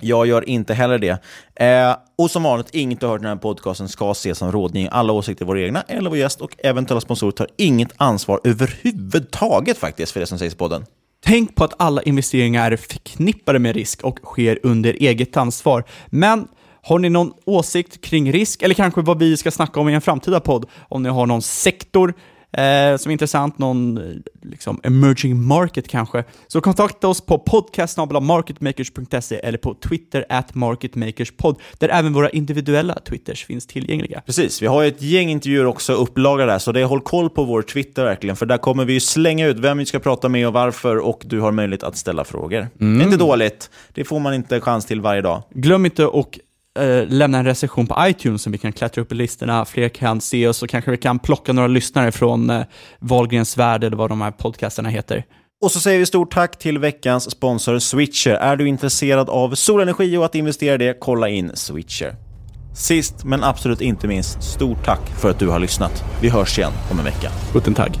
Jag 0.00 0.26
gör 0.26 0.48
inte 0.48 0.74
heller 0.74 0.98
det. 0.98 1.22
Eh, 1.64 1.96
och 2.18 2.30
som 2.30 2.42
vanligt, 2.42 2.74
inget 2.74 3.00
du 3.00 3.06
har 3.06 3.12
hört 3.12 3.20
i 3.20 3.24
den 3.24 3.30
här 3.30 3.42
podcasten 3.42 3.88
ska 3.88 4.10
ses 4.10 4.38
som 4.38 4.52
rådgivning. 4.52 4.88
Alla 4.92 5.12
åsikter 5.12 5.44
är 5.44 5.46
våra 5.46 5.60
egna, 5.60 5.82
eller 5.82 6.10
vår 6.10 6.18
gäst 6.18 6.40
och 6.40 6.56
eventuella 6.58 7.00
sponsorer 7.00 7.32
tar 7.32 7.46
inget 7.56 7.92
ansvar 7.96 8.40
överhuvudtaget 8.44 9.78
faktiskt 9.78 10.12
för 10.12 10.20
det 10.20 10.26
som 10.26 10.38
sägs 10.38 10.54
i 10.54 10.56
podden. 10.56 10.84
Tänk 11.24 11.54
på 11.54 11.64
att 11.64 11.74
alla 11.76 12.02
investeringar 12.02 12.72
är 12.72 12.76
förknippade 12.76 13.58
med 13.58 13.76
risk 13.76 14.04
och 14.04 14.18
sker 14.24 14.58
under 14.62 14.92
eget 14.92 15.36
ansvar. 15.36 15.84
Men 16.06 16.48
har 16.82 16.98
ni 16.98 17.10
någon 17.10 17.32
åsikt 17.44 18.00
kring 18.00 18.32
risk, 18.32 18.62
eller 18.62 18.74
kanske 18.74 19.00
vad 19.00 19.18
vi 19.18 19.36
ska 19.36 19.50
snacka 19.50 19.80
om 19.80 19.88
i 19.88 19.94
en 19.94 20.00
framtida 20.00 20.40
podd? 20.40 20.66
Om 20.88 21.02
ni 21.02 21.08
har 21.08 21.26
någon 21.26 21.42
sektor 21.42 22.14
eh, 22.52 22.96
som 22.96 23.10
är 23.10 23.12
intressant, 23.12 23.58
någon 23.58 23.98
eh, 23.98 24.02
liksom, 24.42 24.80
emerging 24.82 25.42
market 25.42 25.88
kanske, 25.88 26.24
så 26.46 26.60
kontakta 26.60 27.08
oss 27.08 27.20
på 27.20 27.38
podcast.marketmakers.se 27.38 29.36
eller 29.36 29.58
på 29.58 29.74
Twitter 29.74 30.24
at 30.28 30.54
marketmakerspod, 30.54 31.56
där 31.78 31.88
även 31.88 32.12
våra 32.12 32.30
individuella 32.30 32.94
Twitters 32.94 33.44
finns 33.44 33.66
tillgängliga. 33.66 34.22
Precis, 34.26 34.62
vi 34.62 34.66
har 34.66 34.84
ett 34.84 35.02
gäng 35.02 35.30
intervjuer 35.30 35.66
också 35.66 35.92
upplagrade 35.92 36.52
där, 36.52 36.58
så 36.58 36.72
det 36.72 36.80
är 36.80 36.84
håll 36.84 37.00
koll 37.00 37.30
på 37.30 37.44
vår 37.44 37.62
Twitter 37.62 38.04
verkligen, 38.04 38.36
för 38.36 38.46
där 38.46 38.58
kommer 38.58 38.84
vi 38.84 38.92
ju 38.92 39.00
slänga 39.00 39.46
ut 39.46 39.58
vem 39.58 39.78
vi 39.78 39.86
ska 39.86 39.98
prata 39.98 40.28
med 40.28 40.46
och 40.46 40.52
varför, 40.52 40.96
och 40.96 41.22
du 41.26 41.40
har 41.40 41.52
möjlighet 41.52 41.82
att 41.82 41.96
ställa 41.96 42.24
frågor. 42.24 42.68
Mm. 42.80 42.98
Det 42.98 43.04
är 43.04 43.04
inte 43.04 43.16
dåligt, 43.16 43.70
det 43.94 44.04
får 44.04 44.20
man 44.20 44.34
inte 44.34 44.60
chans 44.60 44.86
till 44.86 45.00
varje 45.00 45.22
dag. 45.22 45.42
Glöm 45.50 45.84
inte 45.84 46.04
att 46.04 46.38
eh, 46.78 47.06
lämna 47.08 47.38
en 47.38 47.44
recension 47.44 47.86
på 47.86 47.96
iTunes 47.98 48.42
så 48.42 48.50
vi 48.50 48.58
kan 48.58 48.72
klättra 48.72 49.02
upp 49.02 49.12
i 49.12 49.14
listorna, 49.14 49.64
fler 49.64 49.88
kan 49.88 50.20
se 50.20 50.48
oss 50.48 50.62
och 50.62 50.68
kanske 50.68 50.90
vi 50.90 50.96
kan 50.96 51.18
plocka 51.18 51.52
några 51.52 51.68
lyssnare 51.68 52.12
från 52.12 52.50
eh, 52.50 52.62
Wahlgrens 52.98 53.56
värld 53.56 53.84
eller 53.84 53.96
vad 53.96 54.10
de 54.10 54.20
här 54.20 54.30
podcasterna 54.30 54.88
heter. 54.88 55.24
Och 55.62 55.72
så 55.72 55.80
säger 55.80 55.98
vi 55.98 56.06
stort 56.06 56.34
tack 56.34 56.58
till 56.58 56.78
veckans 56.78 57.30
sponsor 57.30 57.78
Switcher. 57.78 58.30
Är 58.30 58.56
du 58.56 58.68
intresserad 58.68 59.30
av 59.30 59.54
solenergi 59.54 60.16
och 60.16 60.24
att 60.24 60.34
investera 60.34 60.74
i 60.74 60.78
det, 60.78 60.96
kolla 61.00 61.28
in 61.28 61.50
Switcher. 61.54 62.14
Sist 62.74 63.24
men 63.24 63.44
absolut 63.44 63.80
inte 63.80 64.08
minst, 64.08 64.42
stort 64.42 64.84
tack 64.84 65.10
för 65.20 65.30
att 65.30 65.38
du 65.38 65.48
har 65.48 65.58
lyssnat. 65.58 66.04
Vi 66.22 66.28
hörs 66.28 66.58
igen 66.58 66.72
om 66.90 66.98
en 66.98 67.04
vecka. 67.04 67.30
Guten 67.52 67.74
Tag. 67.74 68.00